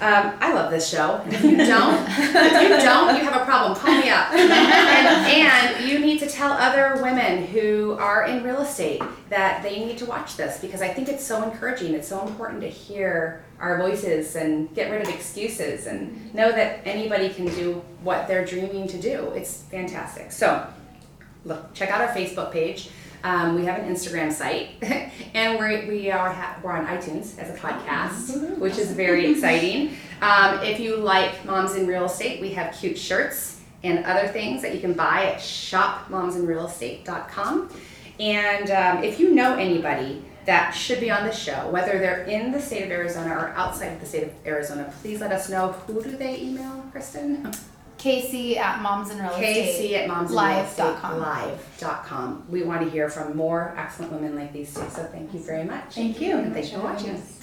Um, 0.00 0.34
I 0.38 0.52
love 0.54 0.70
this 0.70 0.88
show. 0.88 1.20
If 1.26 1.42
you 1.42 1.56
don't, 1.56 2.08
if 2.08 2.62
you 2.62 2.68
don't, 2.68 3.16
you 3.16 3.24
have 3.24 3.42
a 3.42 3.44
problem. 3.44 3.76
Call 3.76 4.00
me 4.00 4.10
up. 4.10 4.32
And, 4.32 4.52
and 4.52 5.88
you 5.88 5.98
need 5.98 6.20
to 6.20 6.28
tell 6.28 6.52
other 6.52 7.02
women 7.02 7.44
who 7.46 7.96
are 7.98 8.26
in 8.26 8.44
real 8.44 8.60
estate 8.60 9.02
that 9.28 9.60
they 9.64 9.84
need 9.84 9.98
to 9.98 10.06
watch 10.06 10.36
this 10.36 10.60
because 10.60 10.80
I 10.80 10.88
think 10.88 11.08
it's 11.08 11.26
so 11.26 11.42
encouraging. 11.42 11.94
It's 11.94 12.06
so 12.06 12.24
important 12.24 12.60
to 12.60 12.68
hear 12.68 13.44
our 13.58 13.76
voices 13.78 14.36
and 14.36 14.72
get 14.72 14.88
rid 14.88 15.02
of 15.02 15.08
excuses 15.08 15.88
and 15.88 16.32
know 16.32 16.52
that 16.52 16.86
anybody 16.86 17.28
can 17.28 17.46
do 17.46 17.82
what 18.04 18.28
they're 18.28 18.44
dreaming 18.44 18.86
to 18.86 19.00
do. 19.00 19.30
It's 19.34 19.62
fantastic. 19.62 20.30
So, 20.30 20.64
look, 21.44 21.74
check 21.74 21.90
out 21.90 22.00
our 22.00 22.14
Facebook 22.14 22.52
page. 22.52 22.90
Um, 23.24 23.54
we 23.54 23.64
have 23.66 23.78
an 23.78 23.88
Instagram 23.92 24.32
site, 24.32 24.70
and 25.34 25.58
we're, 25.58 25.86
we 25.86 26.10
are 26.10 26.32
ha- 26.32 26.58
we're 26.62 26.72
on 26.72 26.86
iTunes 26.86 27.38
as 27.38 27.50
a 27.50 27.54
podcast, 27.58 28.56
which 28.58 28.78
is 28.78 28.90
very 28.90 29.26
exciting. 29.32 29.96
Um, 30.20 30.58
if 30.62 30.80
you 30.80 30.96
like 30.96 31.44
Moms 31.44 31.76
in 31.76 31.86
Real 31.86 32.06
Estate, 32.06 32.40
we 32.40 32.50
have 32.54 32.74
cute 32.74 32.98
shirts 32.98 33.60
and 33.84 34.04
other 34.04 34.26
things 34.28 34.62
that 34.62 34.74
you 34.74 34.80
can 34.80 34.94
buy 34.94 35.26
at 35.26 35.36
shopmomsinrealestate.com. 35.38 37.70
And 38.20 38.70
um, 38.70 39.02
if 39.04 39.18
you 39.18 39.34
know 39.34 39.56
anybody 39.56 40.22
that 40.44 40.72
should 40.72 41.00
be 41.00 41.10
on 41.10 41.26
the 41.26 41.32
show, 41.32 41.70
whether 41.70 41.98
they're 41.98 42.24
in 42.24 42.52
the 42.52 42.60
state 42.60 42.84
of 42.84 42.90
Arizona 42.90 43.34
or 43.34 43.48
outside 43.50 43.92
of 43.92 44.00
the 44.00 44.06
state 44.06 44.24
of 44.24 44.32
Arizona, 44.44 44.92
please 45.00 45.20
let 45.20 45.30
us 45.32 45.48
know. 45.48 45.72
Who 45.86 46.02
do 46.02 46.16
they 46.16 46.40
email, 46.40 46.84
Kristen? 46.90 47.52
Casey 48.02 48.58
at 48.58 48.82
Moms 48.82 49.10
and 49.10 49.20
Real 49.20 49.30
KC 49.30 49.68
Estate. 49.68 49.94
at 49.94 50.30
Live.com. 50.30 51.20
Live.com. 51.20 52.44
We 52.48 52.64
want 52.64 52.82
to 52.82 52.90
hear 52.90 53.08
from 53.08 53.36
more 53.36 53.74
excellent 53.78 54.12
women 54.12 54.34
like 54.34 54.52
these 54.52 54.74
two. 54.74 54.80
So 54.90 55.04
thank 55.04 55.32
you 55.32 55.38
very 55.38 55.62
much. 55.62 55.94
Thank 55.94 56.20
you. 56.20 56.36
And 56.36 56.52
thanks 56.52 56.70
for 56.70 56.80
watching 56.80 57.10
us. 57.10 57.41